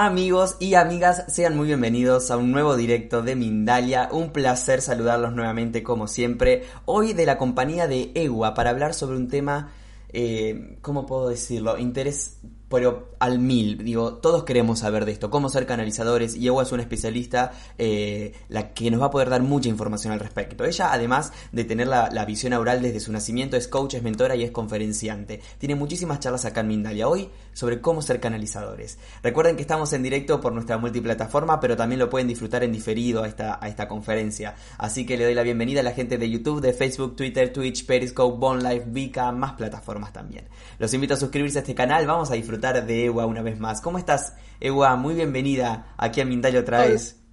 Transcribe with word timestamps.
Amigos 0.00 0.54
y 0.60 0.74
amigas, 0.74 1.24
sean 1.26 1.56
muy 1.56 1.66
bienvenidos 1.66 2.30
a 2.30 2.36
un 2.36 2.52
nuevo 2.52 2.76
directo 2.76 3.20
de 3.20 3.34
Mindalia. 3.34 4.08
Un 4.12 4.30
placer 4.30 4.80
saludarlos 4.80 5.32
nuevamente 5.32 5.82
como 5.82 6.06
siempre. 6.06 6.62
Hoy 6.84 7.14
de 7.14 7.26
la 7.26 7.36
compañía 7.36 7.88
de 7.88 8.12
EWA 8.14 8.54
para 8.54 8.70
hablar 8.70 8.94
sobre 8.94 9.16
un 9.16 9.26
tema, 9.26 9.72
eh, 10.12 10.78
¿cómo 10.82 11.04
puedo 11.04 11.28
decirlo? 11.28 11.78
Interés 11.78 12.38
pero 12.68 13.16
al 13.18 13.38
mil. 13.38 13.78
Digo, 13.84 14.14
todos 14.14 14.44
queremos 14.44 14.80
saber 14.80 15.04
de 15.04 15.12
esto, 15.12 15.30
cómo 15.30 15.48
ser 15.48 15.66
canalizadores, 15.66 16.36
y 16.36 16.46
Ewa 16.46 16.62
es 16.62 16.72
una 16.72 16.82
especialista 16.82 17.52
eh, 17.78 18.34
la 18.48 18.74
que 18.74 18.90
nos 18.90 19.00
va 19.00 19.06
a 19.06 19.10
poder 19.10 19.30
dar 19.30 19.42
mucha 19.42 19.68
información 19.68 20.12
al 20.12 20.20
respecto. 20.20 20.64
Ella, 20.64 20.92
además 20.92 21.32
de 21.52 21.64
tener 21.64 21.88
la, 21.88 22.24
visión 22.26 22.52
aural 22.52 22.82
desde 22.82 23.00
su 23.00 23.10
nacimiento, 23.10 23.56
es 23.56 23.68
coach, 23.68 23.94
es 23.94 24.02
mentora 24.02 24.36
y 24.36 24.44
es 24.44 24.50
conferenciante. 24.50 25.40
Tiene 25.58 25.74
muchísimas 25.74 26.20
charlas 26.20 26.44
acá 26.44 26.60
en 26.60 26.68
Mindalia 26.68 27.08
hoy 27.08 27.30
sobre 27.58 27.80
cómo 27.80 28.02
ser 28.02 28.20
canalizadores. 28.20 28.98
Recuerden 29.20 29.56
que 29.56 29.62
estamos 29.62 29.92
en 29.92 30.04
directo 30.04 30.40
por 30.40 30.52
nuestra 30.52 30.78
multiplataforma, 30.78 31.58
pero 31.58 31.76
también 31.76 31.98
lo 31.98 32.08
pueden 32.08 32.28
disfrutar 32.28 32.62
en 32.62 32.70
diferido 32.70 33.24
a 33.24 33.26
esta, 33.26 33.58
a 33.60 33.66
esta 33.66 33.88
conferencia. 33.88 34.54
Así 34.78 35.04
que 35.04 35.16
le 35.16 35.24
doy 35.24 35.34
la 35.34 35.42
bienvenida 35.42 35.80
a 35.80 35.82
la 35.82 35.90
gente 35.90 36.18
de 36.18 36.30
YouTube, 36.30 36.60
de 36.60 36.72
Facebook, 36.72 37.16
Twitter, 37.16 37.52
Twitch, 37.52 37.84
Periscope, 37.84 38.62
Life, 38.62 38.84
Vika, 38.86 39.32
más 39.32 39.54
plataformas 39.54 40.12
también. 40.12 40.44
Los 40.78 40.94
invito 40.94 41.14
a 41.14 41.16
suscribirse 41.16 41.58
a 41.58 41.62
este 41.62 41.74
canal, 41.74 42.06
vamos 42.06 42.30
a 42.30 42.34
disfrutar 42.34 42.86
de 42.86 43.06
Ewa 43.06 43.26
una 43.26 43.42
vez 43.42 43.58
más. 43.58 43.80
¿Cómo 43.80 43.98
estás, 43.98 44.34
Ewa? 44.60 44.94
Muy 44.94 45.14
bienvenida 45.14 45.94
aquí 45.96 46.20
a 46.20 46.24
Mindalia 46.24 46.60
otra 46.60 46.86
vez. 46.86 47.16
Hola 47.16 47.27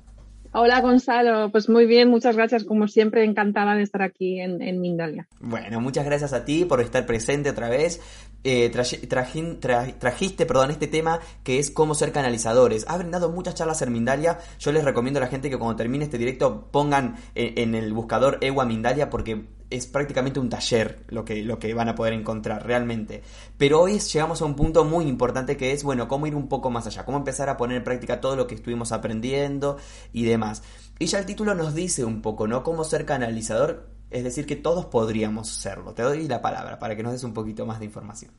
Gonzalo, 0.82 1.52
pues 1.52 1.70
muy 1.70 1.86
bien, 1.86 2.10
muchas 2.10 2.36
gracias, 2.36 2.64
como 2.64 2.88
siempre, 2.88 3.24
encantada 3.24 3.76
de 3.76 3.84
estar 3.84 4.02
aquí 4.02 4.40
en, 4.40 4.80
Mindalia. 4.80 5.28
Bueno, 5.40 5.82
muchas 5.82 6.06
gracias 6.06 6.34
a 6.34 6.46
ti 6.46 6.66
por 6.66 6.82
estar 6.82 7.06
presente 7.06 7.50
otra 7.50 7.70
vez. 7.70 8.02
Eh, 8.44 8.70
trajiste 8.70 10.46
perdón, 10.46 10.72
este 10.72 10.88
tema 10.88 11.20
que 11.44 11.60
es 11.60 11.72
cómo 11.72 11.96
ser 11.96 12.12
canalizadores. 12.12 12.86
Ha 12.88 12.98
brindado 12.98 13.32
muchas 13.32 13.56
charlas 13.56 13.82
en 13.82 13.92
Mindalia. 13.92 14.38
Yo 14.60 14.72
les 14.72 14.84
recomiendo 14.84 15.20
a 15.20 15.22
la 15.22 15.28
gente 15.28 15.50
que 15.50 15.58
cuando 15.58 15.76
termine 15.76 16.06
este 16.06 16.18
directo 16.18 16.70
pongan 16.72 17.16
en, 17.34 17.58
en 17.58 17.76
el 17.76 17.92
buscador 17.94 18.38
Ewa 18.42 18.66
Mindalia 18.66 19.10
porque 19.10 19.46
es 19.70 19.88
prácticamente 19.88 20.40
un 20.40 20.50
taller 20.50 21.04
lo 21.10 21.26
que, 21.26 21.44
lo 21.44 21.60
que 21.60 21.74
van 21.74 21.90
a 21.90 21.96
poder 21.96 22.14
encontrar 22.14 22.66
realmente. 22.66 23.24
Pero 23.58 23.82
hoy 23.82 24.00
llegamos 24.00 24.42
a 24.42 24.46
un 24.46 24.56
punto 24.56 24.86
muy 24.86 25.06
importante 25.06 25.58
que 25.58 25.72
es, 25.72 25.84
bueno, 25.84 26.08
cómo 26.08 26.28
ir 26.28 26.36
un 26.36 26.48
poco 26.48 26.70
más 26.70 26.88
allá, 26.88 27.06
cómo 27.06 27.18
empezar 27.18 27.50
a 27.50 27.58
poner 27.58 27.78
en 27.78 27.84
práctica 27.84 28.22
todo 28.22 28.36
lo 28.36 28.48
que 28.48 28.56
estuvimos 28.56 28.92
aprendiendo 28.92 29.78
y 30.14 30.26
demás. 30.26 30.64
Y 31.00 31.08
ya 31.08 31.20
el 31.20 31.26
título 31.26 31.56
nos 31.56 31.76
dice 31.76 32.06
un 32.06 32.22
poco, 32.22 32.48
¿no? 32.48 32.64
Cómo 32.64 32.84
ser 32.84 33.06
canalizador, 33.06 33.90
es 34.12 34.24
decir, 34.24 34.46
que 34.46 34.56
todos 34.56 34.86
podríamos 34.86 35.50
serlo. 35.50 35.94
Te 35.94 36.04
doy 36.04 36.28
la 36.28 36.42
palabra 36.42 36.80
para 36.80 36.96
que 36.96 37.04
nos 37.04 37.12
des 37.12 37.24
un 37.24 37.34
poquito 37.34 37.66
más 37.66 37.80
de 37.80 37.86
información. 37.86 38.32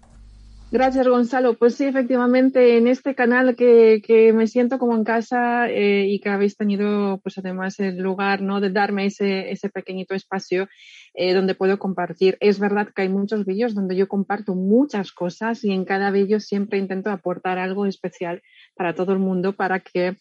Gracias, 0.73 1.07
Gonzalo. 1.07 1.55
Pues 1.55 1.77
sí, 1.77 1.85
efectivamente, 1.85 2.77
en 2.77 2.89
este 2.89 3.15
canal 3.15 3.55
que, 3.55 4.03
que 4.05 4.33
me 4.33 4.49
siento 4.49 4.79
como 4.81 4.97
en 4.97 5.05
casa 5.05 5.69
eh, 5.69 6.07
y 6.09 6.19
que 6.19 6.29
habéis 6.29 6.57
tenido, 6.57 7.19
pues 7.23 7.39
además, 7.39 7.79
el 7.79 7.99
lugar, 7.99 8.43
¿no? 8.43 8.61
De 8.61 8.71
darme 8.71 9.07
ese, 9.07 9.53
ese 9.53 9.69
pequeñito 9.69 10.15
espacio 10.15 10.67
eh, 11.19 11.33
donde 11.33 11.55
puedo 11.55 11.78
compartir. 11.78 12.36
Es 12.41 12.59
verdad 12.59 12.89
que 12.95 13.03
hay 13.03 13.09
muchos 13.09 13.47
vídeos 13.47 13.75
donde 13.75 13.97
yo 13.97 14.06
comparto 14.06 14.55
muchas 14.55 15.12
cosas 15.12 15.64
y 15.64 15.72
en 15.72 15.86
cada 15.86 16.11
vídeo 16.11 16.41
siempre 16.41 16.78
intento 16.78 17.11
aportar 17.11 17.59
algo 17.59 17.86
especial 17.86 18.42
para 18.75 18.95
todo 18.95 19.12
el 19.12 19.19
mundo 19.19 19.55
para 19.55 19.81
que 19.81 20.19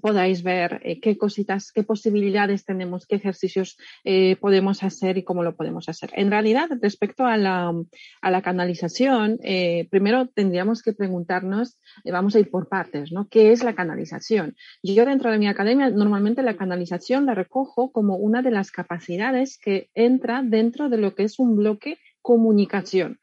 podáis 0.00 0.42
ver 0.42 0.80
eh, 0.84 1.00
qué 1.00 1.16
cositas, 1.16 1.72
qué 1.72 1.82
posibilidades 1.82 2.64
tenemos, 2.64 3.06
qué 3.06 3.16
ejercicios 3.16 3.76
eh, 4.04 4.36
podemos 4.36 4.82
hacer 4.82 5.18
y 5.18 5.24
cómo 5.24 5.42
lo 5.42 5.56
podemos 5.56 5.88
hacer. 5.88 6.10
En 6.14 6.30
realidad, 6.30 6.68
respecto 6.80 7.26
a 7.26 7.36
la, 7.36 7.72
a 8.20 8.30
la 8.30 8.42
canalización, 8.42 9.38
eh, 9.42 9.88
primero 9.90 10.28
tendríamos 10.28 10.82
que 10.82 10.92
preguntarnos, 10.92 11.78
vamos 12.04 12.34
a 12.34 12.40
ir 12.40 12.50
por 12.50 12.68
partes, 12.68 13.12
¿no? 13.12 13.28
¿Qué 13.28 13.52
es 13.52 13.62
la 13.62 13.74
canalización? 13.74 14.56
Yo 14.82 15.04
dentro 15.04 15.30
de 15.30 15.38
mi 15.38 15.48
academia 15.48 15.90
normalmente 15.90 16.42
la 16.42 16.56
canalización 16.56 17.26
la 17.26 17.34
recojo 17.34 17.92
como 17.92 18.16
una 18.16 18.42
de 18.42 18.50
las 18.50 18.70
capacidades 18.70 19.58
que 19.58 19.90
entra 19.94 20.42
dentro 20.42 20.88
de 20.88 20.98
lo 20.98 21.14
que 21.14 21.24
es 21.24 21.38
un 21.38 21.56
bloque 21.56 21.98
comunicación. 22.22 23.18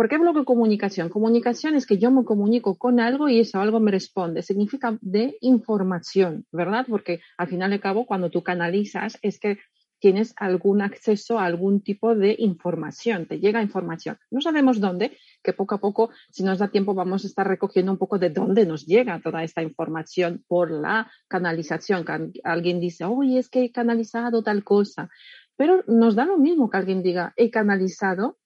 ¿Por 0.00 0.08
qué 0.08 0.16
bloque 0.16 0.46
comunicación? 0.46 1.10
Comunicación 1.10 1.74
es 1.74 1.84
que 1.84 1.98
yo 1.98 2.10
me 2.10 2.24
comunico 2.24 2.78
con 2.78 3.00
algo 3.00 3.28
y 3.28 3.38
eso 3.38 3.60
algo 3.60 3.80
me 3.80 3.90
responde. 3.90 4.40
Significa 4.40 4.96
de 5.02 5.36
información, 5.42 6.46
¿verdad? 6.50 6.86
Porque 6.88 7.20
al 7.36 7.48
final 7.48 7.74
y 7.74 7.80
cabo, 7.80 8.06
cuando 8.06 8.30
tú 8.30 8.42
canalizas, 8.42 9.18
es 9.20 9.38
que 9.38 9.58
tienes 9.98 10.32
algún 10.38 10.80
acceso 10.80 11.38
a 11.38 11.44
algún 11.44 11.82
tipo 11.82 12.14
de 12.14 12.34
información, 12.38 13.26
te 13.26 13.40
llega 13.40 13.60
información. 13.60 14.16
No 14.30 14.40
sabemos 14.40 14.80
dónde, 14.80 15.18
que 15.42 15.52
poco 15.52 15.74
a 15.74 15.80
poco, 15.82 16.08
si 16.30 16.44
nos 16.44 16.60
da 16.60 16.68
tiempo, 16.68 16.94
vamos 16.94 17.24
a 17.24 17.26
estar 17.26 17.46
recogiendo 17.46 17.92
un 17.92 17.98
poco 17.98 18.18
de 18.18 18.30
dónde 18.30 18.64
nos 18.64 18.86
llega 18.86 19.20
toda 19.20 19.44
esta 19.44 19.62
información 19.62 20.42
por 20.48 20.70
la 20.70 21.12
canalización. 21.28 22.06
alguien 22.42 22.80
dice, 22.80 23.04
oye, 23.04 23.38
es 23.38 23.50
que 23.50 23.64
he 23.64 23.70
canalizado 23.70 24.42
tal 24.42 24.64
cosa. 24.64 25.10
Pero 25.58 25.84
nos 25.86 26.14
da 26.14 26.24
lo 26.24 26.38
mismo 26.38 26.70
que 26.70 26.78
alguien 26.78 27.02
diga, 27.02 27.34
he 27.36 27.50
canalizado 27.50 28.38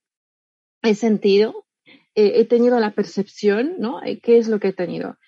he 0.84 0.94
sentido, 0.94 1.66
he 2.14 2.44
tenido 2.44 2.78
la 2.78 2.92
percepción, 2.92 3.74
¿no? 3.78 4.02
Eh, 4.02 4.20
¿Qué 4.20 4.38
es 4.38 4.48
lo 4.48 4.60
que 4.60 4.68
he 4.68 4.72
tenido? 4.72 5.18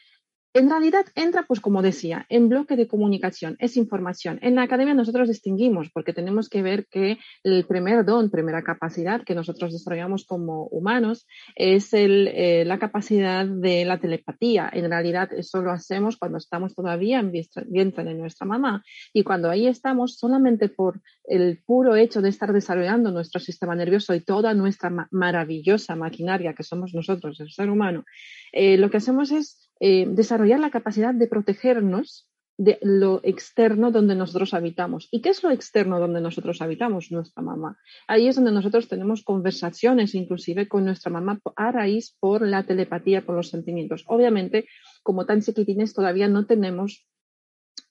En 0.57 0.71
realidad 0.71 1.05
entra, 1.15 1.43
pues 1.43 1.61
como 1.61 1.83
decía, 1.83 2.25
en 2.31 2.49
bloque 2.49 2.77
de 2.77 2.89
comunicación, 2.89 3.57
es 3.59 3.77
información. 3.77 4.39
En 4.41 4.55
la 4.55 4.63
academia 4.63 4.95
nosotros 4.95 5.29
distinguimos 5.29 5.91
porque 5.93 6.15
tenemos 6.15 6.49
que 6.49 6.63
ver 6.63 6.87
que 6.87 7.19
el 7.45 7.67
primer 7.67 8.07
don, 8.07 8.31
primera 8.31 8.63
capacidad 8.63 9.23
que 9.23 9.35
nosotros 9.35 9.75
desarrollamos 9.75 10.25
como 10.25 10.67
humanos 10.69 11.27
es 11.57 11.93
eh, 11.93 12.65
la 12.65 12.79
capacidad 12.79 13.45
de 13.45 13.85
la 13.85 14.01
telepatía. 14.01 14.71
En 14.73 14.89
realidad 14.89 15.29
eso 15.35 15.61
lo 15.61 15.73
hacemos 15.73 16.17
cuando 16.17 16.39
estamos 16.39 16.75
todavía 16.75 17.21
en 17.21 17.33
vientre 17.33 18.05
de 18.05 18.15
nuestra 18.15 18.47
mamá 18.47 18.83
y 19.13 19.25
cuando 19.25 19.51
ahí 19.51 19.67
estamos 19.67 20.17
solamente 20.17 20.71
por 20.71 21.03
el 21.25 21.63
puro 21.67 21.97
hecho 21.97 22.23
de 22.23 22.31
estar 22.31 22.55
desarrollando 22.55 23.11
nuestro 23.11 23.41
sistema 23.41 23.75
nervioso 23.75 24.15
y 24.15 24.21
toda 24.21 24.55
nuestra 24.55 24.91
maravillosa 25.11 25.97
maquinaria 25.97 26.55
que 26.55 26.63
somos 26.63 26.95
nosotros, 26.95 27.41
el 27.41 27.51
ser 27.51 27.69
humano, 27.69 28.07
eh, 28.53 28.79
lo 28.79 28.89
que 28.89 28.97
hacemos 28.97 29.33
es 29.33 29.66
eh, 29.81 30.07
desarrollar 30.09 30.61
la 30.61 30.71
capacidad 30.71 31.15
de 31.15 31.27
protegernos 31.27 32.29
de 32.59 32.79
lo 32.81 33.21
externo 33.23 33.91
donde 33.91 34.15
nosotros 34.15 34.55
habitamos. 34.55 35.09
¿Y 35.11 35.21
qué 35.21 35.29
es 35.29 35.43
lo 35.43 35.51
externo 35.51 36.01
donde 36.01 36.21
nosotros 36.21 36.63
habitamos? 36.63 37.13
Nuestra 37.13 37.43
mamá. 37.43 37.79
Ahí 38.09 38.29
es 38.29 38.37
donde 38.37 38.53
nosotros 38.53 38.89
tenemos 38.89 39.23
conversaciones 39.23 40.15
inclusive 40.15 40.69
con 40.69 40.85
nuestra 40.85 41.13
mamá 41.13 41.39
a 41.57 41.73
raíz 41.73 42.17
por 42.19 42.47
la 42.47 42.65
telepatía, 42.65 43.27
por 43.27 43.37
los 43.37 43.51
sentimientos. 43.51 44.05
Obviamente, 44.07 44.67
como 45.03 45.27
tan 45.27 45.43
chiquitines, 45.43 45.93
todavía 45.93 46.29
no 46.29 46.47
tenemos 46.47 47.07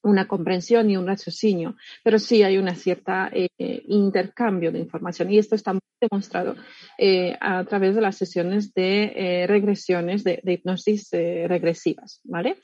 una 0.06 0.28
comprensión 0.28 0.90
y 0.90 0.98
un 0.98 1.08
raciocinio, 1.08 1.76
pero 2.04 2.20
sí 2.20 2.44
hay 2.44 2.58
una 2.58 2.76
cierta 2.76 3.30
eh, 3.34 3.50
intercambio 3.88 4.72
de 4.72 4.80
información 4.80 5.32
y 5.32 5.40
esto 5.40 5.56
está 5.56 5.78
demostrado 6.00 6.56
eh, 6.98 7.36
a 7.42 7.64
través 7.64 7.96
de 7.96 8.02
las 8.02 8.16
sesiones 8.16 8.74
de 8.74 9.14
eh, 9.16 9.48
regresiones 9.48 10.24
de, 10.24 10.42
de 10.44 10.54
hipnosis 10.54 11.10
regresivas, 11.12 12.22
¿vale? 12.24 12.58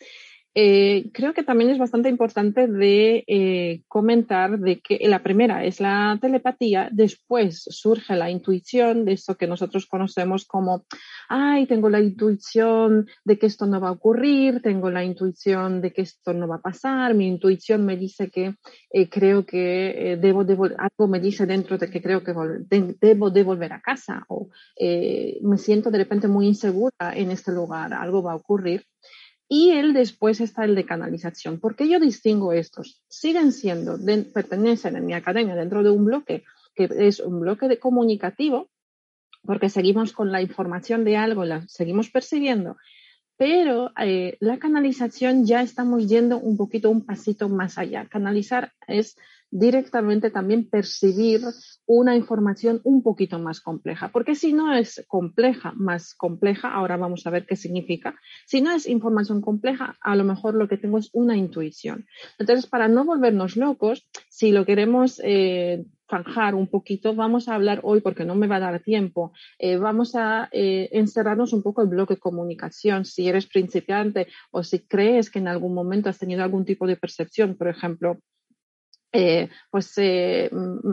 Eh, 0.53 1.09
creo 1.13 1.33
que 1.33 1.43
también 1.43 1.69
es 1.69 1.77
bastante 1.77 2.09
importante 2.09 2.67
de 2.67 3.23
eh, 3.25 3.83
comentar 3.87 4.59
de 4.59 4.81
que 4.81 4.99
la 5.07 5.23
primera 5.23 5.63
es 5.63 5.79
la 5.79 6.17
telepatía, 6.19 6.89
después 6.91 7.63
surge 7.69 8.17
la 8.17 8.29
intuición 8.29 9.05
de 9.05 9.13
eso 9.13 9.37
que 9.37 9.47
nosotros 9.47 9.85
conocemos 9.85 10.43
como, 10.43 10.83
ay, 11.29 11.67
tengo 11.67 11.89
la 11.89 12.01
intuición 12.01 13.07
de 13.23 13.39
que 13.39 13.45
esto 13.45 13.65
no 13.65 13.79
va 13.79 13.89
a 13.89 13.93
ocurrir, 13.93 14.61
tengo 14.61 14.89
la 14.89 15.05
intuición 15.05 15.79
de 15.79 15.93
que 15.93 16.01
esto 16.01 16.33
no 16.33 16.49
va 16.49 16.57
a 16.57 16.61
pasar, 16.61 17.13
mi 17.13 17.27
intuición 17.27 17.85
me 17.85 17.95
dice 17.95 18.29
que 18.29 18.55
eh, 18.91 19.09
creo 19.09 19.45
que 19.45 20.17
debo 20.19 20.43
devolver, 20.43 20.75
algo 20.81 21.07
me 21.07 21.21
dice 21.21 21.45
dentro 21.45 21.77
de 21.77 21.89
que 21.89 22.01
creo 22.01 22.25
que 22.25 22.33
debo 22.99 23.29
devolver 23.29 23.71
a 23.71 23.81
casa 23.81 24.25
o 24.27 24.49
me 25.41 25.57
siento 25.57 25.91
de 25.91 25.99
repente 25.99 26.27
muy 26.27 26.47
insegura 26.47 27.13
en 27.15 27.31
este 27.31 27.53
lugar, 27.53 27.93
algo 27.93 28.21
va 28.21 28.33
a 28.33 28.35
ocurrir. 28.35 28.85
Y 29.53 29.71
él 29.71 29.91
después 29.91 30.39
está 30.39 30.63
el 30.63 30.75
de 30.75 30.85
canalización. 30.85 31.59
¿Por 31.59 31.75
qué 31.75 31.89
yo 31.89 31.99
distingo 31.99 32.53
estos? 32.53 33.03
Siguen 33.09 33.51
siendo, 33.51 33.97
pertenecen 34.33 34.95
en 34.95 35.05
mi 35.05 35.13
academia 35.13 35.55
dentro 35.55 35.83
de 35.83 35.89
un 35.89 36.05
bloque 36.05 36.45
que 36.73 36.87
es 36.89 37.19
un 37.19 37.41
bloque 37.41 37.67
de 37.67 37.77
comunicativo, 37.77 38.69
porque 39.43 39.67
seguimos 39.67 40.13
con 40.13 40.31
la 40.31 40.41
información 40.41 41.03
de 41.03 41.17
algo, 41.17 41.43
la 41.43 41.67
seguimos 41.67 42.09
percibiendo, 42.09 42.77
pero 43.35 43.91
eh, 44.01 44.37
la 44.39 44.57
canalización 44.57 45.45
ya 45.45 45.61
estamos 45.61 46.07
yendo 46.07 46.37
un 46.37 46.55
poquito, 46.55 46.89
un 46.89 47.05
pasito 47.05 47.49
más 47.49 47.77
allá. 47.77 48.05
Canalizar 48.05 48.71
es 48.87 49.17
directamente 49.51 50.31
también 50.31 50.69
percibir 50.69 51.41
una 51.85 52.15
información 52.15 52.79
un 52.83 53.03
poquito 53.03 53.37
más 53.37 53.59
compleja. 53.59 54.09
Porque 54.11 54.33
si 54.33 54.53
no 54.53 54.73
es 54.73 55.03
compleja, 55.07 55.73
más 55.75 56.15
compleja, 56.15 56.73
ahora 56.73 56.97
vamos 56.97 57.27
a 57.27 57.29
ver 57.29 57.45
qué 57.45 57.55
significa. 57.55 58.15
Si 58.47 58.61
no 58.61 58.71
es 58.71 58.87
información 58.87 59.41
compleja, 59.41 59.97
a 60.01 60.15
lo 60.15 60.23
mejor 60.23 60.55
lo 60.55 60.67
que 60.67 60.77
tengo 60.77 60.97
es 60.97 61.09
una 61.13 61.35
intuición. 61.35 62.07
Entonces, 62.39 62.65
para 62.65 62.87
no 62.87 63.03
volvernos 63.03 63.57
locos, 63.57 64.07
si 64.29 64.51
lo 64.51 64.65
queremos 64.65 65.21
eh, 65.23 65.85
un 66.53 66.67
poquito, 66.67 67.15
vamos 67.15 67.47
a 67.47 67.55
hablar 67.55 67.79
hoy 67.83 68.01
porque 68.01 68.25
no 68.25 68.35
me 68.35 68.47
va 68.47 68.57
a 68.57 68.59
dar 68.59 68.81
tiempo, 68.81 69.31
eh, 69.57 69.77
vamos 69.77 70.13
a 70.15 70.49
eh, 70.51 70.89
encerrarnos 70.91 71.53
un 71.53 71.63
poco 71.63 71.81
el 71.81 71.87
bloque 71.87 72.17
comunicación, 72.17 73.05
si 73.05 73.29
eres 73.29 73.47
principiante 73.47 74.27
o 74.51 74.61
si 74.61 74.79
crees 74.79 75.29
que 75.29 75.39
en 75.39 75.47
algún 75.47 75.73
momento 75.73 76.09
has 76.09 76.19
tenido 76.19 76.43
algún 76.43 76.65
tipo 76.65 76.85
de 76.85 76.97
percepción, 76.97 77.55
por 77.55 77.69
ejemplo, 77.69 78.19
eh, 79.13 79.49
pues 79.69 79.93
eh, 79.97 80.49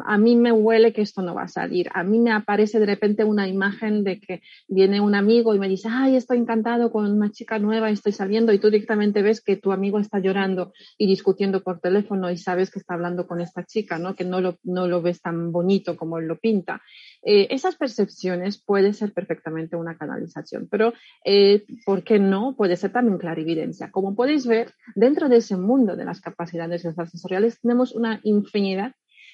a 0.06 0.18
mí 0.18 0.34
me 0.34 0.50
huele 0.50 0.92
que 0.92 1.02
esto 1.02 1.22
no 1.22 1.34
va 1.34 1.44
a 1.44 1.48
salir. 1.48 1.88
A 1.94 2.02
mí 2.02 2.18
me 2.18 2.32
aparece 2.32 2.80
de 2.80 2.86
repente 2.86 3.24
una 3.24 3.46
imagen 3.46 4.02
de 4.02 4.20
que 4.20 4.42
viene 4.66 5.00
un 5.00 5.14
amigo 5.14 5.54
y 5.54 5.58
me 5.58 5.68
dice, 5.68 5.88
ay, 5.90 6.16
estoy 6.16 6.38
encantado 6.38 6.90
con 6.90 7.10
una 7.10 7.30
chica 7.30 7.58
nueva, 7.58 7.90
estoy 7.90 8.12
saliendo 8.12 8.52
y 8.52 8.58
tú 8.58 8.70
directamente 8.70 9.22
ves 9.22 9.40
que 9.40 9.56
tu 9.56 9.70
amigo 9.72 9.98
está 9.98 10.18
llorando 10.18 10.72
y 10.96 11.06
discutiendo 11.06 11.62
por 11.62 11.80
teléfono 11.80 12.30
y 12.30 12.38
sabes 12.38 12.70
que 12.70 12.80
está 12.80 12.94
hablando 12.94 13.26
con 13.26 13.40
esta 13.40 13.64
chica, 13.64 13.98
¿no? 13.98 14.14
Que 14.14 14.24
no 14.24 14.40
lo, 14.40 14.58
no 14.64 14.88
lo 14.88 15.00
ves 15.00 15.20
tan 15.22 15.52
bonito 15.52 15.96
como 15.96 16.18
él 16.18 16.26
lo 16.26 16.38
pinta. 16.38 16.82
Eh, 17.22 17.48
esas 17.50 17.76
percepciones 17.76 18.58
puede 18.58 18.92
ser 18.92 19.12
perfectamente 19.12 19.76
una 19.76 19.96
canalización, 19.96 20.68
pero 20.70 20.92
eh, 21.24 21.64
¿por 21.84 22.04
qué 22.04 22.18
no? 22.18 22.54
Puede 22.56 22.76
ser 22.76 22.92
también 22.92 23.18
clarividencia. 23.18 23.90
Como 23.90 24.14
podéis 24.14 24.46
ver, 24.46 24.72
dentro 24.94 25.28
de 25.28 25.38
ese 25.38 25.56
mundo 25.56 25.96
de 25.96 26.04
las 26.04 26.20
capacidades 26.20 26.82
sensoriales 26.82 27.60
tenemos 27.60 27.92
una 27.92 28.20
infinidad 28.22 28.92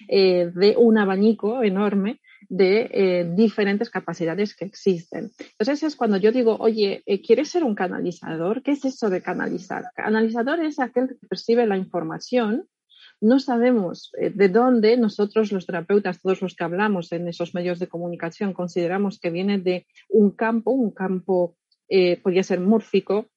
eh, 0.08 0.50
de 0.54 0.74
un 0.76 0.98
abanico 0.98 1.62
enorme 1.62 2.20
de 2.48 3.32
diferentes 3.34 3.88
capacidades 3.88 4.54
que 4.54 4.66
existen. 4.66 5.30
Entonces 5.58 5.82
es 5.82 5.96
cuando 5.96 6.18
yo 6.18 6.30
digo, 6.30 6.56
oye, 6.60 7.02
¿quieres 7.26 7.48
ser 7.48 7.64
un 7.64 7.74
canalizador? 7.74 8.62
¿Qué 8.62 8.72
es 8.72 8.84
eso 8.84 9.08
de 9.08 9.22
canalizar? 9.22 9.84
Canalizador 9.94 10.60
es 10.60 10.78
aquel 10.78 11.08
que 11.08 11.26
percibe 11.26 11.66
la 11.66 11.78
información 11.78 12.66
no 13.20 13.40
sabemos 13.40 14.12
eh, 14.18 14.30
de 14.30 14.48
dónde 14.48 14.96
nosotros 14.96 15.52
los 15.52 15.66
terapeutas, 15.66 16.20
todos 16.20 16.42
los 16.42 16.54
que 16.54 16.64
hablamos 16.64 17.12
en 17.12 17.28
esos 17.28 17.54
medios 17.54 17.78
de 17.78 17.88
comunicación, 17.88 18.52
consideramos 18.52 19.18
que 19.18 19.30
viene 19.30 19.58
de 19.58 19.86
un 20.08 20.30
campo, 20.30 20.70
un 20.70 20.90
campo 20.90 21.56
eh, 21.88 22.20
podría 22.22 22.42
ser 22.42 22.60
mórfico 22.60 23.28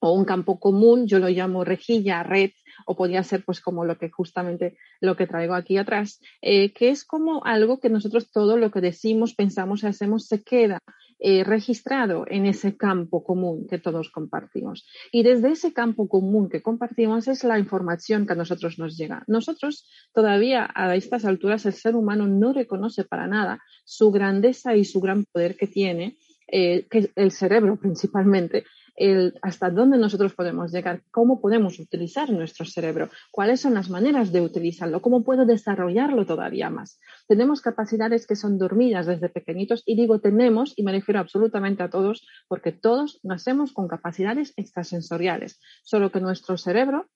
o 0.00 0.12
un 0.12 0.24
campo 0.24 0.60
común, 0.60 1.06
yo 1.06 1.18
lo 1.18 1.28
llamo 1.28 1.64
rejilla, 1.64 2.22
red, 2.22 2.50
o 2.86 2.94
podría 2.96 3.22
ser 3.22 3.44
pues 3.44 3.60
como 3.60 3.84
lo 3.84 3.96
que 3.96 4.10
justamente 4.10 4.76
lo 5.00 5.16
que 5.16 5.26
traigo 5.26 5.54
aquí 5.54 5.78
atrás, 5.78 6.20
eh, 6.42 6.72
que 6.72 6.90
es 6.90 7.04
como 7.04 7.44
algo 7.44 7.80
que 7.80 7.88
nosotros 7.88 8.30
todo 8.30 8.56
lo 8.58 8.70
que 8.70 8.80
decimos, 8.80 9.34
pensamos 9.34 9.82
y 9.82 9.86
hacemos 9.86 10.26
se 10.26 10.42
queda 10.42 10.78
eh, 11.26 11.42
registrado 11.42 12.26
en 12.28 12.44
ese 12.44 12.76
campo 12.76 13.24
común 13.24 13.66
que 13.66 13.78
todos 13.78 14.10
compartimos. 14.10 14.86
Y 15.10 15.22
desde 15.22 15.52
ese 15.52 15.72
campo 15.72 16.06
común 16.06 16.50
que 16.50 16.60
compartimos 16.60 17.28
es 17.28 17.44
la 17.44 17.58
información 17.58 18.26
que 18.26 18.34
a 18.34 18.36
nosotros 18.36 18.78
nos 18.78 18.98
llega. 18.98 19.24
Nosotros 19.26 19.88
todavía 20.12 20.68
a 20.74 20.94
estas 20.94 21.24
alturas 21.24 21.64
el 21.64 21.72
ser 21.72 21.96
humano 21.96 22.26
no 22.26 22.52
reconoce 22.52 23.04
para 23.04 23.26
nada 23.26 23.62
su 23.86 24.10
grandeza 24.10 24.76
y 24.76 24.84
su 24.84 25.00
gran 25.00 25.24
poder 25.24 25.56
que 25.56 25.66
tiene, 25.66 26.18
eh, 26.46 26.86
que 26.90 27.10
el 27.16 27.30
cerebro 27.30 27.76
principalmente, 27.76 28.66
el 28.96 29.38
hasta 29.42 29.70
dónde 29.70 29.98
nosotros 29.98 30.34
podemos 30.34 30.72
llegar, 30.72 31.02
cómo 31.10 31.40
podemos 31.40 31.78
utilizar 31.78 32.30
nuestro 32.30 32.64
cerebro, 32.64 33.10
cuáles 33.30 33.60
son 33.60 33.74
las 33.74 33.90
maneras 33.90 34.32
de 34.32 34.40
utilizarlo, 34.40 35.02
cómo 35.02 35.24
puedo 35.24 35.44
desarrollarlo 35.46 36.26
todavía 36.26 36.70
más. 36.70 37.00
Tenemos 37.26 37.60
capacidades 37.60 38.26
que 38.26 38.36
son 38.36 38.58
dormidas 38.58 39.06
desde 39.06 39.28
pequeñitos 39.28 39.82
y 39.86 39.96
digo 39.96 40.20
tenemos 40.20 40.74
y 40.76 40.82
me 40.82 40.92
refiero 40.92 41.20
absolutamente 41.20 41.82
a 41.82 41.90
todos 41.90 42.26
porque 42.48 42.72
todos 42.72 43.20
nacemos 43.22 43.72
con 43.72 43.88
capacidades 43.88 44.52
extrasensoriales, 44.56 45.60
solo 45.82 46.10
que 46.10 46.20
nuestro 46.20 46.56
cerebro 46.56 47.08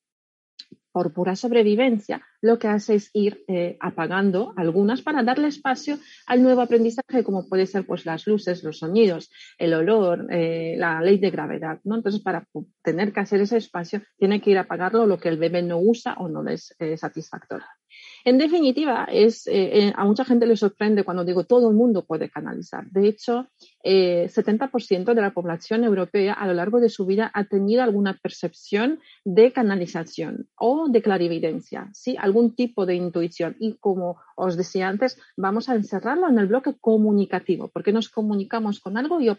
por 0.98 1.12
pura 1.12 1.36
sobrevivencia, 1.36 2.26
lo 2.40 2.58
que 2.58 2.66
hace 2.66 2.96
es 2.96 3.10
ir 3.12 3.44
eh, 3.46 3.76
apagando 3.78 4.52
algunas 4.56 5.00
para 5.00 5.22
darle 5.22 5.46
espacio 5.46 5.96
al 6.26 6.42
nuevo 6.42 6.60
aprendizaje, 6.60 7.22
como 7.22 7.48
puede 7.48 7.66
ser 7.66 7.86
pues, 7.86 8.04
las 8.04 8.26
luces, 8.26 8.64
los 8.64 8.80
sonidos, 8.80 9.30
el 9.58 9.74
olor, 9.74 10.26
eh, 10.28 10.74
la 10.76 11.00
ley 11.00 11.18
de 11.18 11.30
gravedad. 11.30 11.78
¿no? 11.84 11.94
Entonces, 11.94 12.20
para 12.20 12.48
tener 12.82 13.12
que 13.12 13.20
hacer 13.20 13.40
ese 13.40 13.58
espacio, 13.58 14.02
tiene 14.16 14.40
que 14.40 14.50
ir 14.50 14.58
a 14.58 14.62
apagarlo 14.62 15.06
lo 15.06 15.20
que 15.20 15.28
el 15.28 15.38
bebé 15.38 15.62
no 15.62 15.78
usa 15.78 16.14
o 16.18 16.28
no 16.28 16.44
es 16.48 16.74
eh, 16.80 16.96
satisfactorio. 16.96 17.66
En 18.24 18.36
definitiva, 18.36 19.06
es, 19.10 19.48
a 19.94 20.04
mucha 20.04 20.24
gente 20.24 20.46
le 20.46 20.56
sorprende 20.56 21.04
cuando 21.04 21.24
digo 21.24 21.44
todo 21.44 21.70
el 21.70 21.76
mundo 21.76 22.04
puede 22.04 22.28
canalizar. 22.28 22.84
De 22.90 23.08
hecho, 23.08 23.48
70% 23.84 25.14
de 25.14 25.22
la 25.22 25.32
población 25.32 25.84
europea 25.84 26.32
a 26.32 26.46
lo 26.46 26.54
largo 26.54 26.80
de 26.80 26.88
su 26.88 27.06
vida 27.06 27.30
ha 27.32 27.44
tenido 27.44 27.82
alguna 27.82 28.18
percepción 28.18 29.00
de 29.24 29.52
canalización 29.52 30.48
o 30.56 30.88
de 30.88 31.02
clarividencia, 31.02 31.88
¿sí? 31.92 32.16
algún 32.18 32.54
tipo 32.54 32.86
de 32.86 32.96
intuición. 32.96 33.56
Y 33.58 33.76
como 33.78 34.16
os 34.36 34.56
decía 34.56 34.88
antes, 34.88 35.20
vamos 35.36 35.68
a 35.68 35.74
encerrarlo 35.74 36.28
en 36.28 36.38
el 36.38 36.46
bloque 36.46 36.74
comunicativo, 36.80 37.68
porque 37.68 37.92
nos 37.92 38.08
comunicamos 38.08 38.80
con 38.80 38.96
algo 38.96 39.20
y, 39.20 39.30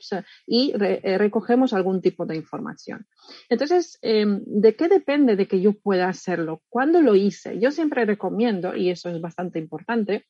y 0.47 0.73
eh, 0.79 1.17
recogemos 1.17 1.73
algún 1.73 2.01
tipo 2.01 2.25
de 2.25 2.35
información. 2.35 3.07
Entonces, 3.49 3.97
em, 4.01 4.41
¿de 4.45 4.75
qué 4.75 4.87
depende 4.87 5.35
de 5.35 5.47
que 5.47 5.61
yo 5.61 5.73
pueda 5.73 6.07
hacerlo? 6.07 6.61
¿Cuándo 6.69 7.01
lo 7.01 7.15
hice? 7.15 7.59
Yo 7.59 7.71
siempre 7.71 8.05
recomiendo, 8.05 8.75
y 8.75 8.89
eso 8.89 9.09
es 9.09 9.19
bastante 9.21 9.59
importante, 9.59 10.25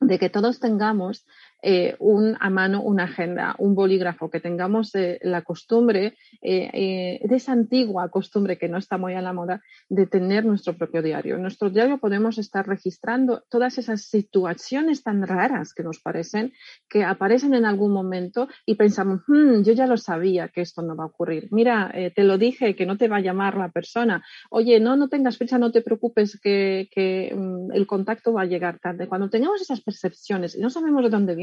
de 0.00 0.18
que 0.18 0.30
todos 0.30 0.60
tengamos 0.60 1.24
eh, 1.66 1.96
un, 1.98 2.36
a 2.40 2.50
mano 2.50 2.82
una 2.82 3.04
agenda, 3.04 3.54
un 3.58 3.74
bolígrafo, 3.74 4.28
que 4.28 4.38
tengamos 4.38 4.94
eh, 4.94 5.18
la 5.22 5.40
costumbre, 5.40 6.14
eh, 6.42 7.20
de 7.24 7.36
esa 7.36 7.52
antigua 7.52 8.10
costumbre 8.10 8.58
que 8.58 8.68
no 8.68 8.76
está 8.76 8.98
muy 8.98 9.14
a 9.14 9.22
la 9.22 9.32
moda, 9.32 9.62
de 9.88 10.06
tener 10.06 10.44
nuestro 10.44 10.76
propio 10.76 11.00
diario. 11.00 11.36
En 11.36 11.42
nuestro 11.42 11.70
diario 11.70 11.96
podemos 11.96 12.36
estar 12.36 12.66
registrando 12.66 13.44
todas 13.48 13.78
esas 13.78 14.02
situaciones 14.02 15.02
tan 15.02 15.26
raras 15.26 15.72
que 15.72 15.82
nos 15.82 16.00
parecen, 16.00 16.52
que 16.86 17.02
aparecen 17.02 17.54
en 17.54 17.64
algún 17.64 17.92
momento 17.92 18.46
y 18.66 18.74
pensamos, 18.74 19.22
hmm, 19.26 19.62
yo 19.62 19.72
ya 19.72 19.86
lo 19.86 19.96
sabía 19.96 20.48
que 20.48 20.60
esto 20.60 20.82
no 20.82 20.94
va 20.94 21.04
a 21.04 21.06
ocurrir. 21.06 21.48
Mira, 21.50 21.90
te 22.14 22.24
lo 22.24 22.36
dije, 22.36 22.76
que 22.76 22.84
no 22.84 22.98
te 22.98 23.08
va 23.08 23.16
a 23.16 23.20
llamar 23.20 23.56
la 23.56 23.70
persona. 23.70 24.22
Oye, 24.50 24.80
no, 24.80 24.96
no 24.96 25.08
tengas 25.08 25.38
fecha, 25.38 25.56
no 25.56 25.72
te 25.72 25.80
preocupes, 25.80 26.38
que, 26.38 27.32
mm, 27.34 27.72
el 27.72 27.86
contacto 27.86 28.34
va 28.34 28.42
a 28.42 28.46
llegar 28.46 28.80
tarde. 28.80 29.08
Cuando 29.08 29.30
tengamos 29.30 29.62
esas 29.62 29.80
percepciones 29.80 30.54
y 30.56 30.60
no 30.60 30.68
sabemos 30.68 31.02
de 31.02 31.08
dónde 31.08 31.34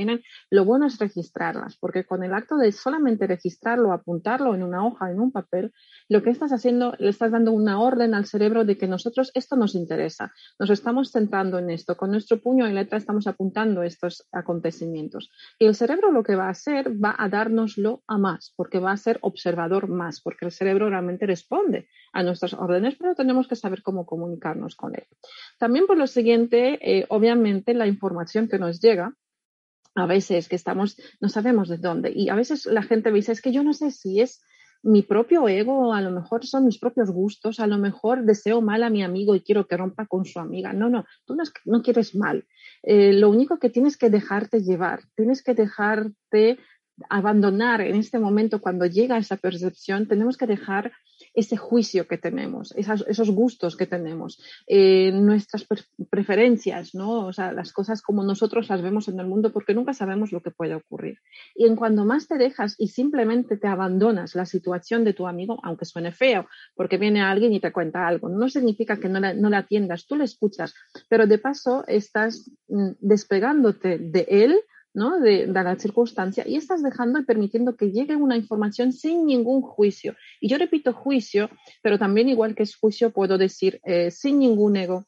lo 0.50 0.66
bueno 0.66 0.86
es 0.86 1.00
registrarlas, 1.00 1.78
porque 1.78 2.06
con 2.06 2.24
el 2.24 2.34
acto 2.34 2.58
de 2.58 2.72
solamente 2.72 3.28
registrarlo, 3.28 3.92
apuntarlo 3.92 4.54
en 4.56 4.64
una 4.64 4.86
hoja, 4.86 5.12
en 5.12 5.20
un 5.20 5.32
papel, 5.32 5.72
lo 6.10 6.24
que 6.24 6.30
estás 6.30 6.52
haciendo, 6.52 6.94
le 7.00 7.10
estás 7.10 7.32
dando 7.32 7.52
una 7.52 7.80
orden 7.80 8.14
al 8.14 8.26
cerebro 8.26 8.66
de 8.66 8.78
que 8.78 8.88
nosotros 8.88 9.32
esto 9.34 9.56
nos 9.56 9.76
interesa, 9.76 10.32
nos 10.60 10.70
estamos 10.70 11.12
centrando 11.12 11.60
en 11.60 11.70
esto, 11.70 11.96
con 11.96 12.12
nuestro 12.12 12.42
puño 12.42 12.68
y 12.68 12.74
letra 12.74 12.98
estamos 12.98 13.28
apuntando 13.28 13.84
estos 13.84 14.28
acontecimientos. 14.32 15.30
Y 15.60 15.66
el 15.66 15.76
cerebro 15.76 16.12
lo 16.12 16.24
que 16.24 16.36
va 16.36 16.48
a 16.48 16.52
hacer 16.52 16.92
va 17.04 17.16
a 17.18 17.30
dárnoslo 17.30 18.04
a 18.08 18.18
más, 18.18 18.54
porque 18.56 18.80
va 18.80 18.92
a 18.92 18.98
ser 18.98 19.20
observador 19.22 19.88
más, 19.88 20.22
porque 20.22 20.46
el 20.46 20.52
cerebro 20.52 20.90
realmente 20.90 21.26
responde 21.26 21.88
a 22.14 22.24
nuestras 22.24 22.54
órdenes, 22.54 22.96
pero 22.98 23.16
tenemos 23.16 23.48
que 23.48 23.56
saber 23.56 23.82
cómo 23.82 24.06
comunicarnos 24.06 24.76
con 24.76 24.96
él. 24.96 25.06
También 25.58 25.88
por 25.88 25.98
lo 25.98 26.08
siguiente, 26.08 26.80
eh, 26.82 27.06
obviamente 27.10 27.74
la 27.74 27.88
información 27.88 28.48
que 28.48 28.60
nos 28.60 28.82
llega 28.82 29.14
a 29.96 30.06
veces 30.06 30.48
que 30.48 30.56
estamos, 30.56 30.98
no 31.20 31.30
sabemos 31.30 31.70
de 31.70 31.78
dónde. 31.78 32.12
Y 32.16 32.30
a 32.30 32.36
veces 32.36 32.66
la 32.66 32.84
gente 32.84 33.12
me 33.12 33.18
dice, 33.18 33.32
es 33.32 33.42
que 33.42 33.52
yo 33.52 33.64
no 33.64 33.74
sé 33.74 33.92
si 33.92 34.22
es 34.22 34.42
mi 34.84 35.04
propio 35.04 35.48
ego, 35.48 35.94
a 35.94 36.02
lo 36.02 36.12
mejor 36.12 36.46
son 36.46 36.66
mis 36.66 36.80
propios 36.80 37.12
gustos, 37.12 37.60
a 37.60 37.68
lo 37.68 37.78
mejor 37.78 38.24
deseo 38.26 38.62
mal 38.62 38.84
a 38.84 38.90
mi 38.90 39.04
amigo 39.04 39.36
y 39.36 39.42
quiero 39.42 39.68
que 39.68 39.78
rompa 39.78 40.08
con 40.08 40.26
su 40.26 40.40
amiga. 40.40 40.74
No, 40.74 40.90
no, 40.90 41.06
tú 41.26 41.36
no, 41.66 41.82
quieres 41.84 42.16
mal. 42.16 42.46
Eh, 42.82 43.14
lo 43.14 43.30
único 43.30 43.60
que 43.60 43.70
tienes 43.70 43.98
que 43.98 44.10
dejarte 44.10 44.62
llevar, 44.62 45.02
tienes 45.16 45.44
que 45.44 45.54
dejarte 45.54 46.58
abandonar 47.10 47.82
en 47.82 47.96
este 47.96 48.20
momento 48.20 48.62
cuando 48.62 48.86
llega 48.86 49.18
esa 49.18 49.38
percepción, 49.38 50.08
tenemos 50.08 50.38
que 50.38 50.48
dejar 50.48 50.92
ese 51.34 51.58
juicio 51.58 52.08
que 52.08 52.18
tenemos, 52.18 52.74
esos 52.76 53.32
gustos 53.32 53.78
que 53.78 53.88
tenemos, 53.88 54.40
eh, 54.68 55.12
nuestras 55.14 55.66
preferencias, 56.10 56.94
¿no? 56.94 57.28
O 57.28 57.34
sea, 57.34 57.52
las 57.54 57.72
cosas 57.72 58.02
como 58.02 58.24
nosotros 58.24 58.70
las 58.70 58.82
vemos 58.82 59.08
en 59.08 59.20
el 59.20 59.28
mundo 59.28 59.52
porque 59.52 59.74
nunca 59.74 59.94
sabemos 59.94 60.32
lo 60.32 60.42
que 60.42 60.52
puede 60.52 60.76
ocurrir. 60.76 61.20
Y 61.56 61.66
en 61.66 61.76
cuando 61.76 62.06
más 62.06 62.28
te 62.28 62.38
dejas 62.38 62.76
y 62.78 62.90
simplemente 62.90 63.58
te 63.58 63.68
abandonas 63.68 64.36
la 64.36 64.46
situación 64.46 65.04
de 65.04 65.14
tu 65.14 65.28
amigo, 65.28 65.60
aunque 65.64 65.86
suene 65.86 66.12
feo, 66.12 66.48
porque 66.76 66.98
viene 66.98 67.22
alguien 67.22 67.54
y 67.54 67.60
te 67.60 67.72
cuenta 67.72 68.08
algo, 68.08 68.30
no 68.30 68.50
significa 68.50 68.98
que 68.98 69.10
no 69.10 69.20
la, 69.20 69.34
no 69.34 69.50
la 69.50 69.60
atiendas, 69.60 70.06
tú 70.06 70.16
le 70.16 70.26
escuchas, 70.26 70.74
pero 71.10 71.28
de 71.28 71.38
paso 71.38 71.86
estás 71.88 72.52
mm, 72.68 72.92
despegándote 73.00 73.98
de 74.00 74.26
él 74.30 74.62
¿no? 74.94 75.20
De, 75.20 75.48
la 75.48 75.78
circunstancia 75.78 76.48
y 76.48 76.56
estás 76.56 76.84
dejando 76.84 77.20
y 77.20 77.26
permitiendo 77.26 77.76
que 77.76 77.92
llegue 77.92 78.16
una 78.16 78.36
información 78.38 78.92
sin 78.92 79.26
ningún 79.26 79.62
juicio. 79.62 80.16
Y 80.40 80.50
yo 80.50 80.58
repito 80.58 80.94
juicio, 80.94 81.50
pero 81.82 81.98
también 81.98 82.30
igual 82.30 82.56
que 82.56 82.64
es 82.64 82.76
juicio 82.76 83.12
puedo 83.12 83.38
decir 83.38 83.80
eh, 83.84 84.12
sin 84.12 84.40
ningún 84.40 84.76
ego, 84.76 85.06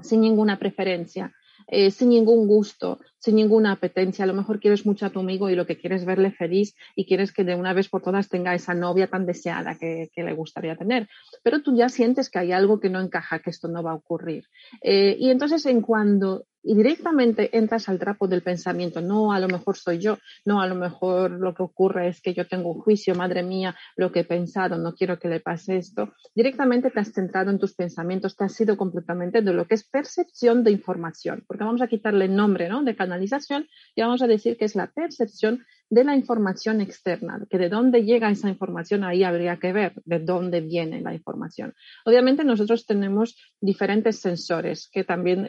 sin 0.00 0.20
ninguna 0.20 0.58
preferencia, 0.58 1.34
eh, 1.66 1.90
sin 1.90 2.10
ningún 2.10 2.46
gusto, 2.46 3.00
sin 3.20 3.36
ninguna 3.36 3.72
apetencia. 3.72 4.24
A 4.24 4.26
lo 4.26 4.34
mejor 4.34 4.58
quieres 4.58 4.84
mucho 4.84 5.06
a 5.06 5.10
tu 5.10 5.20
amigo 5.20 5.48
y 5.48 5.54
lo 5.54 5.66
que 5.66 5.78
quieres 5.78 6.00
es 6.00 6.06
verle 6.06 6.32
feliz 6.32 6.74
y 6.96 7.06
quieres 7.06 7.32
que 7.32 7.44
de 7.44 7.54
una 7.54 7.72
vez 7.72 7.88
por 7.88 8.02
todas 8.02 8.28
tenga 8.28 8.54
esa 8.54 8.74
novia 8.74 9.06
tan 9.06 9.26
deseada 9.26 9.76
que, 9.78 10.10
le 10.16 10.32
gustaría 10.34 10.76
tener. 10.76 11.08
Pero 11.42 11.62
tú 11.62 11.74
ya 11.76 11.88
sientes 11.88 12.28
que 12.28 12.38
hay 12.38 12.52
algo 12.52 12.80
que 12.80 12.90
no 12.90 13.00
encaja, 13.00 13.38
que 13.38 13.50
esto 13.50 13.68
no 13.68 13.82
va 13.82 13.92
a 13.92 13.94
ocurrir. 13.94 14.44
Eh, 14.82 15.16
y 15.18 15.30
entonces, 15.30 15.64
en 15.66 15.80
cuando 15.80 16.44
y 16.62 16.74
directamente 16.74 17.56
entras 17.56 17.88
al 17.88 17.98
trapo 17.98 18.28
del 18.28 18.42
pensamiento, 18.42 19.00
no, 19.00 19.32
a 19.32 19.40
lo 19.40 19.48
mejor 19.48 19.76
soy 19.76 19.98
yo, 19.98 20.18
no, 20.44 20.60
a 20.60 20.66
lo 20.66 20.74
mejor 20.74 21.30
lo 21.30 21.54
que 21.54 21.62
ocurre 21.62 22.08
es 22.08 22.20
que 22.20 22.34
yo 22.34 22.46
tengo 22.46 22.72
un 22.72 22.80
juicio, 22.80 23.14
madre 23.14 23.42
mía, 23.42 23.74
lo 23.96 24.12
que 24.12 24.20
he 24.20 24.24
pensado, 24.24 24.76
no 24.76 24.94
quiero 24.94 25.18
que 25.18 25.28
le 25.28 25.40
pase 25.40 25.78
esto. 25.78 26.12
Directamente 26.34 26.90
te 26.90 27.00
has 27.00 27.12
centrado 27.12 27.50
en 27.50 27.58
tus 27.58 27.74
pensamientos, 27.74 28.36
te 28.36 28.44
has 28.44 28.60
ido 28.60 28.76
completamente 28.76 29.40
de 29.42 29.52
lo 29.52 29.66
que 29.66 29.74
es 29.74 29.88
percepción 29.88 30.62
de 30.62 30.72
información, 30.72 31.44
porque 31.46 31.64
vamos 31.64 31.80
a 31.80 31.88
quitarle 31.88 32.26
el 32.26 32.36
nombre 32.36 32.68
¿no? 32.68 32.82
de 32.82 32.96
canalización 33.10 33.66
y 33.96 34.02
vamos 34.02 34.22
a 34.22 34.26
decir 34.26 34.56
que 34.56 34.64
es 34.64 34.76
la 34.76 34.90
percepción 34.92 35.64
de 35.90 36.04
la 36.04 36.14
información 36.14 36.80
externa, 36.80 37.44
que 37.50 37.58
de 37.58 37.68
dónde 37.68 38.04
llega 38.04 38.30
esa 38.30 38.48
información, 38.48 39.02
ahí 39.02 39.24
habría 39.24 39.58
que 39.58 39.72
ver 39.72 39.94
de 40.04 40.20
dónde 40.20 40.60
viene 40.60 41.00
la 41.00 41.12
información. 41.12 41.74
Obviamente 42.04 42.44
nosotros 42.44 42.86
tenemos 42.86 43.36
diferentes 43.60 44.20
sensores, 44.20 44.88
que 44.92 45.02
también 45.02 45.46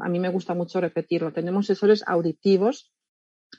a 0.00 0.08
mí 0.08 0.18
me 0.20 0.28
gusta 0.28 0.54
mucho 0.54 0.80
repetirlo. 0.80 1.32
Tenemos 1.32 1.66
sensores 1.66 2.04
auditivos, 2.06 2.92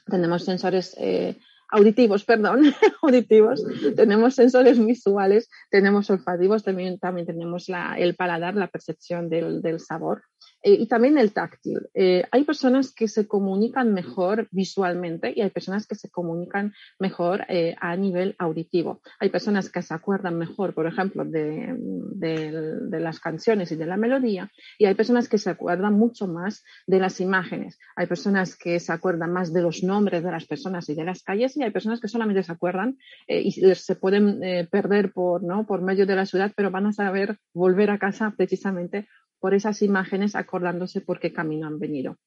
tenemos 0.06 0.44
sensores 0.44 0.96
eh, 0.98 1.36
auditivos, 1.68 2.24
perdón, 2.24 2.62
auditivos, 3.02 3.62
tenemos 3.94 4.34
sensores 4.34 4.82
visuales, 4.84 5.50
tenemos 5.70 6.08
olfativos, 6.08 6.64
también, 6.64 6.98
también 6.98 7.26
tenemos 7.26 7.66
el 7.98 8.16
paladar, 8.16 8.54
la 8.54 8.68
percepción 8.68 9.28
del 9.28 9.80
sabor. 9.80 10.22
Eh, 10.62 10.74
y 10.74 10.86
también 10.86 11.16
el 11.18 11.32
táctil. 11.32 11.88
Eh, 11.94 12.24
hay 12.30 12.44
personas 12.44 12.92
que 12.92 13.08
se 13.08 13.26
comunican 13.26 13.94
mejor 13.94 14.48
visualmente 14.50 15.32
y 15.34 15.40
hay 15.40 15.50
personas 15.50 15.86
que 15.86 15.94
se 15.94 16.10
comunican 16.10 16.74
mejor 16.98 17.46
eh, 17.48 17.74
a 17.80 17.96
nivel 17.96 18.34
auditivo. 18.38 19.00
Hay 19.18 19.30
personas 19.30 19.70
que 19.70 19.82
se 19.82 19.94
acuerdan 19.94 20.36
mejor, 20.36 20.74
por 20.74 20.86
ejemplo, 20.86 21.24
de, 21.24 21.74
de, 21.76 23.00
las 23.00 23.20
canciones 23.20 23.72
y 23.72 23.76
de 23.76 23.86
la 23.86 23.96
melodía 23.96 24.50
y 24.78 24.84
hay 24.84 24.94
personas 24.94 25.28
que 25.28 25.38
se 25.38 25.48
acuerdan 25.48 25.94
mucho 25.94 26.26
más 26.26 26.62
de 26.86 26.98
las 26.98 27.20
imágenes. 27.20 27.78
Hay 27.96 28.06
personas 28.06 28.56
que 28.56 28.78
se 28.78 28.92
acuerdan 28.92 29.32
más 29.32 29.52
de 29.52 29.62
los 29.62 29.82
nombres 29.82 30.22
de 30.22 30.30
las 30.30 30.46
personas 30.46 30.88
y 30.90 30.94
de 30.94 31.04
las 31.04 31.22
calles 31.22 31.56
y 31.56 31.62
hay 31.62 31.70
personas 31.70 32.00
que 32.00 32.08
solamente 32.08 32.42
se 32.42 32.52
acuerdan 32.52 32.98
y 33.26 33.52
se 33.52 33.96
pueden 33.96 34.68
perder 34.70 35.12
por, 35.12 35.42
¿no? 35.42 35.66
por 35.66 35.80
medio 35.80 36.04
de 36.04 36.16
la 36.16 36.26
ciudad, 36.26 36.52
pero 36.54 36.70
van 36.70 36.86
a 36.86 36.92
saber 36.92 37.38
volver 37.54 37.90
a 37.90 37.98
casa 37.98 38.34
precisamente 38.36 39.06
por 39.40 39.54
esas 39.54 39.82
imágenes 39.82 40.36
acordándose 40.36 41.00
por 41.00 41.18
qué 41.18 41.32
camino 41.32 41.66
han 41.66 41.78
venido. 41.78 42.18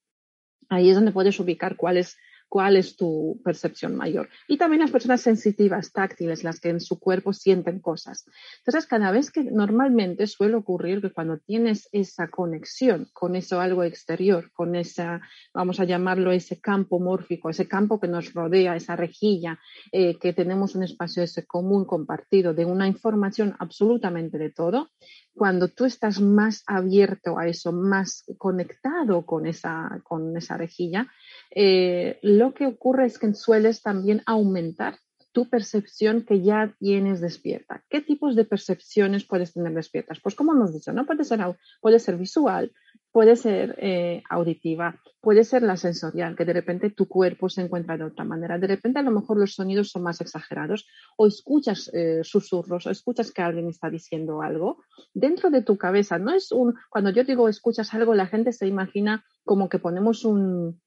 Ahí 0.70 0.90
es 0.90 0.96
donde 0.96 1.12
puedes 1.12 1.40
ubicar 1.40 1.76
cuál 1.76 1.98
es 1.98 2.18
cuál 2.54 2.78
es 2.78 2.96
tu 2.96 3.42
percepción 3.44 3.96
mayor. 3.96 4.30
Y 4.48 4.58
también 4.58 4.82
las 4.82 4.92
personas 4.92 5.22
sensitivas, 5.22 5.92
táctiles, 5.92 6.44
las 6.44 6.60
que 6.60 6.70
en 6.70 6.82
su 6.82 7.00
cuerpo 7.00 7.34
sienten 7.34 7.80
cosas. 7.80 8.26
Entonces, 8.60 8.86
cada 8.86 9.10
vez 9.10 9.32
que 9.32 9.44
normalmente 9.44 10.28
suele 10.28 10.54
ocurrir 10.54 11.02
que 11.02 11.12
cuando 11.12 11.40
tienes 11.40 11.90
esa 11.92 12.28
conexión 12.28 13.08
con 13.12 13.36
eso 13.36 13.60
algo 13.60 13.84
exterior, 13.84 14.52
con 14.54 14.76
esa, 14.76 15.20
vamos 15.52 15.80
a 15.80 15.86
llamarlo 15.86 16.32
ese 16.32 16.62
campo 16.62 17.00
mórfico, 17.00 17.50
ese 17.50 17.68
campo 17.68 18.00
que 18.00 18.08
nos 18.08 18.32
rodea, 18.36 18.76
esa 18.76 18.96
rejilla, 18.96 19.60
eh, 19.92 20.20
que 20.20 20.32
tenemos 20.32 20.76
un 20.76 20.84
espacio 20.84 21.24
ese 21.24 21.48
común 21.48 21.86
compartido 21.86 22.54
de 22.54 22.66
una 22.66 22.88
información 22.88 23.56
absolutamente 23.58 24.38
de 24.38 24.52
todo, 24.52 24.92
cuando 25.36 25.68
tú 25.68 25.86
estás 25.86 26.22
más 26.22 26.64
abierto 26.68 27.38
a 27.38 27.48
eso, 27.48 27.72
más 27.72 28.24
conectado 28.38 29.26
con 29.26 29.46
esa, 29.46 30.02
con 30.04 30.36
esa 30.38 30.58
rejilla, 30.58 31.08
eh, 31.52 32.20
lo 32.22 32.54
que 32.54 32.66
ocurre 32.66 33.06
es 33.06 33.18
que 33.18 33.34
sueles 33.34 33.82
también 33.82 34.22
aumentar 34.26 34.98
tu 35.32 35.50
percepción 35.50 36.22
que 36.22 36.42
ya 36.42 36.76
tienes 36.80 37.20
despierta. 37.20 37.84
¿Qué 37.90 38.02
tipos 38.02 38.36
de 38.36 38.46
percepciones 38.46 39.26
puedes 39.26 39.54
tener 39.54 39.74
despiertas? 39.74 40.20
Pues 40.22 40.36
como 40.36 40.54
hemos 40.54 40.72
dicho, 40.72 40.94
¿no? 40.94 41.08
Puede 41.08 41.24
ser, 41.24 41.40
puede 41.82 42.00
ser 42.00 42.18
visual, 42.18 42.72
puede 43.14 43.36
ser 43.36 43.76
eh, 43.78 44.24
auditiva, 44.28 45.00
puede 45.22 45.44
ser 45.44 45.62
la 45.62 45.78
sensorial, 45.78 46.36
que 46.36 46.46
de 46.46 46.54
repente 46.54 46.90
tu 46.90 47.08
cuerpo 47.08 47.48
se 47.48 47.62
encuentra 47.62 47.96
de 47.96 48.06
otra 48.06 48.26
manera. 48.26 48.58
De 48.58 48.66
repente 48.66 49.00
a 49.00 49.04
lo 49.04 49.12
mejor 49.12 49.38
los 49.38 49.54
sonidos 49.54 49.92
son 49.92 50.02
más 50.02 50.20
exagerados 50.20 50.88
o 51.16 51.28
escuchas 51.28 51.92
eh, 51.94 52.22
susurros 52.24 52.88
o 52.88 52.90
escuchas 52.90 53.32
que 53.32 53.44
alguien 53.44 53.70
está 53.70 53.92
diciendo 53.92 54.42
algo 54.42 54.84
dentro 55.14 55.52
de 55.52 55.62
tu 55.62 55.78
cabeza. 55.78 56.18
No 56.18 56.34
es 56.34 56.52
un, 56.52 56.74
cuando 56.90 57.12
yo 57.12 57.24
digo 57.24 57.48
escuchas 57.48 57.94
algo, 57.94 58.16
la 58.16 58.26
gente 58.26 58.52
se 58.52 58.66
imagina 58.66 59.24
como 59.46 59.70
que 59.70 59.78
ponemos 59.78 60.26
un, 60.26 60.82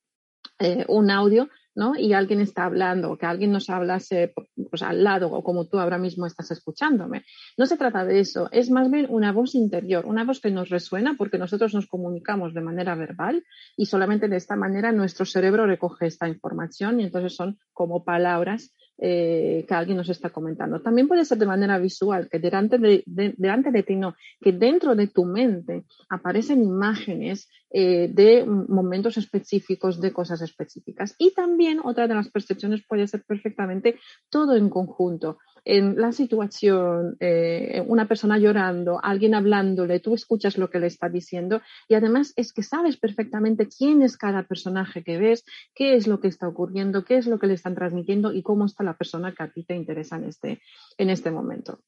eh, 0.58 0.84
un 0.88 1.12
audio 1.12 1.48
¿no? 1.76 1.94
Y 1.94 2.14
alguien 2.14 2.40
está 2.40 2.64
hablando, 2.64 3.12
o 3.12 3.18
que 3.18 3.26
alguien 3.26 3.52
nos 3.52 3.70
hablase 3.70 4.32
pues, 4.70 4.82
al 4.82 5.04
lado, 5.04 5.30
o 5.30 5.44
como 5.44 5.66
tú 5.66 5.78
ahora 5.78 5.98
mismo 5.98 6.26
estás 6.26 6.50
escuchándome. 6.50 7.24
No 7.56 7.66
se 7.66 7.76
trata 7.76 8.04
de 8.04 8.18
eso, 8.18 8.48
es 8.50 8.70
más 8.70 8.90
bien 8.90 9.06
una 9.10 9.30
voz 9.30 9.54
interior, 9.54 10.06
una 10.06 10.24
voz 10.24 10.40
que 10.40 10.50
nos 10.50 10.70
resuena 10.70 11.14
porque 11.16 11.38
nosotros 11.38 11.74
nos 11.74 11.86
comunicamos 11.86 12.54
de 12.54 12.62
manera 12.62 12.94
verbal 12.94 13.44
y 13.76 13.86
solamente 13.86 14.28
de 14.28 14.36
esta 14.36 14.56
manera 14.56 14.90
nuestro 14.90 15.26
cerebro 15.26 15.66
recoge 15.66 16.06
esta 16.06 16.28
información 16.28 16.98
y 16.98 17.04
entonces 17.04 17.36
son 17.36 17.58
como 17.72 18.04
palabras 18.04 18.74
eh, 18.98 19.64
que 19.68 19.74
alguien 19.74 19.98
nos 19.98 20.08
está 20.08 20.30
comentando. 20.30 20.80
También 20.80 21.08
puede 21.08 21.24
ser 21.24 21.38
de 21.38 21.46
manera 21.46 21.78
visual, 21.78 22.28
que 22.30 22.38
delante 22.38 22.78
de, 22.78 23.02
delante 23.04 23.70
de 23.70 23.82
ti 23.82 23.96
no, 23.96 24.14
que 24.40 24.52
dentro 24.52 24.94
de 24.94 25.06
tu 25.08 25.24
mente 25.24 25.84
aparecen 26.08 26.62
imágenes 26.62 27.48
eh, 27.70 28.08
de 28.10 28.46
momentos 28.46 29.16
específicos, 29.16 30.00
de 30.00 30.12
cosas 30.12 30.40
específicas. 30.40 31.14
Y 31.18 31.34
también 31.34 31.80
otra 31.84 32.08
de 32.08 32.14
las 32.14 32.30
percepciones 32.30 32.84
puede 32.88 33.06
ser 33.06 33.22
perfectamente 33.24 33.98
todo 34.30 34.56
en 34.56 34.70
conjunto 34.70 35.38
en 35.68 36.00
la 36.00 36.12
situación, 36.12 37.16
eh, 37.18 37.82
una 37.88 38.06
persona 38.06 38.38
llorando, 38.38 39.00
alguien 39.02 39.34
hablándole, 39.34 39.98
tú 39.98 40.14
escuchas 40.14 40.58
lo 40.58 40.70
que 40.70 40.78
le 40.78 40.86
está 40.86 41.08
diciendo 41.08 41.60
y 41.88 41.94
además 41.94 42.32
es 42.36 42.52
que 42.52 42.62
sabes 42.62 42.96
perfectamente 42.96 43.66
quién 43.66 44.00
es 44.00 44.16
cada 44.16 44.44
personaje 44.44 45.02
que 45.02 45.18
ves, 45.18 45.44
qué 45.74 45.96
es 45.96 46.06
lo 46.06 46.20
que 46.20 46.28
está 46.28 46.46
ocurriendo, 46.46 47.04
qué 47.04 47.16
es 47.16 47.26
lo 47.26 47.40
que 47.40 47.48
le 47.48 47.54
están 47.54 47.74
transmitiendo 47.74 48.32
y 48.32 48.44
cómo 48.44 48.64
está 48.64 48.84
la 48.84 48.96
persona 48.96 49.34
que 49.34 49.42
a 49.42 49.50
ti 49.50 49.64
te 49.64 49.74
interesa 49.74 50.14
en 50.16 50.26
este, 50.26 50.62
en 50.98 51.10
este 51.10 51.32
momento. 51.32 51.80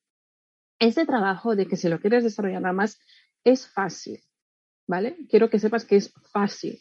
Ese 0.81 1.07
trabajo 1.07 1.55
de 1.55 1.67
que 1.69 1.77
si 1.77 1.89
lo 1.89 2.01
quieres 2.01 2.25
desarrollar 2.25 2.63
nada 2.63 2.75
más 2.75 2.99
es 3.45 3.69
fácil, 3.69 4.19
¿vale? 4.89 5.19
Quiero 5.31 5.51
que 5.51 5.61
sepas 5.61 5.85
que 5.85 5.97
es 5.97 6.13
fácil. 6.33 6.81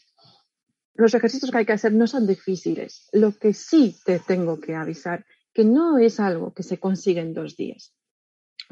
Los 0.95 1.13
ejercicios 1.13 1.51
que 1.51 1.59
hay 1.59 1.65
que 1.67 1.73
hacer 1.73 1.93
no 1.93 2.07
son 2.07 2.25
difíciles. 2.25 3.07
Lo 3.11 3.37
que 3.37 3.53
sí 3.53 3.95
te 4.03 4.17
tengo 4.17 4.59
que 4.59 4.73
avisar 4.73 5.23
que 5.57 5.65
no 5.65 5.97
es 5.97 6.19
algo 6.19 6.53
que 6.53 6.61
se 6.61 6.79
consigue 6.79 7.19
en 7.19 7.33
dos 7.33 7.57
días. 7.57 7.91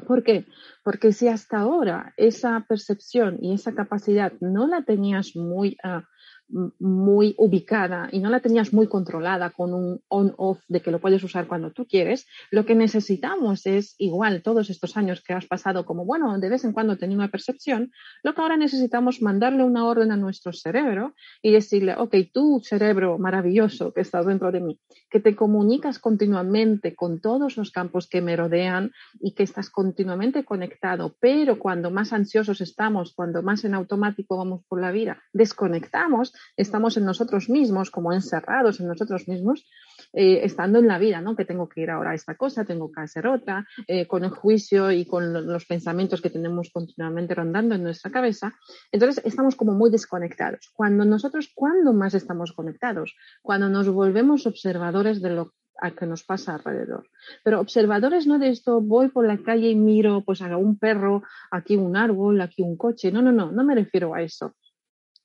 ¿Por 0.06 0.22
qué? 0.22 0.46
Porque 0.84 1.12
si 1.12 1.26
hasta 1.26 1.58
ahora 1.58 2.14
esa 2.16 2.64
percepción 2.68 3.38
y 3.42 3.54
esa 3.54 3.74
capacidad 3.74 4.32
no 4.38 4.68
la 4.68 4.84
tenías 4.84 5.34
muy 5.34 5.76
uh, 5.82 6.02
muy 6.48 7.34
ubicada 7.38 8.08
y 8.12 8.20
no 8.20 8.30
la 8.30 8.40
tenías 8.40 8.72
muy 8.72 8.86
controlada 8.86 9.50
con 9.50 9.74
un 9.74 10.00
on-off 10.08 10.60
de 10.68 10.80
que 10.80 10.90
lo 10.90 11.00
puedes 11.00 11.22
usar 11.24 11.48
cuando 11.48 11.72
tú 11.72 11.86
quieres, 11.86 12.26
lo 12.50 12.64
que 12.64 12.74
necesitamos 12.74 13.66
es 13.66 13.94
igual 13.98 14.42
todos 14.42 14.70
estos 14.70 14.96
años 14.96 15.22
que 15.22 15.32
has 15.32 15.46
pasado 15.46 15.84
como, 15.84 16.04
bueno, 16.04 16.38
de 16.38 16.48
vez 16.48 16.64
en 16.64 16.72
cuando 16.72 16.96
tenía 16.96 17.16
una 17.16 17.28
percepción, 17.28 17.90
lo 18.22 18.34
que 18.34 18.40
ahora 18.40 18.56
necesitamos 18.56 19.22
mandarle 19.22 19.64
una 19.64 19.86
orden 19.86 20.12
a 20.12 20.16
nuestro 20.16 20.52
cerebro 20.52 21.14
y 21.42 21.50
decirle, 21.50 21.94
ok, 21.96 22.14
tú 22.32 22.60
cerebro 22.62 23.18
maravilloso 23.18 23.92
que 23.92 24.00
estás 24.02 24.26
dentro 24.26 24.52
de 24.52 24.60
mí, 24.60 24.80
que 25.10 25.20
te 25.20 25.34
comunicas 25.34 25.98
continuamente 25.98 26.94
con 26.94 27.20
todos 27.20 27.56
los 27.56 27.70
campos 27.70 28.08
que 28.08 28.20
me 28.20 28.36
rodean 28.36 28.92
y 29.20 29.34
que 29.34 29.42
estás 29.42 29.70
continuamente 29.70 30.44
conectado, 30.44 31.16
pero 31.20 31.58
cuando 31.58 31.90
más 31.90 32.12
ansiosos 32.12 32.60
estamos, 32.60 33.14
cuando 33.14 33.42
más 33.42 33.64
en 33.64 33.74
automático 33.74 34.36
vamos 34.36 34.62
por 34.68 34.80
la 34.80 34.92
vida, 34.92 35.22
desconectamos, 35.32 36.32
estamos 36.56 36.96
en 36.96 37.04
nosotros 37.04 37.48
mismos, 37.48 37.90
como 37.90 38.12
encerrados 38.12 38.80
en 38.80 38.88
nosotros 38.88 39.28
mismos, 39.28 39.66
eh, 40.12 40.40
estando 40.44 40.78
en 40.78 40.88
la 40.88 40.98
vida, 40.98 41.20
¿no? 41.20 41.36
Que 41.36 41.44
tengo 41.44 41.68
que 41.68 41.82
ir 41.82 41.90
ahora 41.90 42.10
a 42.10 42.14
esta 42.14 42.36
cosa, 42.36 42.64
tengo 42.64 42.90
que 42.90 43.00
hacer 43.00 43.26
otra, 43.26 43.66
eh, 43.86 44.06
con 44.06 44.24
el 44.24 44.30
juicio 44.30 44.90
y 44.90 45.04
con 45.04 45.46
los 45.46 45.66
pensamientos 45.66 46.20
que 46.20 46.30
tenemos 46.30 46.70
continuamente 46.70 47.34
rondando 47.34 47.74
en 47.74 47.82
nuestra 47.82 48.10
cabeza. 48.10 48.54
Entonces, 48.92 49.24
estamos 49.24 49.56
como 49.56 49.72
muy 49.72 49.90
desconectados. 49.90 50.70
Cuando 50.74 51.04
nosotros, 51.04 51.50
¿cuándo 51.54 51.92
más 51.92 52.14
estamos 52.14 52.52
conectados? 52.52 53.14
Cuando 53.42 53.68
nos 53.68 53.88
volvemos 53.88 54.46
observadores 54.46 55.20
de 55.20 55.30
lo 55.30 55.52
que 55.98 56.06
nos 56.06 56.24
pasa 56.24 56.54
alrededor. 56.54 57.08
Pero 57.44 57.60
observadores 57.60 58.26
no 58.26 58.38
de 58.38 58.48
esto, 58.48 58.80
voy 58.80 59.08
por 59.08 59.26
la 59.26 59.38
calle 59.38 59.70
y 59.70 59.74
miro 59.74 60.22
pues 60.24 60.40
a 60.40 60.56
un 60.56 60.78
perro, 60.78 61.22
aquí 61.50 61.76
un 61.76 61.96
árbol, 61.96 62.40
aquí 62.40 62.62
un 62.62 62.76
coche. 62.76 63.12
No, 63.12 63.20
no, 63.22 63.32
no, 63.32 63.52
no 63.52 63.64
me 63.64 63.74
refiero 63.74 64.14
a 64.14 64.22
eso 64.22 64.54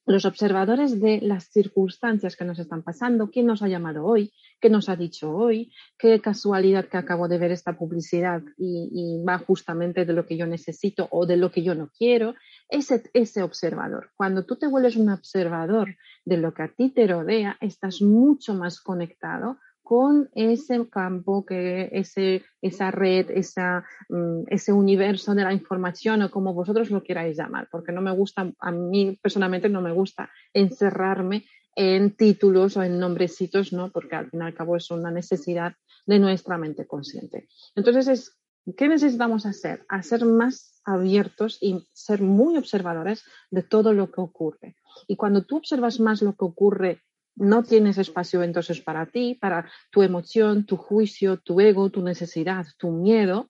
los 0.05 0.25
observadores 0.25 1.00
de 1.00 1.22
las 1.22 1.46
circunstancias 1.51 2.36
que 2.36 2.46
nos 2.46 2.60
están 2.60 2.81
pasando, 2.81 3.29
quién 3.29 3.46
nos 3.46 3.62
ha 3.62 3.67
llamado 3.67 4.05
hoy, 4.05 4.34
qué 4.60 4.70
nos 4.70 4.89
ha 4.89 4.96
dicho 4.96 5.31
hoy, 5.31 5.72
qué 5.98 6.20
casualidad 6.20 6.86
que 6.86 6.98
acabo 6.98 7.27
de 7.27 7.38
ver 7.38 7.51
esta 7.51 7.77
publicidad 7.77 8.41
y, 8.58 9.24
va 9.27 9.38
justamente 9.38 10.05
de 10.05 10.13
lo 10.13 10.25
que 10.25 10.38
yo 10.38 10.48
necesito 10.48 11.08
o 11.12 11.25
de 11.25 11.38
lo 11.38 11.51
que 11.51 11.63
yo 11.63 11.75
no 11.75 11.91
quiero. 11.96 12.36
Ese, 12.70 13.03
ese 13.13 13.43
observador. 13.43 14.12
Cuando 14.15 14.46
tú 14.46 14.55
te 14.55 14.67
vuelves 14.67 14.96
un 14.96 15.10
observador 15.10 15.96
de 16.25 16.38
lo 16.38 16.53
que 16.53 16.63
a 16.63 16.67
ti 16.70 16.89
te 16.89 17.05
rodea, 17.05 17.58
estás 17.62 18.01
mucho 18.01 18.55
más 18.55 18.79
conectado 18.81 19.58
con 19.84 20.30
ese 20.36 20.88
campo, 20.90 21.46
que 21.46 21.90
ese, 21.92 22.44
esa 22.62 22.92
red, 22.92 23.30
esa, 23.32 23.84
mm, 24.10 24.44
ese 24.48 24.72
universo 24.72 25.36
de 25.36 25.44
la 25.44 25.54
información 25.54 26.22
o 26.22 26.32
como 26.32 26.54
vosotros 26.54 26.92
lo 26.92 27.04
queráis 27.04 27.38
llamar, 27.38 27.68
porque 27.72 27.92
no 27.92 28.02
me 28.02 28.12
gusta, 28.12 28.52
a 28.60 28.72
mí 28.72 29.20
personalmente 29.22 29.70
no 29.70 29.82
me 29.82 29.92
gusta 29.92 30.30
encerrarme 30.54 31.46
en 31.76 32.16
títulos 32.16 32.78
o 32.78 32.84
en 32.84 33.00
nombrecitos, 33.00 33.74
¿no? 33.74 33.92
Porque 33.92 34.16
al 34.16 34.30
fin 34.30 34.42
y 34.42 34.44
al 34.44 34.54
cabo 34.54 34.76
es 34.76 34.92
una 34.92 35.12
necesidad 35.12 35.74
de 36.06 36.20
nuestra 36.20 36.58
mente 36.58 36.86
consciente. 36.86 37.48
Entonces, 37.76 38.38
¿qué 38.78 38.88
necesitamos 38.88 39.46
hacer? 39.46 39.86
Hacer 39.88 40.26
más 40.26 40.82
abiertos 40.84 41.58
y 41.62 41.88
ser 41.94 42.22
muy 42.22 42.58
observadores 42.58 43.24
de 43.50 43.64
todo 43.64 43.94
lo 43.94 44.12
que 44.12 44.22
ocurre. 44.22 44.76
Y 45.08 45.16
cuando 45.16 45.44
tú 45.44 45.58
observas 45.58 46.00
más 46.00 46.22
lo 46.22 46.34
que 46.34 46.46
ocurre 46.46 47.02
no 47.36 47.64
tienes 47.64 47.98
espacio 47.98 48.44
entonces 48.44 48.82
para 48.82 49.06
ti, 49.06 49.36
para 49.36 49.70
tu 49.92 50.04
emoción, 50.04 50.66
tu 50.66 50.78
juicio, 50.78 51.38
tu 51.38 51.60
ego, 51.60 51.90
tu 51.90 52.02
necesidad, 52.02 52.66
tu 52.78 52.92
miedo. 52.92 53.50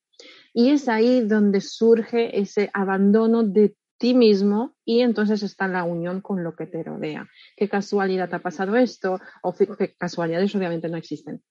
Y 0.53 0.69
es 0.69 0.87
ahí 0.87 1.21
donde 1.21 1.61
surge 1.61 2.39
ese 2.39 2.69
abandono 2.73 3.43
de 3.43 3.75
ti 3.97 4.13
mismo 4.13 4.75
y 4.83 5.01
entonces 5.01 5.43
está 5.43 5.67
la 5.67 5.83
unión 5.83 6.21
con 6.21 6.43
lo 6.43 6.55
que 6.55 6.65
te 6.65 6.83
rodea. 6.83 7.27
¿Qué 7.55 7.69
casualidad 7.69 8.33
ha 8.33 8.39
pasado 8.39 8.75
esto? 8.75 9.19
O 9.43 9.53
qué 9.53 9.95
casualidades 9.97 10.55
obviamente 10.55 10.89
no 10.89 10.97
existen. 10.97 11.43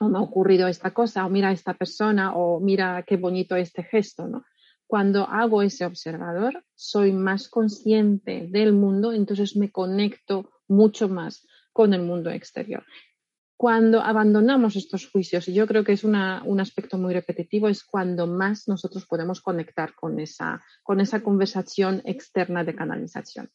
O 0.00 0.08
me 0.08 0.18
ha 0.18 0.22
ocurrido 0.22 0.68
esta 0.68 0.92
cosa, 0.92 1.24
o 1.24 1.30
mira 1.30 1.52
esta 1.52 1.74
persona, 1.74 2.34
o 2.34 2.60
mira 2.60 3.04
qué 3.06 3.16
bonito 3.16 3.56
este 3.56 3.82
gesto, 3.84 4.26
¿no? 4.26 4.44
Cuando 4.86 5.24
hago 5.28 5.62
ese 5.62 5.84
observador, 5.84 6.64
soy 6.74 7.12
más 7.12 7.48
consciente 7.48 8.48
del 8.50 8.72
mundo, 8.72 9.12
entonces 9.12 9.54
me 9.56 9.70
conecto 9.70 10.50
mucho 10.66 11.08
más 11.08 11.46
con 11.72 11.94
el 11.94 12.02
mundo 12.02 12.30
exterior. 12.30 12.84
Cuando 13.58 14.00
abandonamos 14.00 14.76
estos 14.76 15.10
juicios, 15.10 15.48
y 15.48 15.52
yo 15.52 15.66
creo 15.66 15.82
que 15.82 15.90
es 15.90 16.04
un 16.04 16.14
aspecto 16.14 16.96
muy 16.96 17.12
repetitivo, 17.12 17.66
es 17.68 17.82
cuando 17.82 18.28
más 18.28 18.68
nosotros 18.68 19.04
podemos 19.04 19.40
conectar 19.40 19.96
con 19.96 20.20
esa, 20.20 20.62
con 20.84 21.00
esa 21.00 21.24
conversación 21.24 22.00
externa 22.04 22.62
de 22.62 22.76
canalización. 22.76 23.50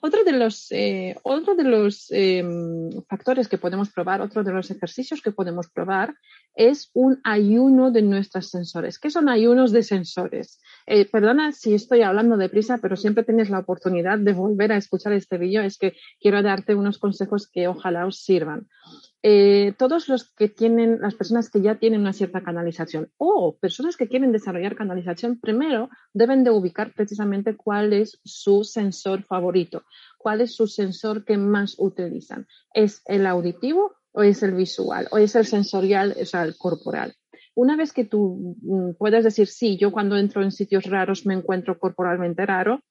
Otro 0.00 0.22
de 0.22 0.30
los, 0.30 0.70
eh, 0.70 1.16
otro 1.24 1.56
de 1.56 1.64
los 1.64 2.06
em, 2.10 2.88
factores 3.08 3.48
que 3.48 3.58
podemos 3.58 3.90
probar, 3.90 4.20
otro 4.20 4.44
de 4.44 4.52
los 4.52 4.70
ejercicios 4.70 5.20
que 5.22 5.32
podemos 5.32 5.68
probar 5.68 6.14
es 6.54 6.92
un 6.94 7.20
ayuno 7.24 7.90
de 7.90 8.02
nuestros 8.02 8.50
sensores. 8.50 9.00
¿Qué 9.00 9.10
son 9.10 9.28
ayunos 9.28 9.72
de 9.72 9.82
sensores? 9.82 10.60
Eh, 10.86 11.04
perdona 11.04 11.50
si 11.50 11.74
estoy 11.74 12.02
hablando 12.02 12.36
deprisa, 12.36 12.78
pero 12.78 12.94
siempre 12.94 13.24
tienes 13.24 13.50
la 13.50 13.58
oportunidad 13.58 14.20
de 14.20 14.34
volver 14.34 14.70
a 14.70 14.76
escuchar 14.76 15.14
este 15.14 15.36
vídeo. 15.36 15.62
Es 15.62 15.78
que 15.78 15.96
quiero 16.20 16.44
darte 16.44 16.76
unos 16.76 16.98
consejos 16.98 17.50
que 17.50 17.66
ojalá 17.66 18.06
os 18.06 18.20
sirvan. 18.20 18.68
Eh, 19.22 19.74
todos 19.76 20.08
los 20.08 20.32
que 20.32 20.48
tienen, 20.48 21.00
las 21.00 21.14
personas 21.14 21.50
que 21.50 21.60
ya 21.60 21.74
tienen 21.74 22.02
una 22.02 22.12
cierta 22.12 22.42
canalización 22.42 23.10
o 23.16 23.56
personas 23.58 23.96
que 23.96 24.06
quieren 24.06 24.30
desarrollar 24.30 24.76
canalización, 24.76 25.40
primero 25.40 25.90
deben 26.14 26.44
de 26.44 26.50
ubicar 26.50 26.92
precisamente 26.94 27.56
cuál 27.56 27.92
es 27.92 28.20
su 28.24 28.62
sensor 28.62 29.24
favorito, 29.24 29.82
cuál 30.18 30.40
es 30.40 30.54
su 30.54 30.68
sensor 30.68 31.24
que 31.24 31.36
más 31.36 31.74
utilizan. 31.78 32.46
¿Es 32.72 33.02
el 33.06 33.26
auditivo 33.26 33.96
o 34.12 34.22
es 34.22 34.42
el 34.44 34.54
visual 34.54 35.08
o 35.10 35.18
es 35.18 35.34
el 35.34 35.46
sensorial, 35.46 36.14
o 36.20 36.24
sea, 36.24 36.44
el 36.44 36.56
corporal? 36.56 37.14
Una 37.56 37.74
vez 37.74 37.92
que 37.92 38.04
tú 38.04 38.56
mm, 38.62 38.92
puedes 38.98 39.24
decir, 39.24 39.48
sí, 39.48 39.76
yo 39.76 39.90
cuando 39.90 40.16
entro 40.16 40.44
en 40.44 40.52
sitios 40.52 40.84
raros 40.84 41.26
me 41.26 41.34
encuentro 41.34 41.76
corporalmente 41.80 42.46
raro, 42.46 42.82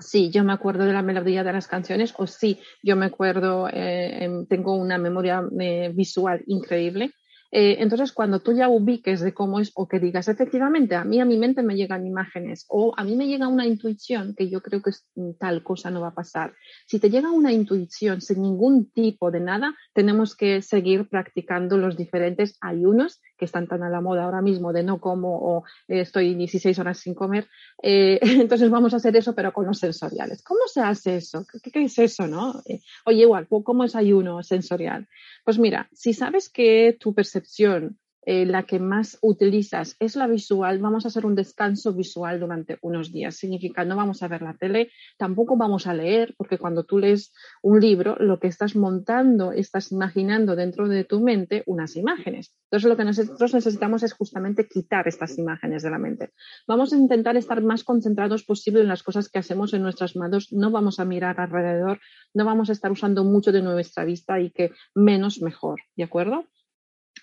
sí, 0.00 0.30
yo 0.30 0.44
me 0.44 0.52
acuerdo 0.52 0.84
de 0.84 0.92
la 0.92 1.02
melodía 1.02 1.44
de 1.44 1.52
las 1.52 1.68
canciones 1.68 2.14
o 2.16 2.26
sí, 2.26 2.60
yo 2.82 2.96
me 2.96 3.06
acuerdo, 3.06 3.68
eh, 3.68 4.24
em, 4.24 4.46
tengo 4.46 4.74
una 4.74 4.98
memoria 4.98 5.42
eh, 5.58 5.90
visual 5.94 6.42
increíble. 6.46 7.12
Eh, 7.52 7.78
entonces, 7.80 8.12
cuando 8.12 8.38
tú 8.38 8.52
ya 8.52 8.68
ubiques 8.68 9.20
de 9.20 9.34
cómo 9.34 9.58
es 9.58 9.72
o 9.74 9.88
que 9.88 9.98
digas, 9.98 10.28
efectivamente, 10.28 10.94
a 10.94 11.04
mí 11.04 11.20
a 11.20 11.24
mi 11.24 11.36
mente 11.36 11.62
me 11.62 11.74
llegan 11.74 12.06
imágenes 12.06 12.64
o 12.68 12.94
a 12.96 13.02
mí 13.02 13.16
me 13.16 13.26
llega 13.26 13.48
una 13.48 13.66
intuición 13.66 14.34
que 14.36 14.48
yo 14.48 14.60
creo 14.60 14.80
que 14.82 14.92
mm, 15.16 15.32
tal 15.38 15.64
cosa 15.64 15.90
no 15.90 16.00
va 16.00 16.08
a 16.08 16.14
pasar. 16.14 16.54
Si 16.86 17.00
te 17.00 17.10
llega 17.10 17.32
una 17.32 17.52
intuición 17.52 18.20
sin 18.20 18.42
ningún 18.42 18.90
tipo 18.92 19.32
de 19.32 19.40
nada, 19.40 19.74
tenemos 19.92 20.36
que 20.36 20.62
seguir 20.62 21.08
practicando 21.08 21.76
los 21.76 21.96
diferentes 21.96 22.56
ayunos 22.60 23.20
que 23.40 23.46
están 23.46 23.66
tan 23.66 23.82
a 23.82 23.88
la 23.88 24.02
moda 24.02 24.24
ahora 24.24 24.42
mismo 24.42 24.70
de 24.72 24.82
no 24.82 25.00
como 25.00 25.34
o 25.34 25.64
eh, 25.88 26.00
estoy 26.02 26.34
16 26.34 26.78
horas 26.78 26.98
sin 26.98 27.14
comer. 27.14 27.48
Eh, 27.82 28.20
entonces 28.44 28.70
vamos 28.70 28.92
a 28.92 28.98
hacer 28.98 29.16
eso, 29.16 29.34
pero 29.34 29.52
con 29.52 29.66
los 29.66 29.78
sensoriales. 29.78 30.42
¿Cómo 30.42 30.60
se 30.66 30.82
hace 30.82 31.16
eso? 31.16 31.46
¿Qué, 31.62 31.84
es 31.84 31.98
eso, 31.98 32.26
no? 32.26 32.62
oye, 33.06 33.22
igual, 33.22 33.48
¿cómo 33.48 33.84
es 33.84 33.96
ayuno 33.96 34.42
sensorial? 34.42 35.08
Pues 35.44 35.58
mira, 35.58 35.88
si 35.92 36.12
sabes 36.12 36.50
que 36.50 36.96
tu 37.00 37.14
percepción 37.14 37.98
eh, 38.32 38.46
la 38.46 38.62
que 38.62 38.78
más 38.78 39.18
utilizas 39.22 39.96
es 39.98 40.14
la 40.14 40.28
visual, 40.28 40.78
vamos 40.78 41.04
a 41.04 41.08
hacer 41.08 41.26
un 41.26 41.34
descanso 41.34 41.92
visual 41.92 42.38
durante 42.38 42.78
unos 42.80 43.10
días. 43.10 43.34
Significa, 43.34 43.84
no 43.84 43.96
vamos 43.96 44.22
a 44.22 44.28
ver 44.28 44.40
la 44.40 44.54
tele, 44.54 44.92
tampoco 45.18 45.56
vamos 45.56 45.88
a 45.88 45.94
leer, 45.94 46.32
porque 46.38 46.56
cuando 46.56 46.84
tú 46.84 47.00
lees 47.00 47.32
un 47.60 47.80
libro, 47.80 48.14
lo 48.20 48.38
que 48.38 48.46
estás 48.46 48.76
montando, 48.76 49.50
estás 49.50 49.90
imaginando 49.90 50.54
dentro 50.54 50.86
de 50.86 51.02
tu 51.02 51.20
mente 51.20 51.64
unas 51.66 51.96
imágenes. 51.96 52.54
Entonces, 52.66 52.88
lo 52.88 52.96
que 52.96 53.04
nosotros 53.04 53.52
necesitamos 53.52 54.04
es 54.04 54.12
justamente 54.12 54.68
quitar 54.68 55.08
estas 55.08 55.36
imágenes 55.36 55.82
de 55.82 55.90
la 55.90 55.98
mente. 55.98 56.30
Vamos 56.68 56.92
a 56.92 56.96
intentar 56.96 57.36
estar 57.36 57.60
más 57.64 57.82
concentrados 57.82 58.44
posible 58.44 58.82
en 58.82 58.86
las 58.86 59.02
cosas 59.02 59.28
que 59.28 59.40
hacemos 59.40 59.74
en 59.74 59.82
nuestras 59.82 60.14
manos. 60.14 60.52
No 60.52 60.70
vamos 60.70 61.00
a 61.00 61.04
mirar 61.04 61.40
alrededor, 61.40 61.98
no 62.32 62.44
vamos 62.44 62.70
a 62.70 62.74
estar 62.74 62.92
usando 62.92 63.24
mucho 63.24 63.50
de 63.50 63.62
nuestra 63.62 64.04
vista 64.04 64.38
y 64.38 64.52
que 64.52 64.70
menos 64.94 65.42
mejor, 65.42 65.80
¿de 65.96 66.04
acuerdo? 66.04 66.44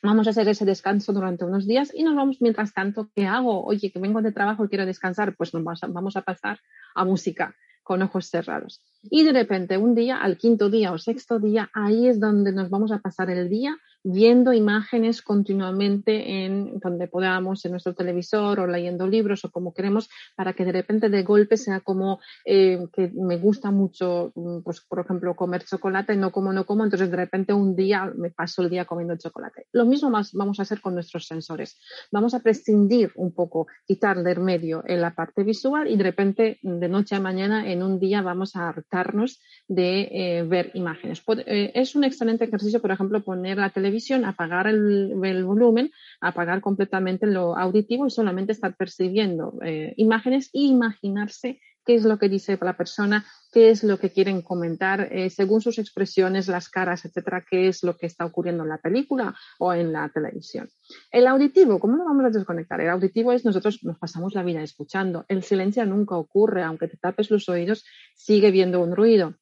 Vamos 0.04 0.28
a 0.28 0.30
hacer 0.30 0.48
ese 0.48 0.66
descanso 0.66 1.14
durante 1.14 1.46
unos 1.46 1.66
días 1.66 1.92
y 1.94 2.04
nos 2.04 2.16
vamos, 2.16 2.38
mientras 2.40 2.74
tanto, 2.74 3.10
¿qué 3.16 3.26
hago? 3.26 3.64
Oye, 3.66 3.92
que 3.92 4.00
vengo 4.00 4.22
de 4.22 4.32
trabajo 4.32 4.66
y 4.66 4.70
quiero 4.70 4.86
descansar, 4.86 5.36
pues 5.36 5.54
nos 5.54 5.64
vamos 5.64 6.18
a 6.18 6.22
pasar 6.22 6.60
a 6.96 7.06
música 7.06 7.56
con 7.84 8.02
ojos 8.02 8.28
cerrados. 8.28 8.82
Y 9.04 9.24
de 9.24 9.32
repente, 9.32 9.78
un 9.78 9.96
día, 9.96 10.18
al 10.18 10.38
quinto 10.38 10.70
día 10.70 10.92
o 10.92 10.98
sexto 10.98 11.40
día, 11.40 11.70
ahí 11.74 12.08
es 12.08 12.20
donde 12.20 12.52
nos 12.52 12.70
vamos 12.70 12.92
a 12.92 13.00
pasar 13.00 13.30
el 13.30 13.50
día 13.50 13.78
viendo 14.10 14.54
imágenes 14.54 15.22
continuamente 15.22 16.46
en 16.46 16.80
donde 16.80 17.08
podamos, 17.08 17.66
en 17.66 17.72
nuestro 17.72 17.94
televisor 17.94 18.60
o 18.60 18.68
leyendo 18.68 19.06
libros 19.06 19.44
o 19.44 19.52
como 19.52 19.74
queremos, 19.74 20.10
para 20.36 20.54
que 20.54 20.64
de 20.64 20.72
repente 20.72 21.10
de 21.10 21.24
golpe 21.24 21.58
sea 21.58 21.82
como 21.82 22.20
eh, 22.46 22.88
que 22.94 23.12
me 23.14 23.38
gusta 23.38 23.70
mucho, 23.70 24.32
mm, 24.36 24.60
pues 24.64 24.82
por 24.82 25.00
ejemplo, 25.00 25.36
comer 25.36 25.66
chocolate, 25.66 26.16
no 26.16 26.32
como, 26.32 26.54
no 26.54 26.66
como, 26.66 26.86
entonces 26.86 27.12
de 27.12 27.18
repente 27.18 27.52
un 27.52 27.76
día 27.76 28.12
me 28.16 28.32
paso 28.32 28.62
el 28.62 28.70
día 28.70 28.86
comiendo 28.86 29.18
chocolate. 29.18 29.68
Lo 29.74 29.86
mismo 29.86 30.10
más 30.10 30.32
vamos 30.32 30.60
a 30.60 30.62
hacer 30.62 30.80
con 30.80 30.94
nuestros 30.94 31.28
sensores. 31.28 31.78
Vamos 32.12 32.34
a 32.34 32.40
prescindir 32.40 33.12
un 33.16 33.34
poco, 33.34 33.68
quitar 33.86 34.24
del 34.24 34.40
medio 34.40 34.84
en 34.88 35.02
la 35.02 35.16
parte 35.16 35.44
visual 35.44 35.90
y 35.92 35.98
de 35.98 36.04
repente 36.04 36.60
de 36.62 36.88
noche 36.88 37.16
a 37.16 37.20
mañana 37.20 37.70
en 37.70 37.84
un 37.84 38.00
día 38.00 38.22
vamos 38.22 38.56
a 38.56 38.70
hartarnos 38.70 39.42
de 39.68 40.08
eh, 40.12 40.44
ver 40.44 40.72
imágenes. 40.76 41.22
Eh, 41.46 41.72
es 41.76 41.96
un 41.96 42.06
excelente 42.06 42.46
ejercicio, 42.46 42.82
por 42.82 42.92
ejemplo, 42.92 43.22
poner 43.22 43.58
la 43.58 43.70
televisión 43.70 43.97
apagar 44.26 44.68
el, 44.68 45.44
volumen, 45.46 45.92
apagar 46.22 46.62
completamente 46.62 47.28
lo 47.28 47.58
auditivo 47.58 48.08
y 48.08 48.12
solamente 48.12 48.52
estar 48.52 48.76
percibiendo 48.76 49.54
eh, 49.64 49.94
imágenes 49.98 50.50
e 50.54 50.62
imaginarse 50.62 51.60
qué 51.88 51.96
es 51.96 52.04
lo 52.04 52.20
que 52.20 52.28
dice 52.28 52.60
la 52.62 52.76
persona, 52.76 53.26
qué 53.54 53.70
es 53.70 53.84
lo 53.84 53.98
que 53.98 54.12
quieren 54.12 54.42
comentar, 54.42 55.08
eh, 55.10 55.30
según 55.30 55.62
sus 55.62 55.80
expresiones, 55.80 56.50
las 56.50 56.68
caras, 56.68 57.06
etcétera, 57.06 57.46
qué 57.50 57.70
es 57.70 57.82
lo 57.82 57.96
que 57.96 58.06
está 58.06 58.26
ocurriendo 58.26 58.64
en 58.64 58.70
la 58.70 58.78
película 58.78 59.34
o 59.58 59.74
en 59.74 59.94
la 59.94 60.10
televisión. 60.10 60.68
El 61.12 61.28
auditivo, 61.28 61.80
¿cómo 61.80 61.96
lo 61.96 62.04
vamos 62.04 62.26
a 62.26 62.30
desconectar? 62.30 62.82
El 62.82 62.90
auditivo 62.90 63.32
es 63.32 63.46
nosotros 63.46 63.80
nos 63.84 63.98
pasamos 63.98 64.36
la 64.36 64.44
vida 64.44 64.62
escuchando. 64.62 65.26
El 65.30 65.44
silencio 65.44 65.86
nunca 65.86 66.18
ocurre, 66.18 66.62
aunque 66.62 66.90
te 66.90 66.98
tapes 66.98 67.32
los 67.32 67.48
oídos, 67.48 67.86
sigue 68.16 68.52
viendo 68.52 68.82
un 68.82 68.94
ruido 68.94 69.36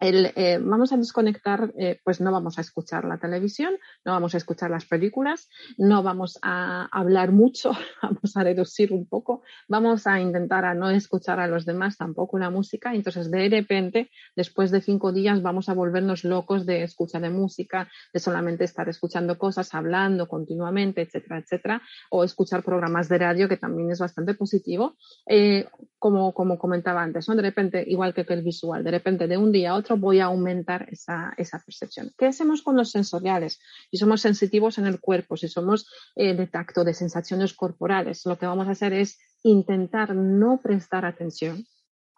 el, 0.00 0.32
eh, 0.34 0.58
vamos 0.60 0.92
a 0.92 0.96
desconectar, 0.96 1.72
eh, 1.78 2.00
pues 2.02 2.20
no 2.20 2.32
vamos 2.32 2.58
a 2.58 2.62
escuchar 2.62 3.04
la 3.04 3.18
televisión, 3.18 3.74
no 4.04 4.12
vamos 4.12 4.34
a 4.34 4.38
escuchar 4.38 4.70
las 4.70 4.86
películas, 4.86 5.48
no 5.76 6.02
vamos 6.02 6.38
a 6.42 6.88
hablar 6.90 7.32
mucho, 7.32 7.72
vamos 8.02 8.36
a 8.36 8.42
reducir 8.42 8.92
un 8.92 9.06
poco, 9.06 9.42
vamos 9.68 10.06
a 10.06 10.18
intentar 10.18 10.64
a 10.64 10.74
no 10.74 10.88
escuchar 10.90 11.38
a 11.38 11.46
los 11.46 11.66
demás 11.66 11.98
tampoco 11.98 12.38
la 12.38 12.48
música. 12.48 12.94
Entonces, 12.94 13.30
de 13.30 13.48
repente, 13.50 14.10
después 14.34 14.70
de 14.70 14.80
cinco 14.80 15.12
días, 15.12 15.42
vamos 15.42 15.68
a 15.68 15.74
volvernos 15.74 16.24
locos 16.24 16.64
de 16.64 16.82
escucha 16.82 17.20
de 17.20 17.28
música, 17.28 17.90
de 18.12 18.20
solamente 18.20 18.64
estar 18.64 18.88
escuchando 18.88 19.36
cosas, 19.36 19.74
hablando 19.74 20.28
continuamente, 20.28 21.02
etcétera, 21.02 21.40
etcétera, 21.40 21.82
o 22.10 22.24
escuchar 22.24 22.62
programas 22.62 23.08
de 23.08 23.18
radio, 23.18 23.48
que 23.48 23.58
también 23.58 23.90
es 23.90 23.98
bastante 23.98 24.32
positivo. 24.34 24.96
Eh, 25.26 25.68
como, 25.98 26.32
como 26.32 26.58
comentaba 26.58 27.02
antes, 27.02 27.28
¿no? 27.28 27.36
De 27.36 27.42
repente, 27.42 27.84
igual 27.86 28.14
que 28.14 28.24
el 28.30 28.42
visual, 28.42 28.82
de 28.82 28.90
repente 28.90 29.28
de 29.28 29.36
un 29.36 29.52
día 29.52 29.70
a 29.70 29.74
otro 29.74 29.89
voy 29.96 30.20
a 30.20 30.26
aumentar 30.26 30.88
esa, 30.90 31.32
esa 31.36 31.58
percepción. 31.64 32.12
¿Qué 32.16 32.26
hacemos 32.26 32.62
con 32.62 32.76
los 32.76 32.90
sensoriales? 32.90 33.60
Si 33.90 33.96
somos 33.96 34.20
sensitivos 34.20 34.78
en 34.78 34.86
el 34.86 35.00
cuerpo, 35.00 35.36
si 35.36 35.48
somos 35.48 35.88
eh, 36.16 36.34
de 36.34 36.46
tacto, 36.46 36.84
de 36.84 36.94
sensaciones 36.94 37.54
corporales, 37.54 38.24
lo 38.26 38.38
que 38.38 38.46
vamos 38.46 38.68
a 38.68 38.72
hacer 38.72 38.92
es 38.92 39.18
intentar 39.42 40.14
no 40.14 40.60
prestar 40.62 41.04
atención 41.04 41.64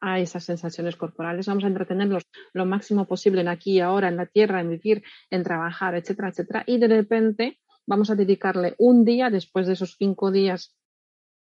a 0.00 0.18
esas 0.18 0.44
sensaciones 0.44 0.96
corporales. 0.96 1.46
Vamos 1.46 1.64
a 1.64 1.68
entretenerlos 1.68 2.24
lo 2.52 2.66
máximo 2.66 3.06
posible 3.06 3.40
en 3.40 3.48
aquí 3.48 3.74
y 3.74 3.80
ahora, 3.80 4.08
en 4.08 4.16
la 4.16 4.26
tierra, 4.26 4.60
en 4.60 4.70
vivir, 4.70 5.04
en 5.30 5.44
trabajar, 5.44 5.94
etcétera, 5.94 6.30
etcétera. 6.30 6.64
Y 6.66 6.78
de 6.78 6.88
repente 6.88 7.60
vamos 7.86 8.10
a 8.10 8.16
dedicarle 8.16 8.74
un 8.78 9.04
día 9.04 9.30
después 9.30 9.66
de 9.66 9.74
esos 9.74 9.94
cinco 9.96 10.30
días 10.30 10.76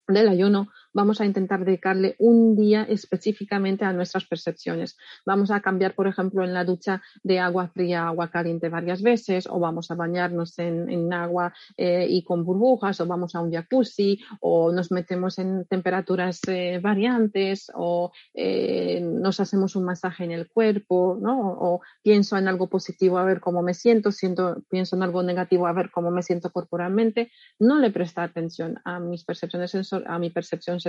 del 0.08 0.28
ayuno, 0.28 0.68
vamos 0.92 1.20
a 1.20 1.26
intentar 1.26 1.64
dedicarle 1.64 2.16
un 2.18 2.56
día 2.56 2.82
específicamente 2.88 3.84
a 3.84 3.92
nuestras 3.92 4.24
percepciones. 4.24 4.96
Vamos 5.26 5.50
a 5.50 5.60
cambiar, 5.60 5.94
por 5.94 6.06
ejemplo, 6.06 6.44
en 6.44 6.54
la 6.54 6.64
ducha 6.64 7.02
de 7.22 7.38
agua 7.38 7.68
fría 7.68 8.04
a 8.04 8.08
agua 8.08 8.30
caliente 8.30 8.68
varias 8.68 9.02
veces, 9.02 9.46
o 9.46 9.58
vamos 9.58 9.90
a 9.90 9.94
bañarnos 9.94 10.58
en, 10.58 11.12
agua 11.12 11.54
eh, 11.76 12.06
y 12.08 12.22
con 12.22 12.44
burbujas, 12.44 13.00
o 13.00 13.06
vamos 13.06 13.34
a 13.34 13.40
un 13.40 13.52
jacuzzi, 13.52 14.20
o 14.40 14.72
nos 14.72 14.90
metemos 14.90 15.38
en 15.38 15.64
temperaturas 15.66 16.40
eh, 16.48 16.80
variantes, 16.82 17.70
o 17.74 18.12
eh, 18.34 19.00
nos 19.00 19.40
hacemos 19.40 19.76
un 19.76 19.84
masaje 19.84 20.24
en 20.24 20.32
el 20.32 20.48
cuerpo, 20.50 21.18
¿no? 21.20 21.38
O, 21.40 21.80
pienso 22.02 22.36
en 22.36 22.48
algo 22.48 22.68
positivo 22.68 23.18
a 23.18 23.24
ver 23.24 23.40
cómo 23.40 23.62
me 23.62 23.74
siento, 23.74 24.12
siento, 24.12 24.62
pienso 24.68 24.96
en 24.96 25.02
algo 25.02 25.22
negativo 25.22 25.66
a 25.66 25.72
ver 25.72 25.90
cómo 25.90 26.10
me 26.10 26.22
siento 26.22 26.50
corporalmente. 26.50 27.30
No 27.58 27.78
le 27.78 27.90
presta 27.90 28.22
atención 28.22 28.80
a 28.84 28.98
mis 29.00 29.24
percepciones 29.24 29.70
sensoriales 29.70 29.98
a 30.06 30.18
mi 30.18 30.30
percepción 30.30 30.80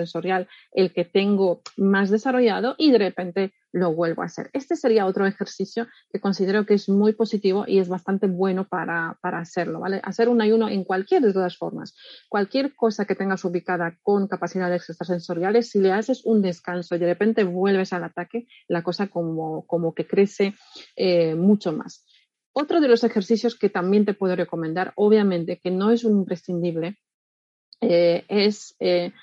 el 0.71 0.93
que 0.93 1.05
tengo 1.05 1.61
más 1.77 2.09
desarrollado 2.09 2.75
y 2.77 2.91
de 2.91 2.97
repente 2.97 3.53
lo 3.71 3.93
vuelvo 3.93 4.21
a 4.21 4.25
hacer. 4.25 4.49
Este 4.53 4.75
sería 4.75 5.05
otro 5.05 5.25
ejercicio 5.25 5.87
que 6.11 6.19
considero 6.19 6.65
que 6.65 6.73
es 6.73 6.89
muy 6.89 7.13
positivo 7.13 7.65
y 7.67 7.79
es 7.79 7.87
bastante 7.87 8.27
bueno 8.27 8.67
para, 8.67 9.17
hacerlo, 9.21 9.79
¿vale? 9.79 10.01
Hacer 10.03 10.29
un 10.29 10.41
ayuno 10.41 10.69
en 10.69 10.83
cualquier 10.83 11.21
de 11.21 11.33
todas 11.33 11.57
formas. 11.57 11.95
Cualquier 12.29 12.75
cosa 12.75 13.05
que 13.05 13.15
tengas 13.15 13.45
ubicada 13.45 13.97
con 14.01 14.27
capacidades 14.27 14.89
extrasensoriales, 14.89 15.69
si 15.69 15.79
le 15.79 15.91
haces 15.91 16.25
un 16.25 16.41
descanso 16.41 16.95
y 16.95 16.99
de 16.99 17.05
repente 17.05 17.43
vuelves 17.43 17.93
al 17.93 18.03
ataque, 18.03 18.47
la 18.67 18.81
cosa 18.81 19.07
como, 19.07 19.65
como 19.67 19.93
que 19.93 20.07
crece 20.07 20.55
eh, 20.95 21.35
mucho 21.35 21.71
más. 21.71 22.05
Otro 22.53 22.81
de 22.81 22.87
los 22.87 23.03
ejercicios 23.03 23.55
que 23.55 23.69
también 23.69 24.05
te 24.05 24.15
puedo 24.15 24.35
recomendar, 24.35 24.93
obviamente 24.95 25.59
que 25.59 25.69
no 25.69 25.91
es 25.91 26.03
un 26.03 26.17
imprescindible, 26.17 26.97
eh, 27.81 28.25
es 28.27 28.75
eh, 28.79 29.13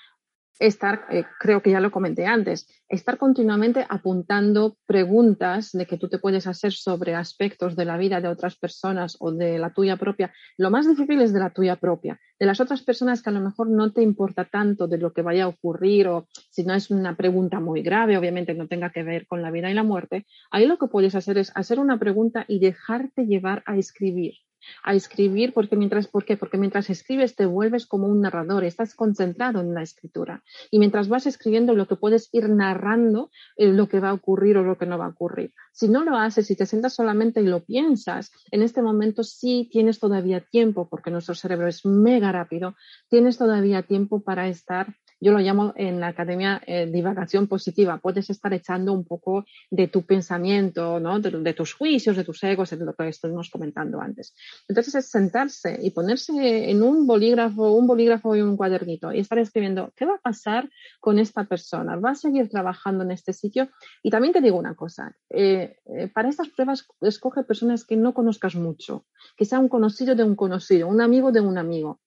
estar, 0.59 1.07
eh, 1.11 1.25
creo 1.38 1.62
que 1.62 1.71
ya 1.71 1.81
lo 1.81 1.90
comenté 1.90 2.27
antes, 2.27 2.66
estar 2.88 3.19
continuamente 3.19 3.85
apuntando 3.88 4.77
preguntas 4.87 5.73
de 5.73 5.87
que 5.87 5.99
tú 5.99 6.09
te 6.09 6.19
puedes 6.19 6.47
hacer 6.47 6.73
sobre 6.73 7.14
aspectos 7.14 7.77
de 7.77 7.85
la 7.85 7.97
vida 7.97 8.21
de 8.21 8.29
otras 8.29 8.57
personas 8.57 9.16
o 9.21 9.33
de 9.33 9.59
la 9.59 9.73
tuya 9.73 9.97
propia. 9.97 10.33
Lo 10.57 10.71
más 10.71 10.88
difícil 10.88 11.21
es 11.21 11.33
de 11.33 11.40
la 11.40 11.51
tuya 11.51 11.77
propia. 11.77 12.21
De 12.38 12.47
las 12.47 12.61
otras 12.61 12.83
personas 12.83 13.23
que 13.23 13.31
a 13.31 13.33
lo 13.33 13.40
mejor 13.40 13.69
no 13.69 13.92
te 13.92 14.03
importa 14.03 14.45
tanto 14.45 14.87
de 14.87 14.99
lo 14.99 15.12
que 15.12 15.23
vaya 15.23 15.45
a 15.45 15.49
ocurrir 15.49 16.09
o 16.09 16.29
si 16.51 16.64
no 16.64 16.75
es 16.75 16.90
una 16.90 17.16
pregunta 17.16 17.61
muy 17.61 17.83
grave, 17.83 18.16
obviamente 18.16 18.55
no 18.55 18.69
tenga 18.69 18.90
que 18.90 19.03
ver 19.03 19.27
con 19.27 19.42
la 19.42 19.51
vida 19.51 19.71
y 19.71 19.75
la 19.75 19.83
muerte, 19.83 20.27
ahí 20.51 20.66
lo 20.66 20.79
que 20.79 20.88
puedes 20.88 21.14
hacer 21.14 21.38
es 21.38 21.53
hacer 21.55 21.79
una 21.79 21.99
pregunta 21.99 22.45
y 22.49 22.61
dejarte 22.61 23.27
llevar 23.27 23.62
a 23.66 23.77
escribir 23.77 24.35
a 24.83 24.94
escribir 24.94 25.52
porque 25.52 25.76
mientras, 25.76 26.09
¿por 26.09 26.24
qué? 26.24 26.37
Porque 26.37 26.59
mientras 26.59 26.90
escribes 26.90 27.35
te 27.37 27.46
vuelves 27.46 27.87
como 27.87 28.09
un 28.09 28.20
narrador, 28.20 28.64
estás 28.64 28.94
concentrado 28.94 29.61
en 29.61 29.74
la 29.74 29.83
escritura. 29.83 30.42
Y 30.70 30.79
mientras 30.79 31.09
vas 31.09 31.26
escribiendo 31.26 31.74
lo 31.74 31.87
que 31.87 31.96
puedes 31.96 32.29
ir 32.33 32.48
narrando 32.48 33.31
es 33.57 33.74
lo 33.74 33.88
que 33.88 34.00
va 34.00 34.11
a 34.11 34.14
ocurrir 34.14 34.57
o 34.59 34.62
lo 34.62 34.79
que 34.79 34.87
no 34.87 34.98
va 34.98 35.07
a 35.07 35.11
ocurrir. 35.11 35.52
Si 35.72 35.88
no 35.88 36.05
lo 36.05 36.16
haces 36.16 36.50
y 36.50 36.57
te 36.57 36.66
sientas 36.66 36.94
solamente 36.94 37.40
y 37.40 37.46
lo 37.46 37.64
piensas, 37.64 38.33
en 38.50 38.62
este 38.62 38.83
momento 38.83 39.22
sí 39.22 39.68
tienes 39.70 39.98
todavía 39.98 40.40
tiempo, 40.40 40.88
porque 40.88 41.11
nuestro 41.11 41.35
cerebro 41.35 41.68
es 41.68 41.85
mega 41.85 42.33
rápido, 42.33 42.74
tienes 43.09 43.38
todavía 43.38 43.83
tiempo 43.83 44.20
para 44.20 44.48
estar 44.48 44.94
yo 45.20 45.33
lo 45.33 45.38
llamo 45.38 45.72
en 45.76 46.00
la 46.00 46.09
academia 46.09 46.62
eh, 46.66 46.87
divagación 46.87 47.46
positiva. 47.46 47.98
Puedes 47.98 48.29
estar 48.31 48.52
echando 48.52 48.92
un 48.92 49.05
poco 49.05 49.44
de 49.70 49.88
tu 49.88 50.02
pensamiento, 50.02 51.00
¿no? 51.00 51.18
de, 51.20 51.55
tus 51.55 51.72
juicios, 51.72 52.16
de 52.16 52.24
tus 52.24 52.42
egos, 52.44 52.70
de 52.70 52.85
lo 52.85 52.94
que 52.94 53.09
estuvimos 53.09 53.50
comentando 53.50 54.00
antes. 54.00 54.35
Entonces 54.68 54.94
es 54.94 55.11
sentarse 55.11 55.79
y 55.83 55.90
ponerse 55.90 56.70
en 56.70 56.83
un 56.83 57.07
bolígrafo, 57.07 57.72
un 57.72 57.87
bolígrafo 57.87 58.37
y 58.37 58.42
un 58.42 58.57
cuadernito 58.57 59.12
y 59.12 59.20
estar 59.20 59.38
escribiendo 59.38 59.92
qué 59.96 60.05
va 60.05 60.14
a 60.14 60.20
pasar 60.20 60.68
con 61.00 61.18
esta 61.18 61.44
persona. 61.44 61.96
¿Va 61.96 62.11
a 62.11 62.14
seguir 62.14 62.48
trabajando 62.48 63.05
en 63.05 63.11
este 63.11 63.33
sitio? 63.33 63.68
Y 64.02 64.11
también 64.11 64.33
te 64.33 64.40
digo 64.40 64.59
una 64.59 64.74
cosa, 64.74 65.16
eh, 65.31 65.76
eh, 65.87 66.09
para 66.09 66.29
estas 66.29 66.48
pruebas 66.48 66.87
escoge 67.00 67.42
personas 67.42 67.85
que 67.85 67.96
no 67.96 68.12
conozcas 68.12 68.55
mucho, 68.55 69.07
que 69.37 69.44
sea 69.44 69.59
un 69.59 69.68
conocido 69.68 70.14
de 70.14 70.24
un 70.24 70.37
conocido, 70.37 70.88
un 70.88 71.00
amigo 71.00 71.33
de 71.33 71.40
un 71.40 71.59
amigo 71.59 72.00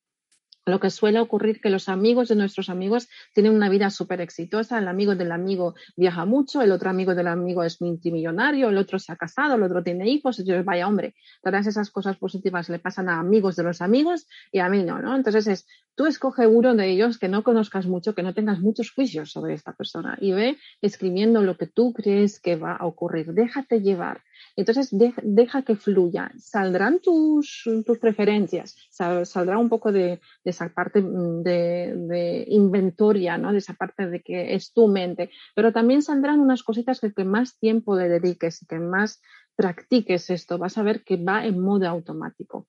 lo 0.69 0.79
que 0.79 0.89
suele 0.89 1.19
ocurrir 1.19 1.61
que 1.61 1.69
los 1.69 1.89
amigos 1.89 2.29
de 2.29 2.35
nuestros 2.35 2.69
amigos 2.69 3.09
tienen 3.33 3.53
una 3.53 3.69
vida 3.69 3.89
súper 3.89 4.21
exitosa, 4.21 4.79
el 4.79 4.87
amigo 4.87 5.15
del 5.15 5.31
amigo 5.31 5.75
viaja 5.95 6.25
mucho, 6.25 6.61
el 6.61 6.71
otro 6.71 6.89
amigo 6.89 7.15
del 7.15 7.27
amigo 7.27 7.63
es 7.63 7.81
multimillonario, 7.81 8.69
el 8.69 8.77
otro 8.77 8.99
se 8.99 9.11
ha 9.11 9.15
casado, 9.15 9.55
el 9.55 9.63
otro 9.63 9.83
tiene 9.83 10.09
hijos, 10.09 10.39
y 10.39 10.51
vaya 10.63 10.87
hombre, 10.87 11.15
todas 11.41 11.67
esas 11.67 11.89
cosas 11.89 12.17
positivas 12.17 12.69
le 12.69 12.79
pasan 12.79 13.09
a 13.09 13.19
amigos 13.19 13.55
de 13.55 13.63
los 13.63 13.81
amigos 13.81 14.27
y 14.51 14.59
a 14.59 14.69
mí 14.69 14.83
no, 14.83 14.99
¿no? 14.99 15.15
Entonces 15.15 15.47
es, 15.47 15.67
tú 15.95 16.05
escoge 16.05 16.47
uno 16.47 16.75
de 16.75 16.89
ellos 16.89 17.17
que 17.17 17.27
no 17.27 17.43
conozcas 17.43 17.85
mucho, 17.85 18.15
que 18.15 18.23
no 18.23 18.33
tengas 18.33 18.59
muchos 18.59 18.91
juicios 18.91 19.31
sobre 19.31 19.53
esta 19.53 19.73
persona 19.73 20.17
y 20.21 20.31
ve 20.31 20.57
escribiendo 20.81 21.41
lo 21.41 21.57
que 21.57 21.67
tú 21.67 21.93
crees 21.93 22.39
que 22.39 22.55
va 22.55 22.75
a 22.75 22.85
ocurrir, 22.85 23.33
déjate 23.33 23.81
llevar. 23.81 24.21
Entonces, 24.55 24.89
deja 25.23 25.61
que 25.61 25.75
fluya. 25.75 26.31
Saldrán 26.37 26.99
tus, 26.99 27.63
tus 27.85 27.97
preferencias, 27.97 28.75
saldrá 29.23 29.57
un 29.57 29.69
poco 29.69 29.91
de, 29.91 30.19
esa 30.43 30.69
parte 30.69 31.01
mm, 31.01 31.43
de, 31.43 32.45
inventoria, 32.49 33.37
¿no? 33.37 33.51
de 33.51 33.59
esa 33.59 33.73
parte 33.73 34.07
de 34.07 34.21
que 34.21 34.53
es 34.55 34.73
tu 34.73 34.87
mente, 34.87 35.29
pero 35.55 35.71
también 35.71 36.01
saldrán 36.01 36.39
unas 36.39 36.63
cositas 36.63 36.99
que, 36.99 37.13
que 37.13 37.25
más 37.25 37.57
tiempo 37.57 37.95
le 37.95 38.09
dediques 38.09 38.61
y 38.61 38.65
que 38.65 38.79
más 38.79 39.21
practiques 39.55 40.29
esto, 40.29 40.57
vas 40.57 40.77
a 40.77 40.83
ver 40.83 41.03
que 41.03 41.17
va 41.17 41.45
en 41.45 41.59
modo 41.59 41.87
automático 41.87 42.67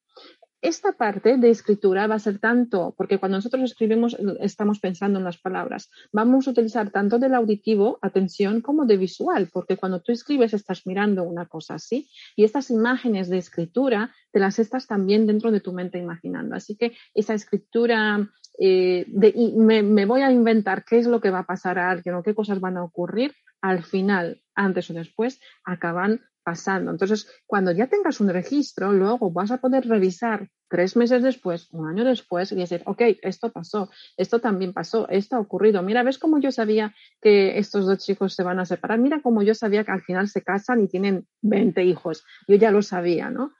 esta 0.62 0.92
parte 0.92 1.38
de 1.38 1.50
escritura 1.50 2.06
va 2.06 2.16
a 2.16 2.18
ser 2.18 2.38
tanto, 2.38 2.94
porque 2.96 3.18
cuando 3.18 3.38
nosotros 3.38 3.62
escribimos 3.62 4.16
estamos 4.40 4.78
pensando 4.78 5.18
en 5.18 5.24
las 5.24 5.38
palabras, 5.38 5.90
vamos 6.12 6.46
a 6.46 6.50
utilizar 6.50 6.90
tanto 6.90 7.18
del 7.18 7.34
auditivo, 7.34 7.98
atención, 8.02 8.60
como 8.60 8.84
de 8.84 8.96
visual, 8.96 9.48
porque 9.52 9.76
cuando 9.76 10.00
tú 10.00 10.12
escribes 10.12 10.52
estás 10.52 10.86
mirando 10.86 11.22
una 11.22 11.46
cosa 11.46 11.74
así 11.74 12.08
y 12.36 12.44
estas 12.44 12.70
imágenes 12.70 13.28
de 13.30 13.38
escritura 13.38 14.14
te 14.32 14.38
las 14.38 14.58
estás 14.58 14.86
también 14.86 15.26
dentro 15.26 15.50
de 15.50 15.60
tu 15.60 15.72
mente 15.72 15.98
imaginando. 15.98 16.54
Así 16.54 16.76
que 16.76 16.92
esa 17.14 17.34
escritura 17.34 18.28
eh, 18.58 19.06
de, 19.08 19.34
me, 19.56 19.82
me 19.82 20.04
voy 20.04 20.20
a 20.20 20.30
inventar 20.30 20.84
qué 20.84 20.98
es 20.98 21.06
lo 21.06 21.20
que 21.20 21.30
va 21.30 21.40
a 21.40 21.46
pasar 21.46 21.78
a 21.78 21.90
alguien 21.90 22.14
o 22.14 22.22
qué 22.22 22.34
cosas 22.34 22.60
van 22.60 22.76
a 22.76 22.84
ocurrir, 22.84 23.32
al 23.62 23.82
final, 23.82 24.42
antes 24.54 24.90
o 24.90 24.94
después, 24.94 25.40
acaban 25.64 26.20
pasando. 26.42 26.90
Entonces, 26.90 27.28
cuando 27.46 27.72
ya 27.72 27.86
tengas 27.86 28.20
un 28.20 28.28
registro, 28.28 28.92
luego 28.92 29.30
vas 29.30 29.50
a 29.50 29.58
poder 29.58 29.86
revisar 29.86 30.48
tres 30.68 30.96
meses 30.96 31.22
después, 31.22 31.68
un 31.72 31.88
año 31.88 32.04
después, 32.04 32.52
y 32.52 32.56
decir, 32.56 32.82
ok, 32.86 33.02
esto 33.22 33.50
pasó, 33.50 33.90
esto 34.16 34.38
también 34.40 34.72
pasó, 34.72 35.08
esto 35.08 35.36
ha 35.36 35.40
ocurrido. 35.40 35.82
Mira, 35.82 36.02
¿ves 36.02 36.18
cómo 36.18 36.38
yo 36.40 36.52
sabía 36.52 36.94
que 37.20 37.58
estos 37.58 37.86
dos 37.86 37.98
chicos 37.98 38.34
se 38.34 38.42
van 38.42 38.60
a 38.60 38.64
separar? 38.64 38.98
Mira 38.98 39.20
cómo 39.22 39.42
yo 39.42 39.54
sabía 39.54 39.84
que 39.84 39.92
al 39.92 40.02
final 40.02 40.28
se 40.28 40.42
casan 40.42 40.82
y 40.82 40.88
tienen 40.88 41.26
20 41.42 41.84
hijos. 41.84 42.24
Yo 42.46 42.56
ya 42.56 42.70
lo 42.70 42.82
sabía, 42.82 43.30
¿no? 43.30 43.52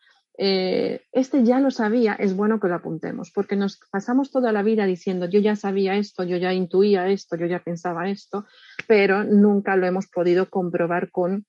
Eh, 0.42 1.02
este 1.12 1.44
ya 1.44 1.60
lo 1.60 1.70
sabía, 1.70 2.14
es 2.14 2.34
bueno 2.34 2.60
que 2.60 2.68
lo 2.68 2.76
apuntemos, 2.76 3.30
porque 3.30 3.56
nos 3.56 3.78
pasamos 3.90 4.30
toda 4.30 4.52
la 4.52 4.62
vida 4.62 4.86
diciendo, 4.86 5.28
yo 5.28 5.38
ya 5.38 5.54
sabía 5.54 5.96
esto, 5.96 6.24
yo 6.24 6.38
ya 6.38 6.54
intuía 6.54 7.08
esto, 7.08 7.36
yo 7.36 7.44
ya 7.44 7.58
pensaba 7.58 8.08
esto, 8.08 8.46
pero 8.88 9.22
nunca 9.24 9.76
lo 9.76 9.86
hemos 9.86 10.06
podido 10.06 10.48
comprobar 10.48 11.10
con 11.10 11.44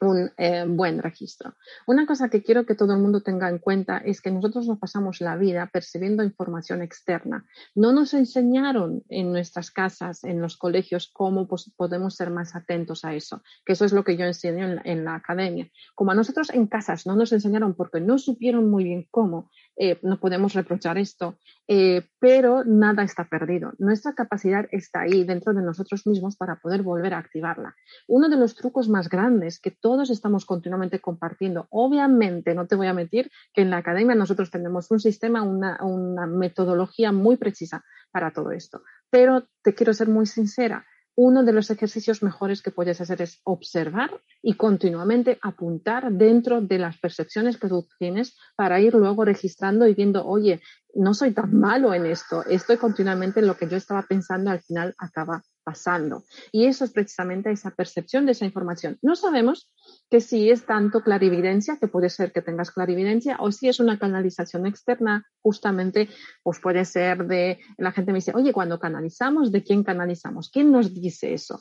un 0.00 0.30
eh, 0.36 0.64
buen 0.66 1.02
registro. 1.02 1.54
Una 1.86 2.06
cosa 2.06 2.28
que 2.28 2.42
quiero 2.42 2.64
que 2.64 2.74
todo 2.74 2.94
el 2.94 3.00
mundo 3.00 3.22
tenga 3.22 3.48
en 3.48 3.58
cuenta 3.58 3.98
es 3.98 4.20
que 4.20 4.30
nosotros 4.30 4.66
nos 4.66 4.78
pasamos 4.78 5.20
la 5.20 5.36
vida 5.36 5.68
percibiendo 5.72 6.22
información 6.22 6.82
externa. 6.82 7.46
No 7.74 7.92
nos 7.92 8.14
enseñaron 8.14 9.02
en 9.08 9.32
nuestras 9.32 9.70
casas, 9.70 10.24
en 10.24 10.40
los 10.40 10.56
colegios, 10.56 11.10
cómo 11.12 11.48
podemos 11.76 12.14
ser 12.14 12.30
más 12.30 12.54
atentos 12.54 13.04
a 13.04 13.14
eso, 13.14 13.42
que 13.64 13.72
eso 13.72 13.84
es 13.84 13.92
lo 13.92 14.04
que 14.04 14.16
yo 14.16 14.24
enseño 14.24 14.80
en 14.84 15.04
la, 15.04 15.14
academia. 15.14 15.68
Como 15.94 16.12
a 16.12 16.14
nosotros 16.14 16.50
en 16.50 16.66
casas 16.66 17.06
no 17.06 17.16
nos 17.16 17.32
enseñaron 17.32 17.74
porque 17.74 18.00
no 18.00 18.18
supieron 18.18 18.70
muy 18.70 18.84
bien 18.84 19.08
cómo, 19.10 19.50
eh, 19.80 19.98
no 20.02 20.18
podemos 20.18 20.54
reprochar 20.54 20.98
esto, 20.98 21.38
eh, 21.68 22.02
pero 22.18 22.64
nada 22.64 23.04
está 23.04 23.28
perdido. 23.28 23.72
Nuestra 23.78 24.12
capacidad 24.12 24.66
está 24.72 25.02
ahí 25.02 25.22
dentro 25.24 25.54
de 25.54 25.62
nosotros 25.62 26.04
mismos 26.04 26.36
para 26.36 26.56
poder 26.56 26.82
volver 26.82 27.14
a 27.14 27.18
activarla. 27.18 27.76
Uno 28.08 28.28
de 28.28 28.36
los 28.36 28.56
trucos 28.56 28.88
más 28.88 29.08
grandes 29.08 29.60
que 29.60 29.70
todos 29.70 30.10
estamos 30.10 30.44
continuamente 30.44 30.98
compartiendo. 30.98 31.68
Obviamente, 31.70 32.54
no 32.54 32.66
te 32.66 32.74
voy 32.74 32.88
a 32.88 32.92
mentir 32.92 33.30
que 33.54 33.62
en 33.62 33.70
la 33.70 33.76
academia 33.76 34.16
nosotros 34.16 34.50
tenemos 34.50 34.90
un 34.90 34.98
sistema, 34.98 35.42
una, 35.42 35.78
una 35.84 36.26
metodología 36.26 37.12
muy 37.12 37.36
precisa 37.36 37.84
para 38.10 38.32
todo 38.32 38.50
esto. 38.50 38.82
Pero 39.10 39.46
te 39.62 39.74
quiero 39.74 39.94
ser 39.94 40.08
muy 40.08 40.26
sincera. 40.26 40.86
Uno 41.20 41.42
de 41.42 41.52
los 41.52 41.68
ejercicios 41.68 42.22
mejores 42.22 42.62
que 42.62 42.70
puedes 42.70 43.00
hacer 43.00 43.20
es 43.22 43.40
observar 43.42 44.22
y 44.40 44.54
continuamente 44.54 45.36
apuntar 45.42 46.12
dentro 46.12 46.60
de 46.60 46.78
las 46.78 46.96
percepciones 46.98 47.56
que 47.56 47.66
tú 47.66 47.88
tienes 47.98 48.36
para 48.54 48.78
ir 48.78 48.94
luego 48.94 49.24
registrando 49.24 49.88
y 49.88 49.94
viendo, 49.94 50.24
oye, 50.24 50.60
no 50.94 51.14
soy 51.14 51.32
tan 51.32 51.58
malo 51.58 51.92
en 51.92 52.06
esto, 52.06 52.44
estoy 52.44 52.76
continuamente 52.76 53.40
en 53.40 53.48
lo 53.48 53.56
que 53.56 53.66
yo 53.66 53.76
estaba 53.76 54.02
pensando, 54.02 54.52
al 54.52 54.60
final 54.60 54.94
acaba 54.96 55.42
pasando. 55.68 56.24
Y 56.50 56.64
eso 56.64 56.86
es 56.86 56.92
precisamente 56.92 57.50
esa 57.50 57.70
percepción 57.72 58.24
de 58.24 58.32
esa 58.32 58.46
información. 58.46 58.96
No 59.02 59.16
sabemos 59.16 59.70
que 60.08 60.22
si 60.22 60.48
es 60.48 60.64
tanto 60.64 61.02
clarividencia, 61.02 61.76
que 61.78 61.88
puede 61.88 62.08
ser 62.08 62.32
que 62.32 62.40
tengas 62.40 62.70
clarividencia, 62.70 63.36
o 63.38 63.52
si 63.52 63.68
es 63.68 63.78
una 63.78 63.98
canalización 63.98 64.66
externa, 64.66 65.26
justamente, 65.42 66.08
pues 66.42 66.58
puede 66.58 66.86
ser 66.86 67.26
de, 67.26 67.58
la 67.76 67.92
gente 67.92 68.12
me 68.12 68.18
dice, 68.20 68.32
oye, 68.34 68.54
cuando 68.54 68.78
canalizamos, 68.78 69.52
¿de 69.52 69.62
quién 69.62 69.84
canalizamos? 69.84 70.48
¿Quién 70.50 70.72
nos 70.72 70.94
dice 70.94 71.34
eso? 71.34 71.60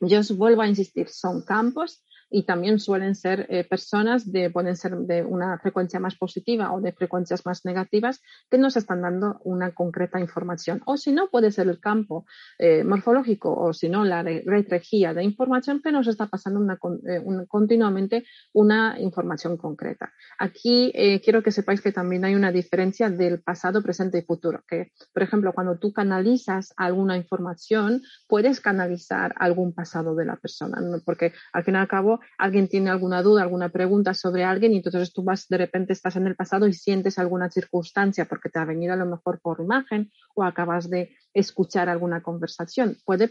Yo 0.00 0.18
os 0.18 0.36
vuelvo 0.36 0.62
a 0.62 0.66
insistir, 0.66 1.08
son 1.08 1.44
campos 1.44 2.02
y 2.30 2.44
también 2.44 2.78
suelen 2.78 3.14
ser 3.14 3.46
eh, 3.50 3.64
personas 3.64 4.30
de, 4.30 4.50
pueden 4.50 4.76
ser 4.76 4.96
de 4.96 5.24
una 5.24 5.58
frecuencia 5.58 5.98
más 5.98 6.14
positiva 6.14 6.72
o 6.72 6.80
de 6.80 6.92
frecuencias 6.92 7.44
más 7.44 7.64
negativas 7.64 8.22
que 8.48 8.56
nos 8.56 8.76
están 8.76 9.02
dando 9.02 9.40
una 9.44 9.72
concreta 9.72 10.20
información. 10.20 10.80
O 10.86 10.96
si 10.96 11.12
no, 11.12 11.28
puede 11.28 11.50
ser 11.50 11.68
el 11.68 11.80
campo 11.80 12.24
eh, 12.58 12.84
morfológico 12.84 13.52
o 13.52 13.72
si 13.72 13.88
no, 13.88 14.04
la 14.04 14.22
red 14.22 14.66
regía 14.68 15.12
de 15.12 15.24
información 15.24 15.82
que 15.82 15.90
nos 15.90 16.06
está 16.06 16.26
pasando 16.26 16.60
una, 16.60 16.78
eh, 17.08 17.22
continuamente 17.48 18.24
una 18.52 18.98
información 19.00 19.56
concreta. 19.56 20.12
Aquí 20.38 20.92
quiero 21.24 21.42
que 21.42 21.50
sepáis 21.50 21.80
que 21.80 21.92
también 21.92 22.24
hay 22.24 22.34
una 22.34 22.52
diferencia 22.52 23.10
del 23.10 23.40
pasado, 23.42 23.82
presente 23.82 24.18
y 24.18 24.22
futuro. 24.22 24.62
Que, 24.68 24.92
por 25.12 25.22
ejemplo, 25.22 25.52
cuando 25.52 25.78
tú 25.78 25.92
canalizas 25.92 26.72
alguna 26.76 27.16
información, 27.16 28.02
puedes 28.28 28.60
canalizar 28.60 29.34
algún 29.36 29.72
pasado 29.72 30.14
de 30.14 30.24
la 30.24 30.36
persona, 30.36 30.78
porque 31.04 31.32
al 31.52 31.64
fin 31.64 31.74
y 31.74 31.78
al 31.78 31.88
cabo 31.88 32.19
alguien 32.38 32.68
tiene 32.68 32.90
alguna 32.90 33.22
duda, 33.22 33.42
alguna 33.42 33.68
pregunta 33.68 34.14
sobre 34.14 34.44
alguien 34.44 34.72
y 34.72 34.76
entonces 34.76 35.12
tú 35.12 35.22
vas, 35.22 35.48
de 35.48 35.58
repente 35.58 35.92
estás 35.92 36.16
en 36.16 36.26
el 36.26 36.36
pasado 36.36 36.66
y 36.66 36.72
sientes 36.72 37.18
alguna 37.18 37.50
circunstancia 37.50 38.26
porque 38.26 38.48
te 38.48 38.58
ha 38.58 38.64
venido 38.64 38.92
a 38.92 38.96
lo 38.96 39.06
mejor 39.06 39.40
por 39.40 39.60
imagen 39.60 40.10
o 40.34 40.44
acabas 40.44 40.88
de 40.90 41.10
escuchar 41.34 41.88
alguna 41.88 42.22
conversación. 42.22 42.96
Puede 43.04 43.30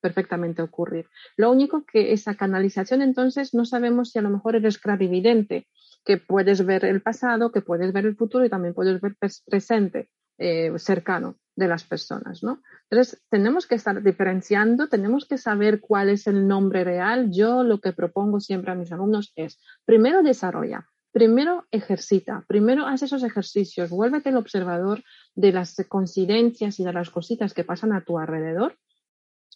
perfectamente 0.00 0.62
ocurrir. 0.62 1.06
Lo 1.36 1.50
único 1.50 1.84
que 1.84 2.12
esa 2.12 2.34
canalización 2.34 3.02
entonces 3.02 3.54
no 3.54 3.64
sabemos 3.64 4.10
si 4.10 4.18
a 4.18 4.22
lo 4.22 4.30
mejor 4.30 4.56
eres 4.56 4.78
clarividente, 4.78 5.66
que 6.04 6.18
puedes 6.18 6.64
ver 6.66 6.84
el 6.84 7.00
pasado, 7.00 7.52
que 7.52 7.60
puedes 7.60 7.92
ver 7.92 8.06
el 8.06 8.16
futuro 8.16 8.44
y 8.44 8.50
también 8.50 8.74
puedes 8.74 9.00
ver 9.00 9.16
presente. 9.46 10.08
Eh, 10.38 10.72
cercano 10.78 11.36
de 11.54 11.68
las 11.68 11.84
personas, 11.84 12.42
¿no? 12.42 12.62
Entonces, 12.90 13.22
tenemos 13.28 13.66
que 13.66 13.74
estar 13.74 14.02
diferenciando, 14.02 14.88
tenemos 14.88 15.26
que 15.26 15.36
saber 15.36 15.80
cuál 15.80 16.08
es 16.08 16.26
el 16.26 16.48
nombre 16.48 16.84
real. 16.84 17.30
Yo 17.30 17.62
lo 17.62 17.80
que 17.80 17.92
propongo 17.92 18.40
siempre 18.40 18.72
a 18.72 18.74
mis 18.74 18.90
alumnos 18.90 19.32
es, 19.36 19.60
primero 19.84 20.22
desarrolla, 20.22 20.88
primero 21.12 21.66
ejercita, 21.70 22.44
primero 22.48 22.86
haz 22.86 23.02
esos 23.02 23.22
ejercicios, 23.22 23.90
vuélvete 23.90 24.30
el 24.30 24.36
observador 24.36 25.02
de 25.34 25.52
las 25.52 25.76
coincidencias 25.88 26.80
y 26.80 26.84
de 26.84 26.92
las 26.92 27.10
cositas 27.10 27.52
que 27.52 27.64
pasan 27.64 27.92
a 27.92 28.02
tu 28.02 28.18
alrededor 28.18 28.78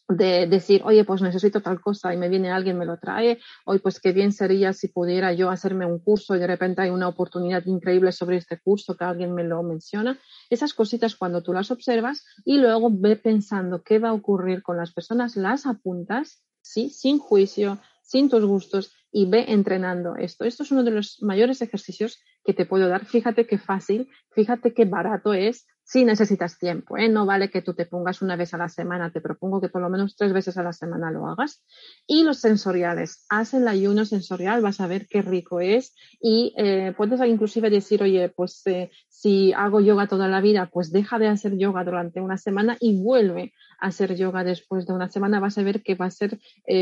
de 0.08 0.46
decir, 0.46 0.82
oye, 0.84 1.04
pues 1.04 1.20
necesito 1.20 1.60
tal 1.60 1.80
cosa 1.80 2.14
y 2.14 2.16
me 2.16 2.28
viene 2.28 2.50
alguien, 2.50 2.78
me 2.78 2.86
lo 2.86 2.98
trae, 2.98 3.40
hoy 3.64 3.80
pues 3.80 4.00
qué 4.00 4.12
bien 4.12 4.32
sería 4.32 4.72
si 4.72 4.88
pudiera 4.88 5.32
yo 5.32 5.50
hacerme 5.50 5.84
un 5.84 5.98
curso 5.98 6.36
y 6.36 6.38
de 6.38 6.46
repente 6.46 6.82
hay 6.82 6.90
una 6.90 7.08
oportunidad 7.08 7.64
increíble 7.66 8.12
sobre 8.12 8.36
este 8.36 8.60
curso 8.60 8.96
que 8.96 9.04
alguien 9.04 9.34
me 9.34 9.42
lo 9.42 9.62
menciona. 9.62 10.18
Esas 10.48 10.74
cositas 10.74 11.16
cuando 11.16 11.42
tú 11.42 11.52
las 11.52 11.70
observas 11.70 12.24
y 12.44 12.58
luego 12.58 12.88
ve 12.92 13.16
pensando 13.16 13.82
qué 13.82 13.98
va 13.98 14.10
a 14.10 14.14
ocurrir 14.14 14.62
con 14.62 14.76
las 14.76 14.92
personas, 14.92 15.36
las 15.36 15.66
apuntas, 15.66 16.44
sí, 16.62 16.90
sin 16.90 17.18
juicio, 17.18 17.78
sin 18.02 18.28
tus 18.30 18.44
gustos 18.44 18.92
y 19.10 19.26
ve 19.26 19.46
entrenando 19.48 20.14
esto. 20.16 20.44
Esto 20.44 20.62
es 20.62 20.70
uno 20.70 20.84
de 20.84 20.92
los 20.92 21.22
mayores 21.22 21.62
ejercicios 21.62 22.20
que 22.44 22.54
te 22.54 22.66
puedo 22.66 22.88
dar. 22.88 23.06
Fíjate 23.06 23.46
qué 23.46 23.58
fácil, 23.58 24.08
fíjate 24.30 24.72
qué 24.72 24.84
barato 24.84 25.32
es 25.34 25.66
si 25.86 26.04
necesitas 26.04 26.58
tiempo, 26.58 26.96
¿eh? 26.96 27.08
no 27.08 27.26
vale 27.26 27.48
que 27.48 27.62
tú 27.62 27.72
te 27.72 27.86
pongas 27.86 28.20
una 28.20 28.34
vez 28.34 28.52
a 28.52 28.58
la 28.58 28.68
semana, 28.68 29.12
te 29.12 29.20
propongo 29.20 29.60
que 29.60 29.68
por 29.68 29.80
lo 29.80 29.88
menos 29.88 30.16
tres 30.16 30.32
veces 30.32 30.58
a 30.58 30.64
la 30.64 30.72
semana 30.72 31.12
lo 31.12 31.28
hagas. 31.28 31.64
Y 32.08 32.24
los 32.24 32.40
sensoriales, 32.40 33.24
haz 33.28 33.54
el 33.54 33.68
ayuno 33.68 34.04
sensorial, 34.04 34.62
vas 34.62 34.80
a 34.80 34.88
ver 34.88 35.06
qué 35.06 35.22
rico 35.22 35.60
es 35.60 35.94
y 36.20 36.52
eh, 36.56 36.92
puedes 36.96 37.20
inclusive 37.20 37.70
decir, 37.70 38.02
oye, 38.02 38.28
pues 38.30 38.66
eh, 38.66 38.90
si 39.08 39.52
hago 39.52 39.80
yoga 39.80 40.08
toda 40.08 40.26
la 40.26 40.40
vida, 40.40 40.68
pues 40.72 40.90
deja 40.90 41.20
de 41.20 41.28
hacer 41.28 41.56
yoga 41.56 41.84
durante 41.84 42.20
una 42.20 42.36
semana 42.36 42.76
y 42.80 43.00
vuelve 43.00 43.52
hacer 43.78 44.16
yoga 44.16 44.44
después 44.44 44.86
de 44.86 44.92
una 44.92 45.08
semana, 45.08 45.40
vas 45.40 45.58
a 45.58 45.62
ver 45.62 45.82
que 45.82 45.94
va 45.94 46.06
a 46.06 46.10
ser 46.10 46.38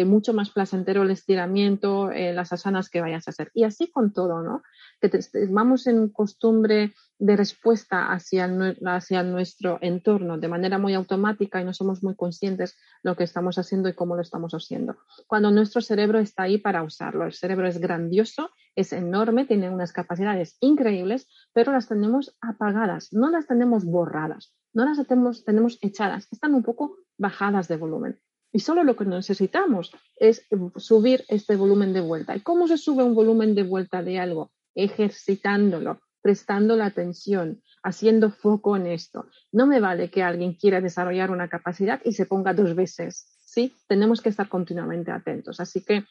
mucho 0.06 0.32
más 0.32 0.50
placentero 0.50 1.02
el 1.02 1.10
estiramiento, 1.10 2.10
las 2.10 2.52
asanas 2.52 2.90
que 2.90 3.00
vayas 3.00 3.28
a 3.28 3.30
hacer. 3.30 3.50
Y 3.54 3.64
así 3.64 3.90
con 3.90 4.12
todo, 4.12 4.42
¿no? 4.42 4.62
Que 5.00 5.10
vamos 5.50 5.86
en 5.86 6.08
costumbre 6.08 6.94
de 7.18 7.36
respuesta 7.36 8.12
hacia, 8.12 8.50
hacia 8.86 9.22
nuestro 9.22 9.78
entorno 9.80 10.36
de 10.36 10.48
manera 10.48 10.78
muy 10.78 10.94
automática 10.94 11.60
y 11.60 11.64
no 11.64 11.72
somos 11.72 12.02
muy 12.02 12.16
conscientes 12.16 12.76
lo 13.02 13.16
que 13.16 13.24
estamos 13.24 13.56
haciendo 13.56 13.88
y 13.88 13.94
cómo 13.94 14.16
lo 14.16 14.22
estamos 14.22 14.52
haciendo. 14.52 14.96
Cuando 15.26 15.50
nuestro 15.50 15.80
cerebro 15.80 16.18
está 16.18 16.44
ahí 16.44 16.58
para 16.58 16.82
usarlo, 16.82 17.24
el 17.24 17.32
cerebro 17.32 17.68
es 17.68 17.78
grandioso, 17.78 18.50
es 18.74 18.92
enorme, 18.92 19.46
tiene 19.46 19.70
unas 19.70 19.92
capacidades 19.92 20.56
increíbles, 20.60 21.28
pero 21.52 21.72
las 21.72 21.88
tenemos 21.88 22.36
apagadas, 22.40 23.12
no 23.12 23.30
las 23.30 23.46
tenemos 23.46 23.84
borradas, 23.84 24.52
no 24.74 24.84
las 24.84 25.06
tenemos, 25.06 25.78
echadas, 25.80 26.28
están 26.30 26.54
un 26.54 26.62
poco 26.62 26.98
bajadas 27.16 27.68
de 27.68 27.76
volumen. 27.76 28.20
Y 28.52 28.60
solo 28.60 28.84
lo 28.84 28.96
que 28.96 29.04
necesitamos 29.04 29.92
es 30.16 30.46
subir 30.76 31.24
este 31.28 31.56
volumen 31.56 31.92
de 31.92 32.00
vuelta. 32.00 32.36
¿Y 32.36 32.40
cómo 32.40 32.68
se 32.68 32.76
sube 32.76 33.02
un 33.02 33.14
volumen 33.14 33.54
de 33.54 33.62
vuelta 33.62 34.02
de 34.02 34.18
algo? 34.18 34.52
Ejercitándolo, 34.74 36.00
prestando 36.22 36.76
la 36.76 36.86
atención, 36.86 37.62
haciendo 37.82 38.30
foco 38.30 38.76
en 38.76 38.86
esto. 38.86 39.26
No 39.52 39.66
me 39.66 39.80
vale 39.80 40.10
que 40.10 40.22
alguien 40.22 40.54
quiera 40.54 40.80
desarrollar 40.80 41.30
una 41.30 41.48
capacidad 41.48 42.00
y 42.04 42.12
se 42.12 42.26
ponga 42.26 42.54
dos 42.54 42.74
veces. 42.74 43.38
Sí, 43.40 43.72
tenemos 43.88 44.20
que 44.20 44.28
estar 44.28 44.48
continuamente 44.48 45.10
atentos. 45.10 45.60
Así 45.60 45.84
que 45.84 46.04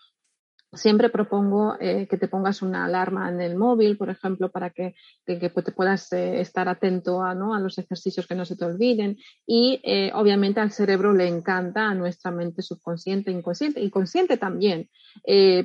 Siempre 0.76 1.10
propongo 1.10 1.76
eh, 1.80 2.08
que 2.08 2.18
te 2.18 2.28
pongas 2.28 2.64
una 2.64 2.86
alarma 2.86 3.30
en 3.30 3.42
el 3.42 3.56
móvil, 3.56 3.96
por 3.96 4.10
ejemplo, 4.10 4.50
para 4.50 4.72
que, 4.72 4.96
que, 5.24 5.38
te 5.38 5.72
puedas 5.72 6.12
eh, 6.14 6.42
estar 6.42 6.68
atento 6.68 7.22
a, 7.22 7.36
¿no? 7.36 7.54
a, 7.54 7.60
los 7.60 7.78
ejercicios 7.78 8.26
que 8.26 8.34
no 8.34 8.44
se 8.44 8.56
te 8.56 8.66
olviden. 8.66 9.18
Y 9.46 9.82
eh, 9.84 10.12
obviamente 10.16 10.62
al 10.62 10.72
cerebro 10.72 11.14
le 11.14 11.28
encanta, 11.28 11.90
a 11.90 11.94
nuestra 11.94 12.32
mente 12.32 12.64
subconsciente, 12.64 13.30
inconsciente, 13.30 13.82
y 13.82 13.92
consciente 13.92 14.38
también, 14.38 14.90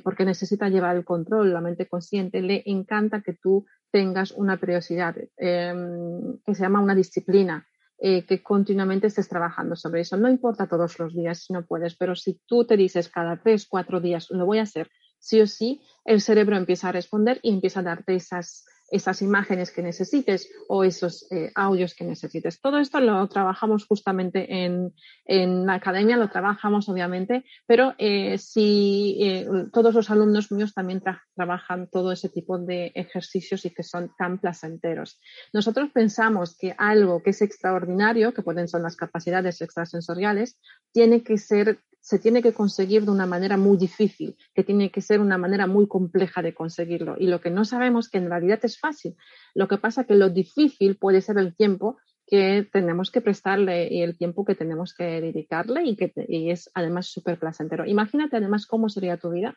porque 0.04 0.26
necesita 0.26 0.68
llevar 0.68 0.96
el 0.96 1.04
control, 1.04 1.54
la 1.54 1.62
mente 1.62 1.88
consciente, 1.88 2.42
le 2.42 2.62
encanta 2.66 3.22
que 3.22 3.32
tú 3.32 3.64
tengas 3.90 4.32
una 4.32 4.58
periodicidad 4.58 5.16
em, 5.38 6.38
que 6.44 6.54
se 6.54 6.62
llama 6.62 6.80
una 6.80 6.94
disciplina. 6.94 7.66
que 8.00 8.42
continuamente 8.44 9.08
estés 9.08 9.28
trabajando 9.28 9.74
sobre 9.74 10.02
eso. 10.02 10.16
No 10.16 10.28
importa 10.28 10.68
todos 10.68 11.00
los 11.00 11.12
días 11.12 11.42
si 11.42 11.52
no 11.52 11.66
puedes, 11.66 11.96
pero 11.96 12.14
si 12.14 12.40
tú 12.46 12.64
te 12.64 12.76
dices 12.76 13.08
cada 13.08 13.42
tres, 13.42 13.66
cuatro 13.66 14.00
días, 14.00 14.28
lo 14.30 14.46
voy 14.46 14.58
a 14.58 14.62
hacer, 14.62 14.88
sí 15.18 15.40
o 15.40 15.46
sí 15.46 15.82
el 16.04 16.20
cerebro 16.20 16.56
empieza 16.56 16.88
a 16.88 16.92
responder 16.92 17.38
y 17.42 17.50
empieza 17.50 17.80
a 17.80 17.82
darte 17.82 18.14
esas, 18.14 18.64
esas 18.90 19.20
imágenes 19.20 19.70
que 19.70 19.82
necesites 19.82 20.50
o 20.68 20.84
esos 20.84 21.30
eh, 21.30 21.52
audios 21.54 21.94
que 21.94 22.04
necesites. 22.04 22.60
Todo 22.60 22.78
esto 22.78 22.98
lo 23.00 23.28
trabajamos 23.28 23.86
justamente 23.86 24.64
en, 24.64 24.94
en 25.26 25.66
la 25.66 25.74
academia, 25.74 26.16
lo 26.16 26.30
trabajamos 26.30 26.88
obviamente, 26.88 27.44
pero 27.66 27.94
eh, 27.98 28.38
si 28.38 29.18
eh, 29.20 29.46
todos 29.72 29.94
los 29.94 30.10
alumnos 30.10 30.50
míos 30.50 30.72
también 30.72 31.02
trabajan 31.34 31.88
todo 31.90 32.12
ese 32.12 32.30
tipo 32.30 32.58
de 32.58 32.92
ejercicios 32.94 33.66
y 33.66 33.70
que 33.70 33.82
son 33.82 34.10
tan 34.16 34.38
placenteros. 34.38 35.20
Nosotros 35.52 35.90
pensamos 35.92 36.56
que 36.56 36.74
algo 36.78 37.22
que 37.22 37.30
es 37.30 37.42
extraordinario, 37.42 38.32
que 38.32 38.42
pueden 38.42 38.68
ser 38.68 38.80
las 38.80 38.96
capacidades 38.96 39.60
extrasensoriales, 39.60 40.58
tiene 40.92 41.22
que 41.22 41.36
ser 41.36 41.80
se 42.08 42.18
tiene 42.18 42.40
que 42.40 42.54
conseguir 42.54 43.04
de 43.04 43.10
una 43.10 43.26
manera 43.26 43.58
muy 43.58 43.76
difícil, 43.76 44.34
que 44.54 44.64
tiene 44.64 44.90
que 44.90 45.02
ser 45.02 45.20
una 45.20 45.36
manera 45.36 45.66
muy 45.66 45.86
compleja 45.86 46.40
de 46.40 46.54
conseguirlo. 46.54 47.16
Y 47.18 47.26
lo 47.26 47.42
que 47.42 47.50
no 47.50 47.66
sabemos 47.66 48.08
que 48.08 48.16
en 48.16 48.30
realidad 48.30 48.60
es 48.62 48.80
fácil. 48.80 49.14
Lo 49.54 49.68
que 49.68 49.76
pasa 49.76 50.04
que 50.04 50.14
lo 50.14 50.30
difícil 50.30 50.96
puede 50.96 51.20
ser 51.20 51.36
el 51.36 51.54
tiempo 51.54 51.98
que 52.26 52.66
tenemos 52.72 53.10
que 53.10 53.20
prestarle 53.20 53.92
y 53.92 54.00
el 54.00 54.16
tiempo 54.16 54.46
que 54.46 54.54
tenemos 54.54 54.94
que 54.94 55.20
dedicarle 55.20 55.84
y 55.84 55.96
que 55.96 56.10
es 56.16 56.70
además 56.72 57.08
súper 57.08 57.38
placentero. 57.38 57.84
Imagínate 57.84 58.38
además 58.38 58.64
cómo 58.64 58.88
sería 58.88 59.18
tu 59.18 59.28
vida 59.28 59.54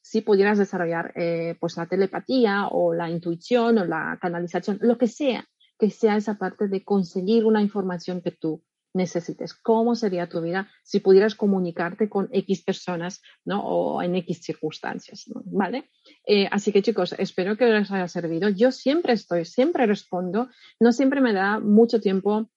si 0.00 0.22
pudieras 0.22 0.58
desarrollar 0.58 1.12
eh, 1.14 1.56
pues 1.60 1.76
la 1.76 1.86
telepatía 1.86 2.66
o 2.66 2.94
la 2.94 3.10
intuición 3.10 3.78
o 3.78 3.84
la 3.84 4.18
canalización, 4.20 4.78
lo 4.80 4.98
que 4.98 5.06
sea, 5.06 5.44
que 5.78 5.88
sea 5.88 6.16
esa 6.16 6.34
parte 6.34 6.66
de 6.66 6.82
conseguir 6.82 7.44
una 7.44 7.62
información 7.62 8.22
que 8.22 8.32
tú 8.32 8.64
necesites. 8.94 9.54
¿Cómo 9.54 9.94
sería 9.94 10.28
tu 10.28 10.40
vida 10.40 10.68
si 10.82 11.00
pudieras 11.00 11.34
comunicarte 11.34 12.08
con 12.08 12.28
X 12.32 12.62
personas 12.62 13.22
¿no? 13.44 13.62
o 13.64 14.02
en 14.02 14.16
X 14.16 14.42
circunstancias? 14.42 15.24
¿Vale? 15.46 15.90
Eh, 16.26 16.48
así 16.50 16.72
que 16.72 16.82
chicos, 16.82 17.14
espero 17.18 17.56
que 17.56 17.66
les 17.66 17.90
haya 17.90 18.08
servido. 18.08 18.48
Yo 18.48 18.72
siempre 18.72 19.12
estoy, 19.12 19.44
siempre 19.44 19.86
respondo. 19.86 20.48
No 20.80 20.92
siempre 20.92 21.20
me 21.20 21.32
da 21.32 21.58
mucho 21.60 22.00
tiempo 22.00 22.50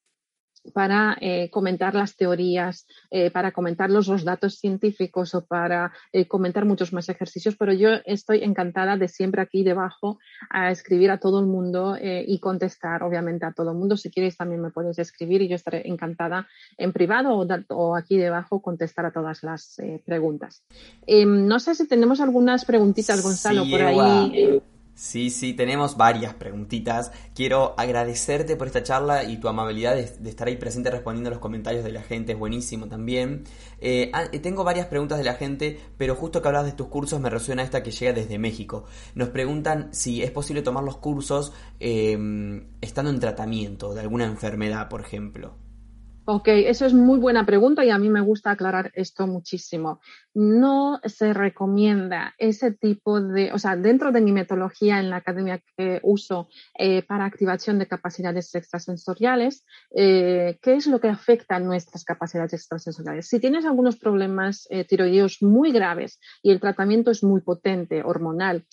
para 0.73 1.17
eh, 1.21 1.49
comentar 1.49 1.95
las 1.95 2.15
teorías, 2.15 2.87
eh, 3.11 3.31
para 3.31 3.51
comentar 3.51 3.89
los, 3.89 4.05
datos 4.23 4.59
científicos 4.59 5.35
o 5.35 5.45
para 5.45 5.91
eh, 6.11 6.27
comentar 6.27 6.65
muchos 6.65 6.93
más 6.93 7.09
ejercicios, 7.09 7.55
pero 7.57 7.73
yo 7.73 7.89
estoy 8.05 8.43
encantada 8.43 8.97
de 8.97 9.07
siempre 9.07 9.41
aquí 9.41 9.63
debajo 9.63 10.19
a 10.49 10.71
escribir 10.71 11.11
a 11.11 11.19
todo 11.19 11.39
el 11.39 11.45
mundo 11.45 11.97
y 12.01 12.39
contestar, 12.39 13.03
obviamente, 13.03 13.45
a 13.45 13.51
todo 13.51 13.71
el 13.71 13.77
mundo. 13.77 13.97
Si 13.97 14.09
quieres, 14.09 14.37
también 14.37 14.61
me 14.61 14.71
puedes 14.71 14.97
escribir 14.99 15.41
y 15.41 15.47
yo 15.47 15.55
estaré 15.55 15.87
encantada 15.87 16.47
en 16.77 16.93
privado 16.93 17.45
o, 17.69 17.95
aquí 17.95 18.17
debajo 18.17 18.61
contestar 18.61 19.05
a 19.05 19.11
todas 19.11 19.43
las 19.43 19.77
preguntas. 20.05 20.63
Em, 21.05 21.47
no 21.47 21.59
sé 21.59 21.75
si 21.75 21.87
tenemos 21.87 22.21
algunas 22.21 22.65
preguntitas, 22.65 23.21
Gonzalo, 23.21 23.65
por 23.69 23.81
ahí. 23.81 24.61
Sí, 24.95 25.29
sí, 25.29 25.53
tenemos 25.53 25.97
varias 25.97 26.35
preguntitas. 26.35 27.11
Quiero 27.35 27.75
agradecerte 27.77 28.55
por 28.55 28.67
esta 28.67 28.81
charla 28.81 29.25
y 29.25 29.37
tu 29.37 29.49
amabilidad 29.49 29.93
de, 29.93 30.29
estar 30.29 30.47
ahí 30.47 30.55
presente 30.55 30.89
respondiendo 30.89 31.27
a 31.27 31.31
los 31.31 31.41
comentarios 31.41 31.83
de 31.83 31.91
la 31.91 32.01
gente, 32.01 32.31
es 32.31 32.39
buenísimo 32.39 32.87
también. 32.87 33.43
Eh, 33.81 34.09
ah, 34.13 34.23
tengo 34.41 34.63
varias 34.63 34.87
preguntas 34.87 35.17
de 35.17 35.25
la 35.25 35.33
gente, 35.33 35.77
pero 35.97 36.15
justo 36.15 36.41
que 36.41 36.47
hablas 36.47 36.63
de 36.63 36.71
tus 36.71 36.87
cursos 36.87 37.19
me 37.19 37.29
resuena 37.29 37.61
esta 37.61 37.83
que 37.83 37.91
llega 37.91 38.13
desde 38.13 38.39
México. 38.39 38.85
Nos 39.15 39.29
preguntan 39.29 39.93
si 39.93 40.23
es 40.23 40.31
posible 40.31 40.61
tomar 40.61 40.85
los 40.85 40.95
cursos 40.95 41.51
em, 41.81 42.67
estando 42.79 43.11
en 43.11 43.19
tratamiento 43.19 43.93
de 43.93 43.99
alguna 43.99 44.23
enfermedad, 44.23 44.87
por 44.87 45.01
ejemplo. 45.01 45.55
Ok, 46.27 46.47
eso 46.47 46.85
es 46.85 46.93
muy 46.93 47.19
buena 47.19 47.45
pregunta 47.45 47.83
y 47.85 47.91
a 47.91 47.99
mí 47.99 48.09
me 48.09 48.21
gusta 48.21 48.51
aclarar 48.51 48.91
esto 48.95 49.27
muchísimo. 49.27 49.99
No 50.35 50.99
se 51.05 51.33
recomienda 51.33 52.35
ese 52.37 52.71
tipo 52.71 53.21
de, 53.21 53.53
o 53.53 53.57
sea, 53.57 53.77
dentro 53.77 54.11
de 54.11 54.19
mi 54.19 54.33
metodología 54.33 54.99
en 54.99 55.09
la 55.09 55.15
academia 55.17 55.61
que 55.77 56.01
uso 56.03 56.49
eh, 56.77 57.03
para 57.03 57.23
activación 57.23 57.79
de 57.79 57.87
capacidades 57.87 58.53
extrasensoriales, 58.53 59.65
eh, 59.95 60.59
¿qué 60.61 60.75
es 60.75 60.87
lo 60.87 60.99
que 60.99 61.07
afecta 61.07 61.55
a 61.55 61.61
nuestras 61.61 62.03
capacidades 62.03 62.51
extrasensoriales? 62.51 63.29
Si 63.29 63.39
tienes 63.39 63.63
algunos 63.65 63.95
problemas 63.95 64.67
eh, 64.69 64.83
tiroideos 64.83 65.41
muy 65.41 65.71
graves 65.71 66.19
y 66.43 66.51
el 66.51 66.59
tratamiento 66.59 67.11
es 67.11 67.23
muy 67.23 67.39
potente, 67.39 68.03
hormonal, 68.03 68.65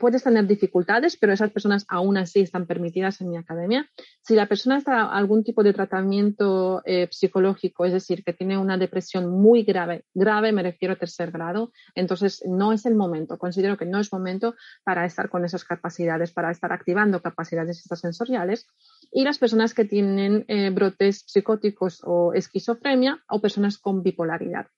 puedes 0.00 0.22
tener 0.22 0.46
dificultades, 0.46 1.16
pero 1.16 1.32
esas 1.32 1.50
personas 1.50 1.84
aún 1.88 2.16
así 2.16 2.40
están 2.40 2.66
permitidas 2.66 3.20
en 3.20 3.30
mi 3.30 3.36
academia. 3.36 3.88
Si 4.22 4.34
la 4.34 4.46
persona 4.46 4.78
está 4.78 5.10
algún 5.10 5.44
tipo 5.44 5.62
de 5.62 5.72
tratamiento 5.72 6.82
psicológico, 7.10 7.84
es 7.84 7.92
decir, 7.92 8.22
que 8.24 8.32
tiene 8.32 8.58
una 8.58 8.78
depresión 8.78 9.30
muy 9.30 9.62
grave, 9.62 10.04
grave 10.14 10.52
me 10.52 10.62
refiero 10.62 10.94
a 10.94 11.01
tercer 11.02 11.32
grado, 11.32 11.72
entonces 11.96 12.44
no 12.46 12.72
es 12.72 12.86
el 12.86 12.94
momento, 12.94 13.38
considero 13.38 13.76
que 13.76 13.86
no 13.86 13.98
es 13.98 14.12
momento 14.12 14.54
para 14.84 15.04
estar 15.04 15.28
con 15.28 15.44
esas 15.44 15.64
capacidades, 15.64 16.30
para 16.30 16.52
estar 16.52 16.72
activando 16.72 17.20
capacidades 17.20 17.78
extrasensoriales. 17.78 18.68
Y 19.10 19.24
las 19.24 19.38
personas 19.38 19.74
que 19.74 19.84
tienen 19.84 20.44
eh, 20.46 20.70
brotes 20.70 21.24
psicóticos 21.26 22.02
o 22.04 22.34
esquizofrenia 22.34 23.20
o 23.28 23.40
personas 23.40 23.78
con 23.78 24.04
bipolaridad. 24.04 24.68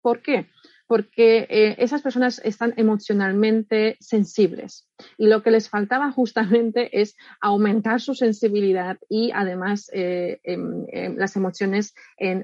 ¿Por 0.00 0.22
qué? 0.22 0.48
Porque 0.86 1.46
eh, 1.48 1.76
esas 1.78 2.02
personas 2.02 2.40
están 2.44 2.74
emocionalmente 2.76 3.96
sensibles 4.00 4.88
y 5.18 5.26
lo 5.26 5.42
que 5.42 5.50
les 5.50 5.68
faltaba 5.68 6.12
justamente 6.12 6.88
es 7.00 7.16
aumentar 7.40 8.00
su 8.00 8.14
sensibilidad 8.14 8.98
y 9.08 9.30
además 9.32 9.90
eh, 9.92 10.40
em, 10.44 10.84
em, 10.92 11.16
las 11.16 11.36
emociones 11.36 11.94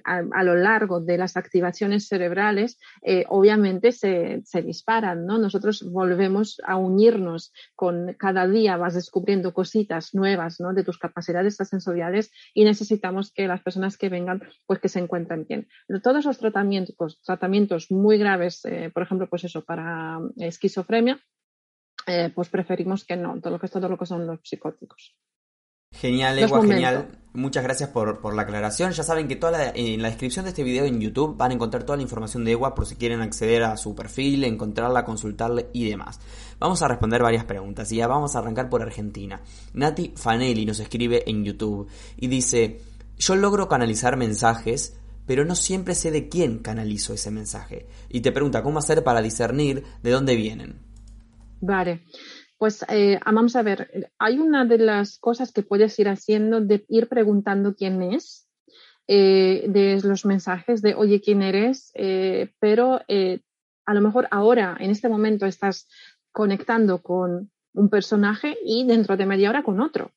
a, 0.05 0.43
lo 0.43 0.57
largo 0.57 1.01
de 1.01 1.19
las 1.19 1.37
activaciones 1.37 2.09
cerebrales 2.09 2.79
eh, 3.03 3.25
obviamente 3.29 3.93
se, 3.93 4.43
disparan, 4.65 5.27
¿no? 5.27 5.39
Nosotros 5.39 5.83
volvemos 5.91 6.61
a 6.67 6.77
unirnos 6.77 7.53
con 7.75 8.15
cada 8.15 8.47
día 8.47 8.77
vas 8.77 8.95
descubriendo 8.95 9.55
cositas 9.55 10.15
nuevas, 10.15 10.61
¿no? 10.61 10.75
De 10.75 10.85
tus 10.85 10.99
capacidades 10.99 11.57
sensoriales 11.57 12.31
y 12.55 12.65
necesitamos 12.65 13.33
que 13.33 13.47
las 13.47 13.63
personas 13.63 13.97
que 13.97 14.09
vengan 14.09 14.43
pues 14.67 14.81
que 14.81 14.89
se 14.89 14.99
encuentren 14.99 15.47
bien. 15.47 15.69
Todos 16.03 16.25
los 16.25 16.39
tratamientos, 16.39 17.21
tratamientos 17.23 17.91
muy 17.91 18.19
graves, 18.31 18.65
eh, 18.65 18.91
por 18.93 19.03
ejemplo, 19.03 19.29
pues 19.29 19.45
eso, 19.45 19.65
para 19.65 20.21
esquizofrenia, 20.37 21.21
eh, 22.07 22.31
pues 22.35 22.49
preferimos 22.49 23.05
que 23.05 23.17
no, 23.17 23.41
todo 23.41 23.53
lo 23.53 23.59
que 23.59 23.67
es 23.67 23.73
todo 23.73 23.89
lo 23.89 23.99
que 23.99 24.07
son 24.07 24.27
los 24.27 24.41
psicóticos. 24.43 25.17
Genial, 25.93 26.39
Egua, 26.39 26.63
genial. 26.63 27.09
Muchas 27.33 27.65
gracias 27.65 27.91
por, 27.91 28.35
la 28.35 28.43
aclaración. 28.43 28.93
Ya 28.93 29.03
saben 29.03 29.27
que 29.27 29.35
toda 29.35 29.73
en 29.75 30.01
la 30.01 30.09
descripción 30.09 30.45
de 30.45 30.51
este 30.51 30.63
video 30.63 30.85
en 30.85 31.01
YouTube 31.01 31.37
van 31.37 31.51
a 31.51 31.55
encontrar 31.55 31.83
toda 31.83 31.97
la 31.97 32.03
información 32.03 32.45
de 32.45 32.53
Egua 32.53 32.77
por 32.77 32.87
si 32.87 32.95
quieren 32.95 33.21
acceder 33.21 33.65
a 33.65 33.77
su 33.77 33.95
perfil, 33.97 34.45
encontrarla, 34.45 35.05
consultarle 35.05 35.69
y 35.73 35.89
demás. 35.89 36.21
Vamos 36.61 36.81
a 36.83 36.89
responder 36.89 37.23
varias 37.23 37.45
preguntas 37.45 37.91
y 37.91 37.97
ya 37.97 38.07
vamos 38.07 38.35
a 38.35 38.39
arrancar 38.39 38.69
por 38.69 38.83
Argentina. 38.83 39.41
Nati 39.75 40.13
Fanelli 40.17 40.65
nos 40.65 40.79
escribe 40.79 41.29
en 41.29 41.45
YouTube 41.45 41.89
y 42.17 42.29
dice, 42.29 42.81
yo 43.19 43.35
logro 43.35 43.69
canalizar 43.69 44.17
mensajes, 44.17 45.00
pero 45.31 45.45
no 45.45 45.55
siempre 45.55 45.95
sé 45.95 46.11
de 46.11 46.29
quién 46.29 46.59
canalizo 46.59 47.15
ese 47.15 47.31
mensaje. 47.31 47.87
Y 48.09 48.21
te 48.21 48.33
pregunta 48.33 48.65
cómo 48.65 48.81
hacer 48.81 49.05
para 49.05 49.23
discernir 49.23 49.85
de 50.03 50.11
dónde 50.11 50.35
vienen. 50.35 50.81
Vale. 51.61 52.03
Pues 52.59 52.85
eh, 52.89 53.21
vamos 53.25 53.55
a 53.55 53.63
ver, 53.63 54.11
hay 54.19 54.41
una 54.41 54.65
de 54.65 54.79
las 54.79 55.19
cosas 55.19 55.53
que 55.53 55.63
puedes 55.63 55.97
ir 56.01 56.09
haciendo 56.09 56.61
de 56.61 56.85
ir 56.89 57.07
preguntando 57.07 57.77
quién 57.77 58.03
es, 58.03 58.49
eh, 59.07 59.67
de 59.69 60.01
los 60.03 60.25
mensajes 60.25 60.83
de, 60.83 60.97
oye, 60.97 61.21
¿quién 61.21 61.43
eres? 61.43 61.93
Eh, 61.95 62.51
pero 62.59 62.99
a 62.99 63.95
lo 63.95 64.01
mejor 64.01 64.27
ahora, 64.33 64.77
en 64.81 64.91
este 64.91 65.09
momento, 65.09 65.47
estás 65.47 65.87
conectando 66.33 67.03
con 67.03 67.53
un 67.73 67.89
personaje 67.89 68.59
y 68.65 68.85
dentro 68.85 69.17
de 69.17 69.27
media 69.27 69.51
hora 69.51 69.63
con 69.63 69.81
otro. 69.81 70.11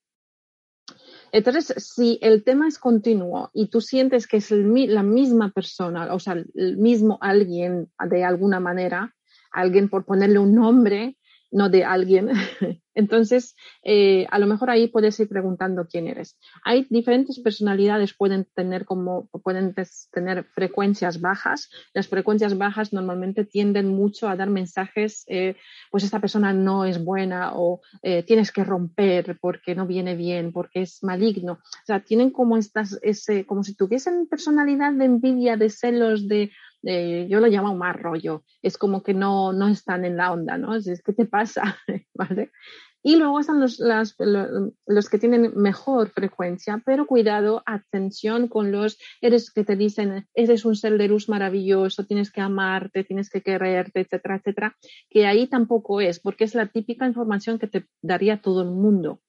Entonces, 1.34 1.74
si 1.84 2.20
el 2.22 2.44
tema 2.44 2.68
es 2.68 2.78
continuo 2.78 3.50
y 3.54 3.70
tú 3.70 3.82
sientes 3.82 4.28
que 4.28 4.38
es 4.38 4.52
la 4.52 5.02
misma 5.02 5.50
persona, 5.50 6.14
o 6.14 6.20
sea, 6.20 6.36
el 6.54 6.78
mismo 6.78 7.18
alguien 7.22 7.90
de 8.08 8.24
alguna 8.24 8.60
manera, 8.60 9.16
alguien 9.52 9.90
por 9.90 10.06
ponerle 10.06 10.38
un 10.38 10.54
nombre, 10.54 11.18
no 11.54 11.70
de 11.70 11.86
alguien. 11.86 12.30
Entonces, 12.96 13.56
eh, 13.84 14.28
a 14.30 14.38
lo 14.38 14.46
mejor 14.46 14.70
ahí 14.70 14.88
puedes 14.88 15.20
ir 15.20 15.28
preguntando 15.28 15.88
quién 15.88 16.08
eres. 16.08 16.38
Hay 16.64 16.86
diferentes 16.90 17.40
personalidades, 17.40 18.14
pueden 18.14 18.46
tener 18.54 18.86
como, 18.86 19.28
pueden 19.44 19.74
tener 20.12 20.44
frecuencias 20.54 21.20
bajas. 21.20 21.70
Las 21.94 22.08
frecuencias 22.08 22.58
bajas 22.58 22.94
normalmente 22.94 23.46
tienden 23.46 23.88
mucho 23.88 24.28
a 24.28 24.36
dar 24.36 24.50
mensajes, 24.50 25.24
eh, 25.28 25.56
pues 25.90 26.04
esta 26.04 26.20
persona 26.20 26.54
no 26.54 26.86
es 26.86 27.04
buena 27.04 27.54
o 27.56 27.82
eh, 28.04 28.24
tienes 28.24 28.52
que 28.52 28.64
romper 28.64 29.38
porque 29.40 29.74
no 29.74 29.88
viene 29.88 30.16
bien, 30.16 30.52
porque 30.52 30.82
es 30.82 31.04
maligno. 31.04 31.54
O 31.54 31.86
sea, 31.86 32.00
tienen 32.02 32.30
como 32.30 32.58
estas, 32.58 33.00
ese, 33.02 33.46
como 33.46 33.64
si 33.64 33.76
tuviesen 33.76 34.28
personalidad 34.28 34.94
de 34.94 35.06
envidia, 35.06 35.58
de 35.58 35.70
celos, 35.70 36.28
de, 36.28 36.52
yo 36.84 37.40
lo 37.40 37.48
llamo 37.48 37.76
más 37.76 37.96
rollo, 37.96 38.44
es 38.62 38.78
como 38.78 39.04
que 39.04 39.14
no, 39.14 39.54
no 39.54 39.70
están 39.70 40.06
en 40.06 40.18
la 40.18 40.32
onda, 40.32 40.58
¿no? 40.58 40.76
Es, 40.76 41.02
¿qué 41.02 41.14
te 41.14 41.26
pasa? 41.26 41.78
¿Vale? 42.14 42.52
Y 43.06 43.18
luego 43.18 43.42
están 43.42 43.60
los, 43.60 43.80
los, 43.80 45.10
que 45.10 45.20
tienen 45.20 45.52
mejor 45.56 46.10
frecuencia, 46.10 46.82
pero 46.86 47.06
cuidado, 47.06 47.62
atención 47.66 48.48
con 48.48 48.72
los 48.72 48.98
eres 49.20 49.52
que 49.52 49.66
te 49.66 49.76
dicen, 49.76 50.26
eres 50.34 50.64
un 50.64 50.78
ser 50.78 50.98
de 50.98 51.10
luz 51.10 51.28
maravilloso, 51.28 52.06
tienes 52.06 52.32
que 52.32 52.40
amarte, 52.40 53.04
tienes 53.04 53.30
que 53.30 53.42
quererte, 53.42 54.00
etcétera, 54.00 54.38
etcétera, 54.38 54.78
que 55.10 55.26
ahí 55.28 55.48
tampoco 55.48 56.00
es, 56.00 56.22
porque 56.22 56.46
es 56.46 56.56
la 56.56 56.68
típica 56.68 57.06
información 57.06 57.60
que 57.60 57.68
te 57.68 57.86
daría 58.02 58.42
todo 58.42 58.62
el 58.62 58.70
mundo. 58.70 59.20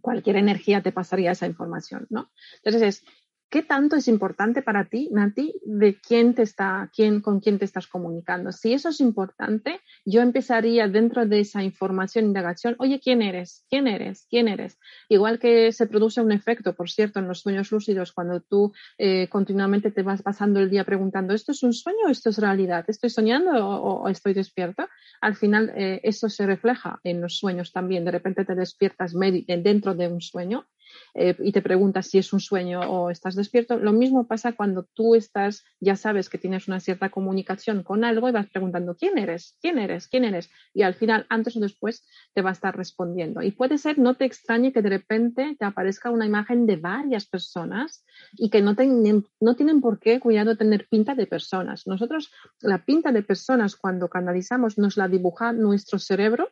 Cualquier 0.00 0.36
energía 0.36 0.80
te 0.80 0.92
pasaría 0.92 1.32
esa 1.32 1.48
información, 1.48 2.06
¿no? 2.08 2.30
Entonces 2.62 2.82
es, 2.82 3.04
¿Qué 3.52 3.62
tanto 3.62 3.96
es 3.96 4.08
importante 4.08 4.62
para 4.62 4.86
ti, 4.86 5.10
Nati, 5.12 5.52
de 5.62 6.00
quién 6.00 6.34
te 6.34 6.40
está, 6.40 6.90
quién, 6.96 7.20
con 7.20 7.38
quién 7.38 7.58
te 7.58 7.66
estás 7.66 7.86
comunicando? 7.86 8.50
Si 8.50 8.72
eso 8.72 8.88
es 8.88 8.98
importante, 8.98 9.82
yo 10.06 10.22
empezaría 10.22 10.88
dentro 10.88 11.26
de 11.26 11.40
esa 11.40 11.62
información, 11.62 12.24
indagación, 12.24 12.76
oye, 12.78 12.98
¿quién 12.98 13.20
eres? 13.20 13.66
¿Quién 13.68 13.88
eres? 13.88 14.26
¿Quién 14.30 14.48
eres? 14.48 14.78
Igual 15.10 15.38
que 15.38 15.70
se 15.72 15.86
produce 15.86 16.22
un 16.22 16.32
efecto, 16.32 16.74
por 16.74 16.88
cierto, 16.88 17.18
en 17.18 17.28
los 17.28 17.40
sueños 17.40 17.70
lúcidos, 17.70 18.12
cuando 18.12 18.40
tú 18.40 18.72
eh, 18.96 19.28
continuamente 19.28 19.90
te 19.90 20.02
vas 20.02 20.22
pasando 20.22 20.58
el 20.58 20.70
día 20.70 20.84
preguntando, 20.84 21.34
¿esto 21.34 21.52
es 21.52 21.62
un 21.62 21.74
sueño 21.74 22.06
o 22.06 22.10
esto 22.10 22.30
es 22.30 22.38
realidad? 22.38 22.86
¿Estoy 22.88 23.10
soñando 23.10 23.50
o, 23.68 24.08
estoy 24.08 24.32
despierta? 24.32 24.88
Al 25.20 25.36
final, 25.36 25.74
eh, 25.76 26.00
eso 26.04 26.30
se 26.30 26.46
refleja 26.46 27.00
en 27.04 27.20
los 27.20 27.36
sueños 27.36 27.70
también. 27.70 28.06
De 28.06 28.12
repente 28.12 28.46
te 28.46 28.54
despiertas 28.54 29.12
dentro 29.12 29.94
de 29.94 30.08
un 30.08 30.22
sueño 30.22 30.66
eh, 31.14 31.36
y 31.40 31.52
te 31.52 31.62
preguntas 31.62 32.06
si 32.06 32.18
es 32.18 32.32
un 32.32 32.40
sueño 32.40 32.80
o 32.80 33.10
estás 33.10 33.34
despierto. 33.34 33.78
Lo 33.78 33.92
mismo 33.92 34.26
pasa 34.26 34.52
cuando 34.52 34.84
tú 34.94 35.14
estás, 35.14 35.64
ya 35.80 35.96
sabes 35.96 36.28
que 36.28 36.38
tienes 36.38 36.68
una 36.68 36.80
cierta 36.80 37.10
comunicación 37.10 37.82
con 37.82 38.04
algo 38.04 38.28
y 38.28 38.32
vas 38.32 38.48
preguntando 38.48 38.96
quién 38.96 39.18
eres, 39.18 39.56
quién 39.60 39.78
eres, 39.78 40.08
quién 40.08 40.24
eres. 40.24 40.50
Y 40.74 40.82
al 40.82 40.94
final, 40.94 41.26
antes 41.28 41.56
o 41.56 41.60
después, 41.60 42.04
te 42.34 42.42
va 42.42 42.50
a 42.50 42.54
estar 42.54 42.76
respondiendo. 42.76 43.42
Y 43.42 43.52
puede 43.52 43.78
ser, 43.78 43.98
no 43.98 44.14
te 44.14 44.24
extrañe 44.24 44.72
que 44.72 44.82
de 44.82 44.90
repente 44.90 45.56
te 45.58 45.64
aparezca 45.64 46.10
una 46.10 46.26
imagen 46.26 46.66
de 46.66 46.76
varias 46.76 47.26
personas 47.26 48.04
y 48.32 48.50
que 48.50 48.62
no, 48.62 48.74
tienen, 48.74 49.26
no 49.40 49.56
tienen 49.56 49.80
por 49.80 49.98
qué, 49.98 50.20
cuidado, 50.20 50.56
tener 50.56 50.88
pinta 50.88 51.14
de 51.14 51.26
personas. 51.26 51.86
Nosotros, 51.86 52.30
la 52.60 52.84
pinta 52.84 53.12
de 53.12 53.22
personas, 53.22 53.76
cuando 53.76 54.08
canalizamos, 54.08 54.78
nos 54.78 54.96
la 54.96 55.08
dibuja 55.08 55.52
nuestro 55.52 55.98
cerebro 55.98 56.50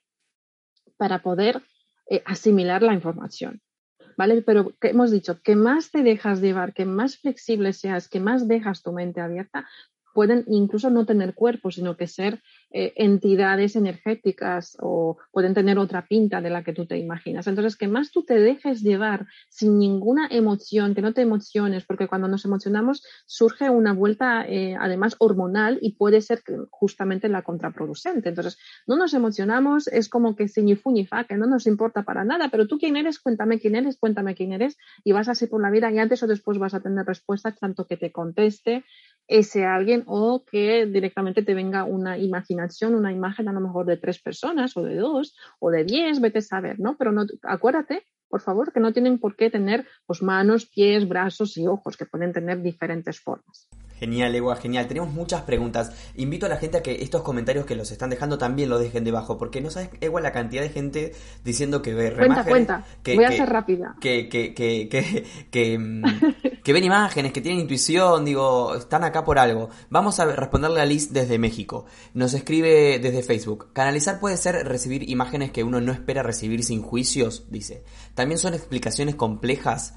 para 0.96 1.22
poder 1.22 1.62
eh, 2.10 2.22
asimilar 2.26 2.82
la 2.82 2.94
información. 2.94 3.60
¿Vale? 4.20 4.42
Pero 4.42 4.74
hemos 4.82 5.10
dicho, 5.10 5.40
que 5.40 5.56
más 5.56 5.90
te 5.90 6.02
dejas 6.02 6.42
llevar, 6.42 6.74
que 6.74 6.84
más 6.84 7.16
flexible 7.16 7.72
seas, 7.72 8.06
que 8.06 8.20
más 8.20 8.46
dejas 8.46 8.82
tu 8.82 8.92
mente 8.92 9.22
abierta, 9.22 9.66
pueden 10.14 10.44
incluso 10.48 10.90
no 10.90 11.06
tener 11.06 11.34
cuerpo, 11.34 11.70
sino 11.70 11.96
que 11.96 12.06
ser 12.06 12.42
eh, 12.72 12.92
entidades 12.96 13.76
energéticas 13.76 14.76
o 14.80 15.18
pueden 15.32 15.54
tener 15.54 15.78
otra 15.78 16.06
pinta 16.06 16.40
de 16.40 16.50
la 16.50 16.62
que 16.62 16.72
tú 16.72 16.86
te 16.86 16.98
imaginas. 16.98 17.46
Entonces, 17.46 17.76
que 17.76 17.88
más 17.88 18.10
tú 18.10 18.24
te 18.24 18.38
dejes 18.38 18.82
llevar 18.82 19.26
sin 19.48 19.78
ninguna 19.78 20.28
emoción, 20.30 20.94
que 20.94 21.02
no 21.02 21.12
te 21.12 21.22
emociones, 21.22 21.84
porque 21.84 22.08
cuando 22.08 22.28
nos 22.28 22.44
emocionamos 22.44 23.02
surge 23.26 23.70
una 23.70 23.92
vuelta 23.92 24.46
eh, 24.46 24.76
además 24.78 25.16
hormonal 25.18 25.78
y 25.80 25.94
puede 25.94 26.20
ser 26.20 26.42
justamente 26.70 27.28
la 27.28 27.42
contraproducente. 27.42 28.28
Entonces, 28.28 28.58
no 28.86 28.96
nos 28.96 29.14
emocionamos, 29.14 29.88
es 29.88 30.08
como 30.08 30.36
que 30.36 30.48
sin 30.48 30.70
fa, 31.08 31.24
que 31.24 31.36
no 31.36 31.46
nos 31.46 31.66
importa 31.66 32.02
para 32.02 32.24
nada, 32.24 32.48
pero 32.50 32.66
tú 32.66 32.78
quién 32.78 32.96
eres, 32.96 33.18
cuéntame 33.18 33.58
quién 33.58 33.74
eres, 33.74 33.98
cuéntame 33.98 34.34
quién 34.34 34.52
eres, 34.52 34.76
y 35.04 35.12
vas 35.12 35.28
así 35.28 35.46
por 35.46 35.60
la 35.60 35.70
vida 35.70 35.90
y 35.90 35.98
antes 35.98 36.22
o 36.22 36.26
después 36.26 36.58
vas 36.58 36.74
a 36.74 36.80
tener 36.80 37.06
respuestas, 37.06 37.58
tanto 37.58 37.86
que 37.86 37.96
te 37.96 38.12
conteste 38.12 38.84
ese 39.30 39.64
alguien 39.64 40.02
o 40.06 40.44
que 40.44 40.86
directamente 40.86 41.42
te 41.42 41.54
venga 41.54 41.84
una 41.84 42.18
imaginación, 42.18 42.96
una 42.96 43.12
imagen 43.12 43.48
a 43.48 43.52
lo 43.52 43.60
mejor 43.60 43.86
de 43.86 43.96
tres 43.96 44.20
personas 44.20 44.76
o 44.76 44.82
de 44.82 44.96
dos 44.96 45.36
o 45.60 45.70
de 45.70 45.84
diez, 45.84 46.20
vete 46.20 46.40
a 46.40 46.42
saber, 46.42 46.80
¿no? 46.80 46.96
Pero 46.98 47.12
no, 47.12 47.24
acuérdate, 47.44 48.08
por 48.28 48.40
favor, 48.40 48.72
que 48.72 48.80
no 48.80 48.92
tienen 48.92 49.18
por 49.18 49.36
qué 49.36 49.48
tener 49.48 49.86
pues, 50.04 50.20
manos, 50.20 50.66
pies, 50.66 51.08
brazos 51.08 51.56
y 51.56 51.68
ojos, 51.68 51.96
que 51.96 52.06
pueden 52.06 52.32
tener 52.32 52.60
diferentes 52.60 53.20
formas. 53.20 53.68
Genial, 54.00 54.34
Ewa, 54.34 54.56
genial. 54.56 54.88
Tenemos 54.88 55.12
muchas 55.12 55.42
preguntas. 55.42 55.92
Invito 56.16 56.46
a 56.46 56.48
la 56.48 56.56
gente 56.56 56.78
a 56.78 56.82
que 56.82 57.02
estos 57.02 57.20
comentarios 57.20 57.66
que 57.66 57.76
los 57.76 57.90
están 57.92 58.08
dejando 58.08 58.38
también 58.38 58.70
los 58.70 58.80
dejen 58.80 59.04
debajo, 59.04 59.36
porque 59.36 59.60
no 59.60 59.70
sabes, 59.70 59.90
Ewa, 60.00 60.22
la 60.22 60.32
cantidad 60.32 60.62
de 60.62 60.70
gente 60.70 61.12
diciendo 61.44 61.82
que 61.82 61.92
ve 61.92 62.14
Cuenta, 62.16 62.44
cuenta. 62.44 62.84
Que, 63.02 63.14
Voy 63.14 63.24
a 63.24 63.32
ser 63.32 63.50
rápida. 63.50 63.94
Que, 64.00 64.30
que, 64.30 64.54
que, 64.54 64.88
que, 65.50 65.78
mm, 65.78 66.02
que, 66.64 66.72
ven 66.72 66.84
imágenes, 66.84 67.32
que 67.32 67.42
tienen 67.42 67.60
intuición, 67.60 68.24
digo, 68.24 68.74
están 68.74 69.04
acá 69.04 69.22
por 69.22 69.38
algo. 69.38 69.68
Vamos 69.90 70.18
a 70.18 70.24
responderle 70.24 70.80
a 70.80 70.86
Liz 70.86 71.12
desde 71.12 71.38
México. 71.38 71.84
Nos 72.14 72.32
escribe 72.32 72.98
desde 73.00 73.22
Facebook. 73.22 73.70
Canalizar 73.74 74.18
puede 74.18 74.38
ser 74.38 74.66
recibir 74.66 75.10
imágenes 75.10 75.50
que 75.50 75.62
uno 75.62 75.82
no 75.82 75.92
espera 75.92 76.22
recibir 76.22 76.64
sin 76.64 76.80
juicios, 76.80 77.44
dice. 77.50 77.84
También 78.14 78.38
son 78.38 78.54
explicaciones 78.54 79.14
complejas 79.14 79.92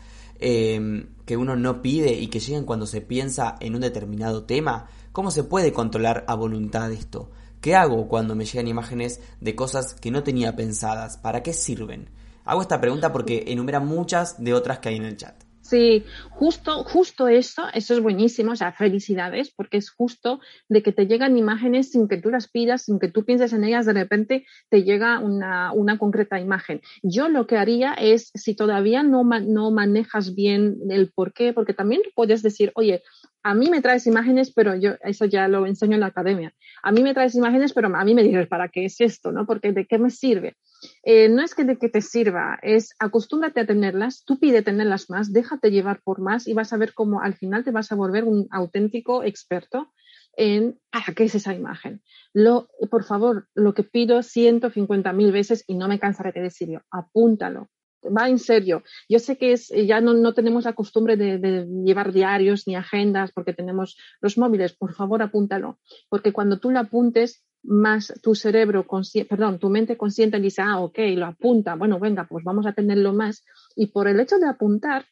Em, 0.45 1.07
que 1.25 1.37
uno 1.37 1.55
no 1.55 1.81
pide 1.81 2.15
y 2.15 2.27
que 2.27 2.41
llegan 2.41 2.65
cuando 2.65 2.85
se 2.85 2.99
piensa 2.99 3.55
en 3.61 3.75
un 3.75 3.79
determinado 3.79 4.43
tema? 4.43 4.87
¿Cómo 5.13 5.31
se 5.31 5.45
puede 5.45 5.71
controlar 5.71 6.25
a 6.27 6.35
voluntad 6.35 6.91
esto? 6.91 7.31
¿Qué 7.61 7.75
hago 7.75 8.09
cuando 8.09 8.35
me 8.35 8.43
llegan 8.43 8.67
imágenes 8.67 9.21
de 9.39 9.55
cosas 9.55 9.93
que 9.93 10.11
no 10.11 10.21
tenía 10.21 10.53
pensadas? 10.57 11.15
¿Para 11.15 11.43
qué 11.43 11.53
sirven? 11.53 12.09
Hago 12.43 12.61
esta 12.61 12.81
pregunta 12.81 13.13
porque 13.13 13.45
enumera 13.47 13.79
muchas 13.79 14.43
de 14.43 14.53
otras 14.53 14.79
que 14.79 14.89
hay 14.89 14.97
en 14.97 15.05
el 15.05 15.15
chat. 15.15 15.41
Sí, 15.63 16.03
justo, 16.31 16.83
justo 16.83 17.29
eso, 17.29 17.63
eso 17.73 17.93
es 17.93 18.01
buenísimo, 18.01 18.51
o 18.51 18.55
sea, 18.57 18.73
felicidades, 18.73 19.49
porque 19.55 19.77
es 19.77 19.89
justo 19.89 20.41
de 20.67 20.83
que 20.83 20.91
te 20.91 21.07
llegan 21.07 21.37
imágenes 21.37 21.91
sin 21.91 22.09
que 22.09 22.17
tú 22.17 22.29
las 22.29 22.49
pidas, 22.49 22.81
sin 22.83 22.99
que 22.99 23.07
tú 23.07 23.23
pienses 23.23 23.53
en 23.53 23.63
ellas, 23.63 23.85
de 23.85 23.93
repente 23.93 24.45
te 24.69 24.83
llega 24.83 25.19
una, 25.19 25.71
una 25.71 25.97
concreta 25.97 26.37
imagen. 26.37 26.81
Yo 27.01 27.29
lo 27.29 27.47
que 27.47 27.55
haría 27.55 27.93
es, 27.93 28.29
si 28.35 28.55
todavía 28.55 29.03
no, 29.03 29.23
no 29.23 29.71
manejas 29.71 30.35
bien 30.35 30.75
el 30.89 31.13
por 31.13 31.31
qué, 31.31 31.53
porque 31.53 31.73
también 31.73 32.01
puedes 32.13 32.43
decir, 32.43 32.73
oye, 32.75 33.01
a 33.43 33.53
mí 33.53 33.69
me 33.69 33.81
traes 33.81 34.07
imágenes, 34.07 34.51
pero 34.53 34.75
yo 34.75 34.93
eso 35.01 35.25
ya 35.25 35.47
lo 35.47 35.65
enseño 35.65 35.95
en 35.95 35.99
la 35.99 36.07
academia. 36.07 36.53
A 36.81 36.91
mí 36.91 37.03
me 37.03 37.13
traes 37.13 37.35
imágenes, 37.35 37.73
pero 37.73 37.93
a 37.93 38.03
mí 38.05 38.15
me 38.15 38.23
dices, 38.23 38.47
¿para 38.47 38.69
qué 38.69 38.85
es 38.85 39.01
esto? 39.01 39.31
¿no? 39.31 39.45
Porque 39.45 39.73
¿de 39.73 39.85
qué 39.85 39.97
me 39.97 40.09
sirve? 40.09 40.55
Eh, 41.03 41.29
no 41.29 41.43
es 41.43 41.53
que 41.53 41.65
de 41.65 41.77
que 41.77 41.89
te 41.89 42.01
sirva, 42.01 42.57
es 42.61 42.95
acostúmbrate 42.99 43.61
a 43.61 43.65
tenerlas, 43.65 44.23
tú 44.25 44.39
pide 44.39 44.61
tenerlas 44.61 45.09
más, 45.09 45.31
déjate 45.31 45.71
llevar 45.71 46.01
por 46.03 46.21
más 46.21 46.47
y 46.47 46.53
vas 46.53 46.73
a 46.73 46.77
ver 46.77 46.93
cómo 46.93 47.21
al 47.21 47.35
final 47.35 47.63
te 47.63 47.71
vas 47.71 47.91
a 47.91 47.95
volver 47.95 48.23
un 48.23 48.47
auténtico 48.51 49.23
experto 49.23 49.91
en 50.35 50.79
para 50.91 51.13
qué 51.13 51.25
es 51.25 51.35
esa 51.35 51.53
imagen. 51.53 52.01
Lo, 52.33 52.69
por 52.89 53.03
favor, 53.03 53.47
lo 53.53 53.73
que 53.73 53.83
pido 53.83 54.23
150 54.23 55.13
mil 55.13 55.31
veces 55.31 55.63
y 55.67 55.75
no 55.75 55.87
me 55.87 55.99
cansaré 55.99 56.31
de 56.31 56.41
decirlo, 56.41 56.81
apúntalo, 56.91 57.69
va 58.05 58.29
en 58.29 58.39
serio. 58.39 58.83
Yo 59.09 59.19
sé 59.19 59.37
que 59.37 59.53
es, 59.53 59.69
ya 59.69 60.01
no, 60.01 60.13
no 60.13 60.33
tenemos 60.33 60.65
la 60.65 60.73
costumbre 60.73 61.17
de, 61.17 61.37
de, 61.37 61.67
llevar 61.85 62.13
diarios 62.13 62.67
ni 62.67 62.75
agendas 62.75 63.31
porque 63.31 63.53
tenemos 63.53 63.97
los 64.21 64.37
móviles. 64.37 64.73
Por 64.73 64.93
favor, 64.93 65.21
apúntalo. 65.21 65.79
Porque 66.09 66.33
cuando 66.33 66.59
tú 66.59 66.71
lo 66.71 66.79
apuntes, 66.79 67.43
más 67.63 68.13
tu 68.21 68.35
cerebro, 68.35 68.85
perdón, 69.29 69.57
tu 69.57 69.69
mente 69.69 69.97
consciente 69.97 70.39
dice, 70.39 70.61
ah, 70.61 70.79
ok, 70.79 70.99
lo 71.15 71.25
apunta, 71.25 71.75
bueno, 71.75 71.99
venga, 71.99 72.27
pues 72.27 72.43
vamos 72.43 72.65
a 72.65 72.73
tenerlo 72.73 73.13
más. 73.13 73.45
Y 73.75 73.87
por 73.87 74.07
el 74.07 74.19
hecho 74.19 74.37
de 74.37 74.47
apuntar, 74.47 75.05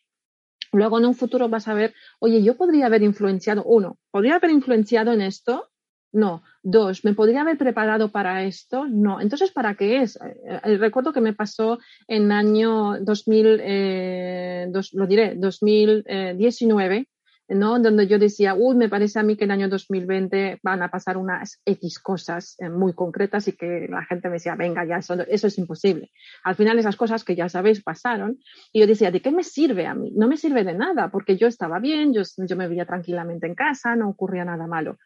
luego 0.73 0.99
en 0.99 1.05
un 1.05 1.15
futuro 1.15 1.49
vas 1.49 1.67
a 1.67 1.73
ver, 1.73 1.93
oye, 2.19 2.43
yo 2.43 2.57
podría 2.57 2.87
haber 2.87 3.03
influenciado, 3.03 3.63
uno, 3.63 3.97
podría 4.11 4.35
haber 4.35 4.51
influenciado 4.51 5.13
en 5.13 5.21
esto, 5.21 5.70
no. 6.13 6.43
Dos, 6.63 7.03
¿me 7.05 7.13
podría 7.13 7.41
haber 7.41 7.57
preparado 7.57 8.11
para 8.11 8.43
esto? 8.43 8.85
No. 8.87 9.19
Entonces, 9.21 9.51
¿para 9.51 9.75
qué 9.75 10.01
es? 10.01 10.17
Eh, 10.17 10.61
eh, 10.63 10.77
recuerdo 10.77 11.13
que 11.13 11.21
me 11.21 11.33
pasó 11.33 11.79
en 12.07 12.31
año 12.31 12.99
2000, 12.99 13.59
eh, 13.63 14.71
lo 14.93 15.07
diré, 15.07 15.35
2019, 15.35 17.07
¿no? 17.47 17.79
Donde 17.79 18.07
yo 18.07 18.19
decía, 18.19 18.53
uy, 18.53 18.75
me 18.75 18.89
parece 18.89 19.19
a 19.19 19.23
mí 19.23 19.35
que 19.37 19.45
el 19.45 19.51
año 19.51 19.69
2020 19.69 20.59
van 20.61 20.83
a 20.83 20.91
pasar 20.91 21.17
unas 21.17 21.59
X 21.65 21.99
cosas 21.99 22.55
muy 22.71 22.93
concretas 22.93 23.47
y 23.47 23.53
que 23.53 23.87
la 23.89 24.05
gente 24.05 24.27
me 24.29 24.35
decía, 24.35 24.55
venga, 24.55 24.85
ya, 24.85 24.97
eso, 24.97 25.15
eso 25.27 25.47
es 25.47 25.57
imposible. 25.57 26.11
Al 26.43 26.55
final 26.55 26.77
esas 26.77 26.95
cosas 26.95 27.23
que 27.23 27.35
ya 27.35 27.49
sabéis 27.49 27.83
pasaron 27.83 28.37
y 28.71 28.81
yo 28.81 28.87
decía, 28.87 29.11
¿de 29.11 29.21
qué 29.21 29.31
me 29.31 29.43
sirve 29.43 29.87
a 29.87 29.95
mí? 29.95 30.11
No 30.15 30.27
me 30.27 30.37
sirve 30.37 30.63
de 30.63 30.75
nada 30.75 31.09
porque 31.09 31.37
yo 31.37 31.47
estaba 31.47 31.79
bien, 31.79 32.13
yo 32.13 32.55
me 32.55 32.67
veía 32.67 32.85
tranquilamente 32.85 33.47
en 33.47 33.55
casa, 33.55 33.95
no 33.95 34.09
ocurría 34.09 34.45
nada 34.45 34.67
malo. 34.67 34.97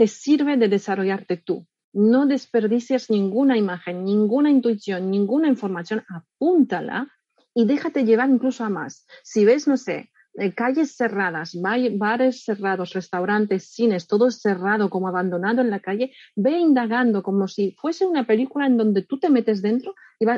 Te 0.00 0.06
sirve 0.06 0.56
de 0.56 0.68
desarrollarte 0.68 1.36
tú. 1.36 1.66
No 1.92 2.24
desperdicies 2.24 3.10
ninguna 3.10 3.58
imagen, 3.58 4.02
ninguna 4.02 4.48
intuición, 4.48 5.10
ninguna 5.10 5.46
información, 5.46 6.04
apúntala 6.08 7.06
y 7.52 7.66
déjate 7.66 8.06
llevar 8.06 8.30
incluso 8.30 8.64
a 8.64 8.70
más. 8.70 9.06
Si 9.22 9.44
ves, 9.44 9.68
no 9.68 9.76
sé, 9.76 10.10
eh, 10.38 10.54
calles 10.54 10.96
cerradas, 10.96 11.54
bares 11.98 12.44
cerrados, 12.44 12.94
restaurantes, 12.94 13.74
cines, 13.74 14.06
todo 14.06 14.30
cerrado, 14.30 14.88
como 14.88 15.06
abandonado 15.06 15.60
en 15.60 15.68
la 15.68 15.80
calle, 15.80 16.14
ve 16.34 16.52
indagando 16.52 17.22
como 17.22 17.46
si 17.46 17.76
fuese 17.78 18.06
una 18.06 18.26
película 18.26 18.64
en 18.64 18.78
donde 18.78 19.02
tú 19.02 19.18
te 19.18 19.28
metes 19.28 19.60
dentro 19.60 19.94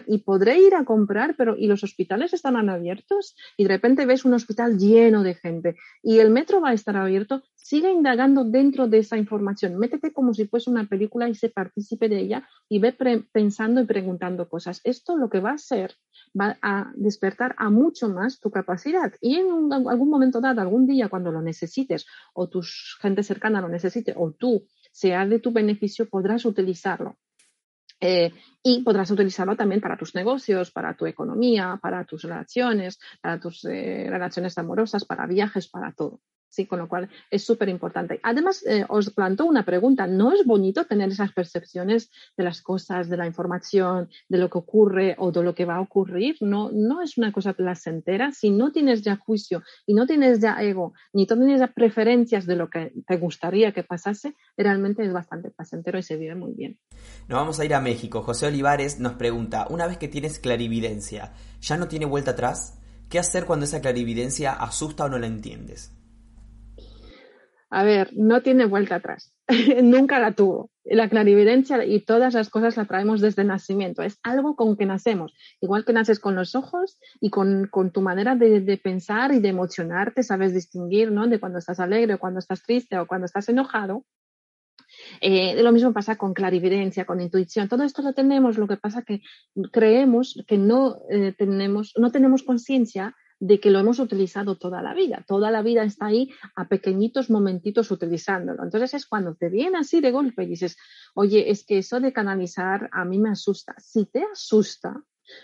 y, 0.07 0.18
podré 0.18 0.61
ir 0.61 0.74
a 0.76 0.85
comprar, 0.85 1.35
pero 1.37 1.57
¿y 1.57 1.66
los 1.66 1.83
hospitales 1.83 2.33
están 2.33 2.57
abiertos? 2.68 3.35
Y 3.57 3.64
de 3.64 3.70
repente 3.70 4.07
ves 4.07 4.24
un 4.24 4.35
hospital 4.35 4.78
lleno 4.78 5.24
de 5.24 5.35
gente 5.35 5.76
y 6.03 6.20
el 6.20 6.30
metro 6.30 6.61
va 6.61 6.70
a 6.70 6.74
estar 6.74 6.97
abierto, 6.97 7.43
sigue 7.57 7.91
indagando 7.91 8.45
dentro 8.45 8.87
de 8.87 8.99
esa 8.99 9.16
información, 9.16 9.76
métete 9.78 10.12
como 10.12 10.35
si 10.35 10.47
fuese 10.47 10.70
una 10.70 10.87
película 10.87 11.28
y 11.28 11.35
se 11.35 11.49
participe 11.49 12.09
de 12.09 12.20
ella 12.20 12.49
y 12.68 12.78
ve 12.78 12.97
pensando 13.33 13.80
y 13.80 13.85
preguntando 13.85 14.49
cosas. 14.49 14.80
Esto 14.85 15.16
lo 15.16 15.28
que 15.28 15.41
va 15.41 15.51
a 15.51 15.55
hacer 15.55 15.97
va 16.39 16.59
a 16.62 16.93
despertar 16.95 17.55
a 17.59 17.68
mucho 17.68 18.09
más 18.09 18.41
tu 18.41 18.51
capacidad. 18.51 19.12
Y 19.20 19.37
en 19.37 19.72
algún 19.72 20.09
momento 20.09 20.41
dado, 20.41 20.61
algún 20.61 20.87
día 20.87 21.09
cuando 21.09 21.33
lo 21.33 21.43
necesites 21.43 22.07
o 22.35 22.49
tu 22.49 22.62
gente 23.01 23.22
cercana 23.22 23.61
lo 23.61 23.68
necesite 23.68 24.14
o 24.16 24.30
tú 24.33 24.64
sea 24.93 25.26
de 25.26 25.41
tu 25.41 25.53
beneficio, 25.53 26.09
podrás 26.09 26.45
utilizarlo. 26.45 27.16
Eh, 28.05 28.33
y 28.65 28.83
podrás 28.83 29.13
utilizarlo 29.13 29.55
también 29.55 29.81
para 29.81 29.97
tus 29.97 30.17
negocios, 30.17 30.73
para 30.73 30.97
tu 30.97 31.07
economía, 31.07 31.79
para 31.81 32.05
tus 32.05 32.23
relaciones, 32.23 32.99
para 33.21 33.39
tus 33.39 33.65
eh, 33.65 34.07
relaciones 34.11 34.59
amorosas, 34.59 35.05
para 35.05 35.27
viajes, 35.27 35.69
para 35.69 35.93
todo. 35.93 36.21
Sí, 36.53 36.67
con 36.67 36.81
lo 36.81 36.87
cual 36.87 37.09
es 37.31 37.47
súper 37.47 37.71
importante. 37.71 38.21
Además, 38.23 38.63
eh, 38.67 38.85
os 38.91 39.09
planto 39.09 39.47
una 39.47 39.65
pregunta. 39.65 40.07
¿No 40.07 40.33
es 40.33 40.45
bonito 40.45 40.85
tener 40.85 41.09
esas 41.09 41.33
percepciones 41.33 42.11
de 42.37 42.45
las 42.45 42.61
cosas, 42.61 43.09
de 43.09 43.17
la 43.17 43.27
información, 43.27 44.11
de 44.29 44.37
lo 44.37 44.51
que 44.51 44.59
ocurre 44.59 45.17
o 45.17 45.33
de 45.33 45.43
lo 45.43 45.55
que 45.55 45.65
va 45.65 45.77
a 45.77 45.81
ocurrir? 45.81 46.37
No, 46.43 46.71
no 46.71 47.01
es 47.01 47.17
una 47.17 47.33
cosa 47.33 47.55
placentera. 47.55 48.33
Si 48.33 48.51
no 48.51 48.71
tienes 48.71 49.01
ya 49.01 49.17
juicio 49.17 49.63
y 49.87 49.95
no 49.95 50.07
tienes 50.07 50.41
ya 50.41 50.63
ego, 50.63 50.93
ni 51.15 51.27
tienes 51.27 51.61
ya 51.61 51.69
preferencias 51.69 52.45
de 52.45 52.57
lo 52.57 52.69
que 52.69 52.93
te 53.07 53.17
gustaría 53.17 53.73
que 53.73 53.83
pasase, 53.83 54.37
realmente 54.55 55.03
es 55.07 55.13
bastante 55.15 55.51
placentero 55.53 55.99
y 55.99 56.03
se 56.03 56.19
vive 56.19 56.35
muy 56.35 56.53
bien. 56.53 56.79
Nos 57.29 57.39
vamos 57.39 57.61
a 57.61 57.65
ir 57.65 57.73
a 57.73 57.81
México. 57.81 58.21
José 58.21 58.49
Olivares 58.49 59.01
nos 59.01 59.15
pregunta, 59.15 59.67
una 59.71 59.87
vez 59.87 59.97
que 59.97 60.09
tienes 60.09 60.39
clarividencia, 60.39 61.33
¿ya 61.63 61.79
no 61.79 61.89
tiene 61.89 62.05
vuelta 62.05 62.33
atrás? 62.33 62.79
¿Qué 63.09 63.19
hacer 63.19 63.47
cuando 63.47 63.65
esa 63.65 63.81
clarividencia 63.81 64.53
asusta 64.53 65.05
o 65.05 65.09
no 65.09 65.19
la 65.19 65.29
entiendes? 65.29 65.93
A 67.75 67.85
ver, 67.85 68.11
no 68.12 68.43
tiene 68.43 68.66
vuelta 68.66 68.97
atrás. 68.97 69.33
Nunca 69.83 70.18
la 70.18 70.33
tuvo. 70.33 70.70
La 70.85 71.09
clarividencia 71.09 71.83
y 71.87 72.01
todas 72.05 72.35
las 72.35 72.51
cosas 72.51 72.77
la 72.77 72.85
traemos 72.85 73.23
desde 73.23 73.45
nacimiento. 73.45 74.03
Es 74.03 74.18
algo 74.23 74.57
con 74.57 74.77
que 74.77 74.85
nacemos. 74.85 75.33
Igual 75.62 75.87
que 75.87 75.95
naces 75.95 76.20
con 76.20 76.35
los 76.37 76.55
ojos 76.55 76.99
y 77.18 77.31
con, 77.31 77.70
tu 77.91 78.03
manera 78.03 78.37
de, 78.37 78.77
pensar 78.77 79.33
y 79.33 79.41
de 79.41 79.49
emocionarte, 79.49 80.23
sabes 80.23 80.53
distinguir, 80.53 81.11
¿no? 81.11 81.27
De 81.29 81.41
cuando 81.41 81.59
estás 81.59 81.81
alegre 81.81 82.18
cuando 82.18 82.41
estás 82.41 82.62
triste 82.62 82.99
o 82.99 83.07
cuando 83.07 83.25
estás 83.25 83.49
enojado. 83.49 84.05
Eh, 85.23 85.62
lo 85.62 85.73
mismo 85.73 85.95
pasa 85.95 86.16
con 86.16 86.35
clarividencia, 86.35 87.07
con 87.07 87.23
intuición. 87.23 87.70
Todo 87.70 87.85
esto 87.85 88.03
lo 88.03 88.12
tenemos, 88.12 88.59
lo 88.59 88.68
que 88.68 88.77
pasa 88.77 89.01
que 89.01 89.23
creemos 89.70 90.45
que 90.47 90.59
no 90.59 90.99
eh, 91.09 91.33
tenemos, 91.39 91.95
no 91.97 92.12
tenemos 92.12 92.43
conciencia 92.43 93.16
de 93.43 93.59
que 93.59 93.72
lo 93.72 93.80
hemos 93.80 93.99
utilizado 93.99 94.57
toda 94.57 94.82
la 94.82 94.95
vida. 94.95 95.24
Toda 95.26 95.51
la 95.51 95.62
vida 95.62 95.82
está 95.82 96.07
ahí 96.07 96.30
a 96.55 96.68
pequeñitos 96.68 97.28
momentitos 97.28 97.90
utilizándolo. 97.90 98.62
Entonces 98.62 98.95
es 98.95 99.05
cuando 99.05 99.34
te 99.34 99.49
viene 99.49 99.78
así 99.78 100.01
de 100.01 100.12
golpe 100.12 100.45
y 100.45 100.47
dices, 100.47 100.76
oye, 101.14 101.51
es 101.51 101.66
que 101.66 101.78
eso 101.78 101.99
de 101.99 102.12
canalizar 102.12 102.88
a 102.93 103.05
mí 103.05 103.18
me 103.18 103.30
asusta. 103.30 103.74
Si 103.78 104.07
te 104.07 104.22
asusta, 104.22 105.03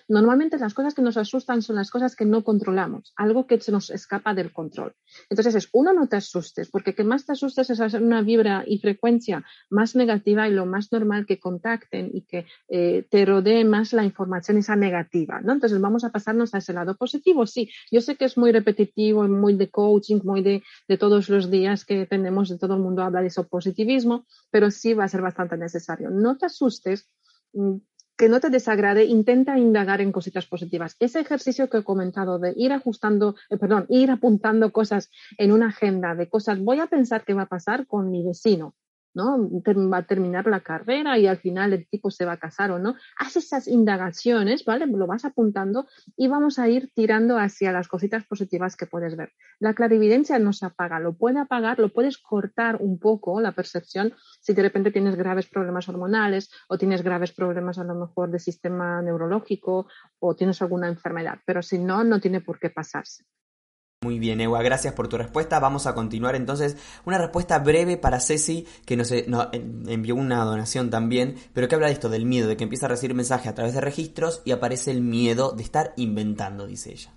Normalmente 0.08 0.58
las 0.58 0.74
cosas 0.74 0.94
que 0.94 1.02
nos 1.02 1.16
asustan 1.16 1.62
son 1.62 1.76
las 1.76 1.90
cosas 1.90 2.16
que 2.16 2.24
no 2.24 2.44
controlamos, 2.44 3.12
algo 3.16 3.46
que 3.46 3.60
se 3.60 3.72
nos 3.72 3.90
escapa 3.90 4.34
del 4.34 4.52
control. 4.52 4.94
Entonces 5.30 5.54
es, 5.54 5.68
uno, 5.72 5.92
no 5.92 6.08
te 6.08 6.16
asustes, 6.16 6.70
porque 6.70 6.94
que 6.94 7.04
más 7.04 7.26
te 7.26 7.32
asustes 7.32 7.70
es 7.70 7.80
hacer 7.80 8.02
una 8.02 8.22
vibra 8.22 8.64
y 8.66 8.78
frecuencia 8.78 9.44
más 9.70 9.94
negativa 9.96 10.48
y 10.48 10.52
lo 10.52 10.66
más 10.66 10.92
normal 10.92 11.26
que 11.26 11.38
contacten 11.38 12.10
y 12.12 12.22
que 12.22 12.46
eh, 12.68 13.06
te 13.10 13.24
rodee 13.24 13.64
más 13.64 13.92
la 13.92 14.04
información 14.04 14.58
esa 14.58 14.76
negativa, 14.76 15.40
¿no? 15.40 15.52
Entonces 15.52 15.80
vamos 15.80 16.04
a 16.04 16.10
pasarnos 16.10 16.54
a 16.54 16.58
ese 16.58 16.72
lado 16.72 16.96
positivo, 16.96 17.46
sí. 17.46 17.70
Yo 17.90 18.00
sé 18.00 18.16
que 18.16 18.24
es 18.24 18.36
muy 18.36 18.52
repetitivo, 18.52 19.26
muy 19.28 19.54
de 19.54 19.70
coaching, 19.70 20.20
muy 20.24 20.42
de, 20.42 20.62
de 20.86 20.98
todos 20.98 21.28
los 21.28 21.50
días 21.50 21.84
que 21.84 22.06
tenemos, 22.06 22.48
de 22.48 22.58
todo 22.58 22.74
el 22.74 22.80
mundo 22.80 23.02
habla 23.02 23.20
de 23.20 23.28
eso 23.28 23.46
positivismo, 23.46 24.26
pero 24.50 24.70
sí 24.70 24.94
va 24.94 25.04
a 25.04 25.08
ser 25.08 25.22
bastante 25.22 25.56
necesario. 25.56 26.10
No 26.10 26.36
te 26.36 26.46
asustes 26.46 27.08
mm, 27.52 27.76
que 28.18 28.28
no 28.28 28.40
te 28.40 28.50
desagrade, 28.50 29.04
intenta 29.04 29.56
indagar 29.56 30.00
en 30.00 30.10
cositas 30.10 30.44
positivas. 30.44 30.96
Ese 30.98 31.20
ejercicio 31.20 31.70
que 31.70 31.78
he 31.78 31.84
comentado 31.84 32.40
de 32.40 32.52
ir 32.56 32.72
ajustando, 32.72 33.36
eh, 33.48 33.56
perdón, 33.56 33.86
ir 33.88 34.10
apuntando 34.10 34.72
cosas 34.72 35.08
en 35.38 35.52
una 35.52 35.68
agenda 35.68 36.16
de 36.16 36.28
cosas, 36.28 36.58
voy 36.58 36.80
a 36.80 36.88
pensar 36.88 37.24
qué 37.24 37.32
va 37.32 37.42
a 37.42 37.46
pasar 37.46 37.86
con 37.86 38.10
mi 38.10 38.24
vecino, 38.24 38.74
¿no? 39.14 39.48
Va 39.90 39.98
a 39.98 40.06
terminar 40.06 40.46
la 40.46 40.60
carrera 40.60 41.18
y 41.18 41.26
al 41.26 41.38
final 41.38 41.72
el 41.72 41.88
tipo 41.88 42.10
se 42.10 42.24
va 42.24 42.32
a 42.32 42.36
casar 42.38 42.70
o 42.70 42.78
no. 42.78 42.94
Haz 43.16 43.36
esas 43.36 43.68
indagaciones, 43.68 44.64
¿vale? 44.64 44.86
Lo 44.86 45.06
vas 45.06 45.24
apuntando 45.24 45.86
y 46.16 46.28
vamos 46.28 46.58
a 46.58 46.68
ir 46.68 46.90
tirando 46.94 47.38
hacia 47.38 47.72
las 47.72 47.88
cositas 47.88 48.24
positivas 48.24 48.76
que 48.76 48.86
puedes 48.86 49.16
ver. 49.16 49.32
La 49.58 49.74
clarividencia 49.74 50.38
no 50.38 50.52
se 50.52 50.66
apaga, 50.66 51.00
lo 51.00 51.14
puede 51.14 51.38
apagar, 51.38 51.78
lo 51.78 51.92
puedes 51.92 52.18
cortar 52.18 52.76
un 52.80 52.98
poco 52.98 53.40
la 53.40 53.52
percepción 53.52 54.14
si 54.40 54.54
de 54.54 54.62
repente 54.62 54.90
tienes 54.90 55.16
graves 55.16 55.46
problemas 55.46 55.88
hormonales 55.88 56.50
o 56.68 56.78
tienes 56.78 57.02
graves 57.02 57.32
problemas 57.32 57.78
a 57.78 57.84
lo 57.84 57.94
mejor 57.94 58.30
de 58.30 58.38
sistema 58.38 59.02
neurológico 59.02 59.88
o 60.18 60.36
tienes 60.36 60.62
alguna 60.62 60.88
enfermedad, 60.88 61.38
pero 61.44 61.62
si 61.62 61.78
no, 61.78 62.04
no 62.04 62.20
tiene 62.20 62.40
por 62.40 62.58
qué 62.58 62.70
pasarse. 62.70 63.24
Muy 64.00 64.20
bien, 64.20 64.40
Ewa, 64.40 64.62
gracias 64.62 64.94
por 64.94 65.08
tu 65.08 65.18
respuesta. 65.18 65.58
Vamos 65.58 65.88
a 65.88 65.94
continuar 65.94 66.36
entonces. 66.36 66.76
Una 67.04 67.18
respuesta 67.18 67.58
breve 67.58 67.96
para 67.96 68.20
Ceci, 68.20 68.64
que 68.84 68.96
nos, 68.96 69.12
nos, 69.26 69.48
envió 69.52 70.14
una 70.14 70.44
donación 70.44 70.88
también, 70.88 71.34
pero 71.52 71.66
que 71.66 71.74
habla 71.74 71.88
de 71.88 71.94
esto, 71.94 72.08
del 72.08 72.24
miedo, 72.24 72.46
de 72.46 72.56
que 72.56 72.62
empieza 72.62 72.86
a 72.86 72.90
recibir 72.90 73.16
mensajes 73.16 73.48
a 73.48 73.56
través 73.56 73.74
de 73.74 73.80
registros 73.80 74.40
y 74.44 74.52
aparece 74.52 74.92
el 74.92 75.00
miedo 75.00 75.50
de 75.50 75.64
estar 75.64 75.94
inventando, 75.96 76.68
dice 76.68 76.92
ella. 76.92 77.12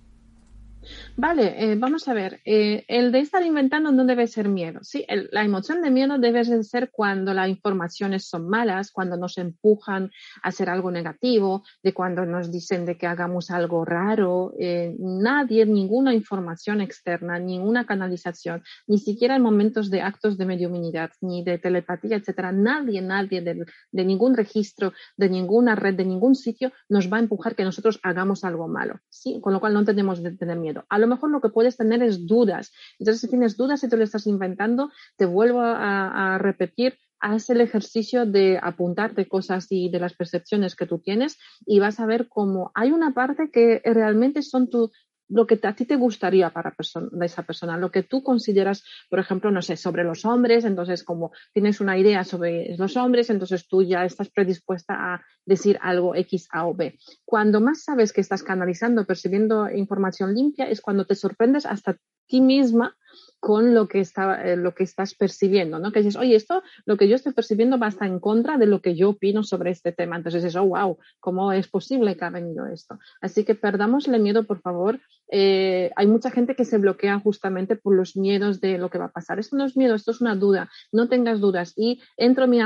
Vale, 1.14 1.54
eh, 1.58 1.76
vamos 1.76 2.08
a 2.08 2.14
ver. 2.14 2.40
Eh, 2.46 2.84
el 2.88 3.12
de 3.12 3.20
estar 3.20 3.44
inventando 3.44 3.92
no 3.92 4.06
debe 4.06 4.26
ser 4.26 4.48
miedo. 4.48 4.80
Sí, 4.82 5.04
la 5.30 5.44
emoción 5.44 5.82
de 5.82 5.90
miedo 5.90 6.18
debe 6.18 6.42
ser 6.64 6.90
cuando 6.90 7.34
las 7.34 7.50
informaciones 7.50 8.26
son 8.26 8.48
malas, 8.48 8.90
cuando 8.90 9.18
nos 9.18 9.36
empujan 9.36 10.10
a 10.42 10.48
hacer 10.48 10.70
algo 10.70 10.90
negativo, 10.90 11.64
de 11.82 11.92
cuando 11.92 12.24
nos 12.24 12.50
dicen 12.50 12.86
de 12.86 12.96
que 12.96 13.06
hagamos 13.06 13.50
algo 13.50 13.84
raro. 13.84 14.54
Eh, 14.58 14.96
nadie, 14.98 15.66
ninguna 15.66 16.14
información 16.14 16.80
externa, 16.80 17.38
ninguna 17.38 17.84
canalización, 17.84 18.62
ni 18.86 18.96
siquiera 18.98 19.36
en 19.36 19.42
momentos 19.42 19.90
de 19.90 20.00
actos 20.00 20.38
de 20.38 20.46
mediuminidad, 20.46 21.10
ni 21.20 21.44
de 21.44 21.58
telepatía, 21.58 22.16
etcétera, 22.16 22.52
nadie, 22.52 23.02
nadie 23.02 23.42
de, 23.42 23.66
de 23.90 24.04
ningún 24.04 24.34
registro, 24.34 24.94
de 25.18 25.28
ninguna 25.28 25.74
red, 25.74 25.94
de 25.94 26.06
ningún 26.06 26.34
sitio 26.34 26.72
nos 26.88 27.12
va 27.12 27.18
a 27.18 27.20
empujar 27.20 27.54
que 27.54 27.64
nosotros 27.64 28.00
hagamos 28.02 28.44
algo 28.44 28.66
malo. 28.66 28.98
Sí, 29.10 29.40
con 29.42 29.52
lo 29.52 29.60
cual 29.60 29.74
no 29.74 29.84
tenemos 29.84 30.18
que 30.20 30.30
tener 30.30 30.58
miedo. 30.58 30.86
Lo 31.02 31.08
mejor 31.08 31.30
lo 31.30 31.40
que 31.40 31.50
puedes 31.50 31.76
tener 31.76 32.02
es 32.02 32.26
dudas. 32.26 32.72
Entonces, 32.98 33.20
si 33.20 33.28
tienes 33.28 33.56
dudas 33.56 33.84
y 33.84 33.88
te 33.88 33.96
lo 33.96 34.04
estás 34.04 34.26
inventando, 34.26 34.90
te 35.16 35.26
vuelvo 35.26 35.60
a, 35.60 36.38
repetir, 36.38 36.96
haz 37.20 37.50
el 37.50 37.60
ejercicio 37.60 38.24
de 38.24 38.58
apuntarte 38.62 39.28
cosas 39.28 39.66
y 39.70 39.90
de 39.90 40.00
las 40.00 40.14
percepciones 40.14 40.74
que 40.74 40.86
tú 40.86 40.98
tienes 40.98 41.38
y 41.66 41.78
vas 41.78 42.00
a 42.00 42.06
ver 42.06 42.28
cómo 42.28 42.72
hay 42.74 42.90
una 42.90 43.12
parte 43.12 43.50
que 43.52 43.80
realmente 43.84 44.42
son 44.42 44.70
tu, 44.70 44.90
lo 45.32 45.46
que 45.46 45.58
a 45.62 45.74
ti 45.74 45.84
te 45.86 45.96
gustaría 45.96 46.50
para 46.50 46.74
esa 47.22 47.42
persona, 47.42 47.76
lo 47.76 47.90
que 47.90 48.02
tú 48.02 48.22
consideras, 48.22 48.84
por 49.08 49.18
ejemplo, 49.18 49.50
no 49.50 49.62
sé, 49.62 49.76
sobre 49.76 50.04
los 50.04 50.24
hombres, 50.24 50.64
entonces 50.64 51.04
como 51.04 51.32
tienes 51.52 51.80
una 51.80 51.98
idea 51.98 52.22
sobre 52.24 52.76
los 52.76 52.96
hombres, 52.96 53.30
entonces 53.30 53.66
tú 53.66 53.82
ya 53.82 54.04
estás 54.04 54.28
predispuesta 54.28 54.94
a 54.94 55.22
decir 55.46 55.78
algo 55.80 56.14
X, 56.14 56.48
A 56.52 56.66
o 56.66 56.74
B. 56.74 56.98
Cuando 57.24 57.60
más 57.60 57.84
sabes 57.84 58.12
que 58.12 58.20
estás 58.20 58.42
canalizando, 58.42 59.06
percibiendo 59.06 59.70
información 59.70 60.34
limpia, 60.34 60.68
es 60.68 60.80
cuando 60.80 61.06
te 61.06 61.14
sorprendes 61.14 61.66
hasta 61.66 61.96
ti 62.32 62.40
misma 62.40 62.96
con 63.40 63.74
lo 63.74 63.88
que, 63.88 64.00
está, 64.00 64.42
eh, 64.42 64.56
lo 64.56 64.72
que 64.72 64.84
estás 64.84 65.14
percibiendo, 65.14 65.78
¿no? 65.78 65.92
Que 65.92 65.98
dices, 65.98 66.16
oye, 66.16 66.34
esto, 66.34 66.62
lo 66.86 66.96
que 66.96 67.08
yo 67.08 67.16
estoy 67.16 67.32
percibiendo 67.32 67.78
va 67.78 67.88
hasta 67.88 68.06
en 68.06 68.20
contra 68.20 68.56
de 68.56 68.66
lo 68.66 68.80
que 68.80 68.94
yo 68.94 69.10
opino 69.10 69.42
sobre 69.42 69.70
este 69.70 69.92
tema. 69.92 70.16
Entonces 70.16 70.42
dices, 70.42 70.56
oh, 70.56 70.64
wow, 70.64 70.96
¿cómo 71.20 71.52
es 71.52 71.68
posible 71.68 72.16
que 72.16 72.24
ha 72.24 72.30
venido 72.30 72.66
esto? 72.66 72.98
Así 73.20 73.44
que 73.44 73.54
perdamosle 73.54 74.18
miedo, 74.18 74.44
por 74.44 74.60
favor. 74.60 75.00
Eh, 75.30 75.90
hay 75.96 76.06
mucha 76.06 76.30
gente 76.30 76.54
que 76.54 76.64
se 76.64 76.78
bloquea 76.78 77.18
justamente 77.18 77.76
por 77.76 77.94
los 77.94 78.16
miedos 78.16 78.60
de 78.60 78.78
lo 78.78 78.88
que 78.88 78.98
va 78.98 79.06
a 79.06 79.12
pasar. 79.12 79.38
Esto 79.38 79.56
no 79.56 79.66
es 79.66 79.76
miedo, 79.76 79.94
esto 79.94 80.12
es 80.12 80.20
una 80.22 80.36
duda. 80.36 80.70
No 80.90 81.08
tengas 81.08 81.40
dudas. 81.40 81.74
Y 81.76 82.00
entro, 82.16 82.46
mi, 82.46 82.60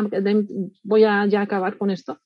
voy 0.84 1.04
a 1.04 1.26
ya 1.26 1.40
acabar 1.40 1.78
con 1.78 1.90
esto 1.90 2.20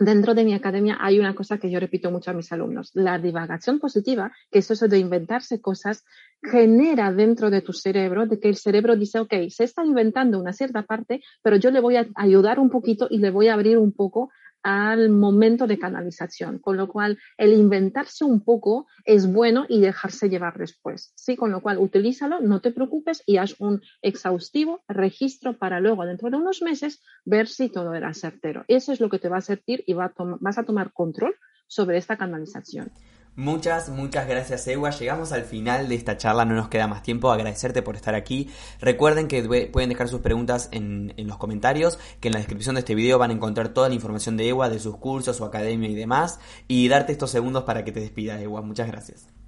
dentro 0.00 0.34
de 0.34 0.44
mi 0.44 0.54
academia 0.54 0.96
hay 1.00 1.20
una 1.20 1.34
cosa 1.34 1.58
que 1.58 1.70
yo 1.70 1.78
repito 1.78 2.10
mucho 2.10 2.30
a 2.30 2.34
mis 2.34 2.50
alumnos. 2.50 2.90
La 2.94 3.18
divagación 3.18 3.78
positiva, 3.78 4.32
que 4.50 4.58
es 4.58 4.70
eso 4.70 4.88
de 4.88 4.98
inventarse 4.98 5.60
cosas, 5.60 6.04
genera 6.42 7.12
dentro 7.12 7.50
de 7.50 7.60
tu 7.60 7.72
cerebro 7.72 8.26
de 8.26 8.40
que 8.40 8.48
el 8.48 8.56
cerebro 8.56 8.96
dice, 8.96 9.20
ok, 9.20 9.34
se 9.50 9.64
está 9.64 9.84
inventando 9.84 10.40
una 10.40 10.52
cierta 10.52 10.82
parte, 10.82 11.22
pero 11.42 11.56
yo 11.56 11.70
le 11.70 11.80
voy 11.80 11.96
a 11.96 12.08
ayudar 12.16 12.58
un 12.58 12.70
poquito 12.70 13.06
y 13.10 13.18
le 13.18 13.30
voy 13.30 13.48
a 13.48 13.54
abrir 13.54 13.78
un 13.78 13.92
poco 13.92 14.30
al 14.62 15.10
momento 15.10 15.66
de 15.66 15.78
canalización, 15.78 16.58
con 16.58 16.76
lo 16.76 16.88
cual 16.88 17.18
el 17.36 17.52
inventarse 17.52 18.24
un 18.24 18.40
poco 18.40 18.86
es 19.04 19.32
bueno 19.32 19.66
y 19.68 19.80
dejarse 19.80 20.28
llevar 20.28 20.58
después, 20.58 21.12
¿sí? 21.14 21.36
Con 21.36 21.50
lo 21.50 21.62
cual 21.62 21.78
utilízalo, 21.78 22.40
no 22.40 22.60
te 22.60 22.70
preocupes 22.70 23.22
y 23.26 23.38
haz 23.38 23.56
un 23.58 23.80
exhaustivo 24.02 24.82
registro 24.88 25.58
para 25.58 25.80
luego 25.80 26.04
dentro 26.04 26.30
de 26.30 26.36
unos 26.36 26.62
meses 26.62 27.00
ver 27.24 27.48
si 27.48 27.68
todo 27.68 27.94
era 27.94 28.12
certero. 28.14 28.64
Eso 28.68 28.92
es 28.92 29.00
lo 29.00 29.08
que 29.08 29.18
te 29.18 29.28
va 29.28 29.38
a 29.38 29.42
servir 29.42 29.82
y 29.86 29.94
vas 29.94 30.58
a 30.58 30.64
tomar 30.64 30.92
control 30.92 31.34
sobre 31.66 31.96
esta 31.98 32.16
canalización. 32.16 32.92
Muchas, 33.36 33.88
muchas 33.88 34.26
gracias 34.28 34.66
Ewa. 34.66 34.90
Llegamos 34.90 35.32
al 35.32 35.44
final 35.44 35.88
de 35.88 35.94
esta 35.94 36.16
charla, 36.16 36.44
no 36.44 36.54
nos 36.54 36.68
queda 36.68 36.86
más 36.88 37.02
tiempo. 37.02 37.30
Agradecerte 37.30 37.80
por 37.80 37.96
estar 37.96 38.14
aquí. 38.14 38.50
Recuerden 38.80 39.28
que 39.28 39.68
pueden 39.72 39.88
dejar 39.88 40.08
sus 40.08 40.20
preguntas 40.20 40.68
en, 40.72 41.14
los 41.16 41.38
comentarios, 41.38 41.98
que 42.20 42.28
en 42.28 42.32
la 42.34 42.40
descripción 42.40 42.74
de 42.74 42.80
este 42.80 42.94
video 42.94 43.18
van 43.18 43.30
a 43.30 43.34
encontrar 43.34 43.70
toda 43.70 43.88
la 43.88 43.94
información 43.94 44.36
de 44.36 44.48
Ewa, 44.48 44.68
de 44.68 44.80
sus 44.80 44.96
cursos, 44.96 45.36
su 45.36 45.44
academia 45.44 45.88
y 45.88 45.94
demás. 45.94 46.38
Y 46.68 46.88
darte 46.88 47.12
estos 47.12 47.30
segundos 47.30 47.64
para 47.64 47.84
que 47.84 47.92
te 47.92 48.00
despidas, 48.00 48.40
Ewa. 48.42 48.62
Muchas 48.62 48.88
gracias. 48.88 49.39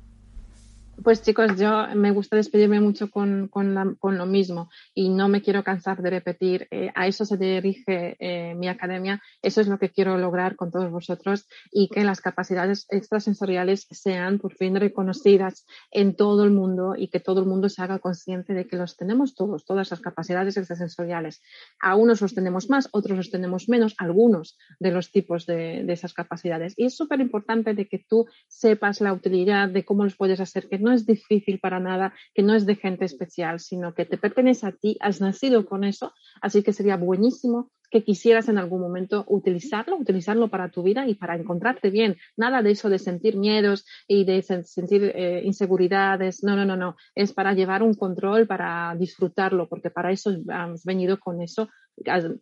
Pues 1.02 1.22
chicos, 1.22 1.58
yo 1.58 1.86
me 1.94 2.10
gusta 2.10 2.36
despedirme 2.36 2.78
mucho 2.78 3.10
con, 3.10 3.48
con, 3.48 3.74
lo 3.74 4.26
mismo 4.26 4.70
y 4.94 5.08
no 5.08 5.28
me 5.28 5.40
quiero 5.40 5.64
cansar 5.64 6.02
de 6.02 6.10
repetir. 6.10 6.68
Eh, 6.70 6.92
a 6.94 7.06
eso 7.06 7.24
se 7.24 7.36
dirige 7.36 8.16
eh, 8.20 8.54
mi 8.54 8.68
academia, 8.68 9.22
eso 9.40 9.60
es 9.62 9.68
lo 9.68 9.78
que 9.78 9.88
quiero 9.88 10.18
lograr 10.18 10.54
con 10.54 10.70
todos 10.70 10.90
vosotros 10.90 11.46
y 11.70 11.88
que 11.88 12.04
las 12.04 12.20
capacidades 12.20 12.86
extrasensoriales 12.90 13.86
sean 13.90 14.38
por 14.38 14.54
fin 14.54 14.76
reconocidas 14.76 15.66
en 15.90 16.14
todo 16.14 16.44
el 16.44 16.50
mundo 16.50 16.94
y 16.96 17.08
que 17.08 17.20
todo 17.20 17.40
el 17.40 17.46
mundo 17.46 17.68
se 17.68 17.82
haga 17.82 17.98
consciente 17.98 18.52
de 18.52 18.68
que 18.68 18.76
los 18.76 18.96
tenemos 18.96 19.34
todos, 19.34 19.64
todas 19.64 19.90
las 19.90 20.00
capacidades 20.00 20.56
extrasensoriales. 20.56 21.42
A 21.80 21.96
unos 21.96 22.20
los 22.20 22.34
tenemos 22.34 22.68
más, 22.70 22.88
otros 22.92 23.16
los 23.16 23.30
tenemos 23.30 23.68
menos, 23.68 23.94
algunos 23.98 24.58
de 24.78 24.92
los 24.92 25.10
tipos 25.10 25.46
de, 25.46 25.90
esas 25.92 26.14
capacidades. 26.14 26.74
Y 26.76 26.86
es 26.86 26.96
súper 26.96 27.20
importante 27.20 27.74
de 27.74 27.88
que 27.88 27.98
tú 27.98 28.26
sepas 28.46 29.00
la 29.00 29.12
utilidad 29.12 29.68
de 29.68 29.84
cómo 29.84 30.04
los 30.04 30.16
puedes 30.16 30.40
hacer 30.40 30.68
que 30.68 30.78
no 30.78 30.91
es 30.92 31.06
difícil 31.06 31.58
para 31.60 31.80
nada, 31.80 32.14
que 32.34 32.42
no 32.42 32.54
es 32.54 32.66
de 32.66 32.76
gente 32.76 33.04
especial, 33.04 33.60
sino 33.60 33.94
que 33.94 34.04
te 34.04 34.18
pertenece 34.18 34.66
a 34.66 34.72
ti, 34.72 34.96
has 35.00 35.20
nacido 35.20 35.66
con 35.66 35.84
eso, 35.84 36.12
así 36.40 36.62
que 36.62 36.72
sería 36.72 36.96
buenísimo 36.96 37.70
que 37.92 38.02
quisieras 38.02 38.48
en 38.48 38.56
algún 38.56 38.80
momento 38.80 39.24
utilizarlo, 39.28 39.98
utilizarlo 39.98 40.48
para 40.48 40.70
tu 40.70 40.82
vida 40.82 41.06
y 41.06 41.14
para 41.14 41.36
encontrarte 41.36 41.90
bien. 41.90 42.16
Nada 42.38 42.62
de 42.62 42.70
eso 42.70 42.88
de 42.88 42.98
sentir 42.98 43.36
miedos 43.36 43.84
y 44.08 44.24
de 44.24 44.40
sentir 44.42 45.12
eh, 45.14 45.42
inseguridades. 45.44 46.42
No, 46.42 46.56
no, 46.56 46.64
no, 46.64 46.74
no. 46.74 46.96
Es 47.14 47.34
para 47.34 47.52
llevar 47.52 47.82
un 47.82 47.92
control, 47.92 48.46
para 48.46 48.96
disfrutarlo, 48.98 49.68
porque 49.68 49.90
para 49.90 50.10
eso 50.10 50.34
has 50.48 50.84
venido 50.84 51.20
con 51.20 51.42
eso 51.42 51.68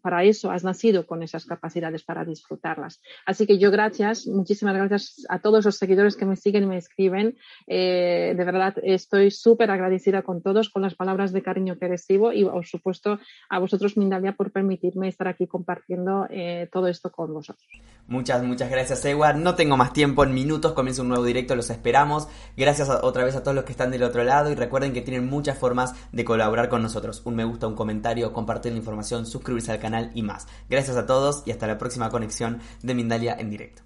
para 0.00 0.24
eso 0.24 0.50
has 0.50 0.64
nacido 0.64 1.06
con 1.06 1.22
esas 1.22 1.44
capacidades 1.44 2.02
para 2.02 2.24
disfrutarlas. 2.24 3.00
Así 3.26 3.46
que 3.46 3.58
yo 3.58 3.70
gracias, 3.70 4.26
muchísimas 4.26 4.74
gracias 4.74 5.26
a 5.28 5.40
todos 5.40 5.64
los 5.64 5.76
seguidores 5.76 6.16
que 6.16 6.24
me 6.24 6.36
siguen 6.36 6.64
y 6.64 6.66
me 6.66 6.76
escriben. 6.76 7.36
Eh, 7.66 8.34
de 8.36 8.44
verdad, 8.44 8.74
estoy 8.82 9.30
súper 9.30 9.70
agradecida 9.70 10.22
con 10.22 10.42
todos, 10.42 10.70
con 10.70 10.82
las 10.82 10.94
palabras 10.94 11.32
de 11.32 11.42
cariño 11.42 11.78
que 11.78 11.88
recibo 11.88 12.32
y, 12.32 12.44
por 12.44 12.66
supuesto, 12.66 13.18
a 13.48 13.58
vosotros, 13.58 13.96
Mindalia, 13.96 14.32
por 14.32 14.52
permitirme 14.52 15.08
estar 15.08 15.28
aquí 15.28 15.46
compartiendo 15.46 16.26
eh, 16.30 16.68
todo 16.72 16.86
esto 16.86 17.10
con 17.10 17.32
vosotros. 17.32 17.66
Muchas, 18.06 18.42
muchas 18.42 18.70
gracias, 18.70 19.04
Edward. 19.04 19.36
No 19.36 19.54
tengo 19.54 19.76
más 19.76 19.92
tiempo, 19.92 20.24
en 20.24 20.34
minutos 20.34 20.72
comienza 20.72 21.02
un 21.02 21.08
nuevo 21.08 21.24
directo, 21.24 21.54
los 21.54 21.70
esperamos. 21.70 22.28
Gracias 22.56 22.88
otra 22.88 23.24
vez 23.24 23.36
a 23.36 23.42
todos 23.42 23.54
los 23.54 23.64
que 23.64 23.72
están 23.72 23.90
del 23.90 24.02
otro 24.02 24.24
lado 24.24 24.50
y 24.50 24.54
recuerden 24.54 24.92
que 24.92 25.02
tienen 25.02 25.26
muchas 25.26 25.58
formas 25.58 25.94
de 26.12 26.24
colaborar 26.24 26.68
con 26.68 26.82
nosotros. 26.82 27.22
Un 27.24 27.36
me 27.36 27.44
gusta, 27.44 27.66
un 27.66 27.76
comentario, 27.76 28.32
compartir 28.32 28.72
la 28.72 28.78
información, 28.78 29.26
suscribirse 29.40 29.72
al 29.72 29.80
canal 29.80 30.10
y 30.14 30.22
más. 30.22 30.46
Gracias 30.68 30.96
a 30.96 31.06
todos 31.06 31.42
y 31.46 31.50
hasta 31.50 31.66
la 31.66 31.78
próxima 31.78 32.10
conexión 32.10 32.60
de 32.82 32.94
Mindalia 32.94 33.36
en 33.38 33.50
directo. 33.50 33.82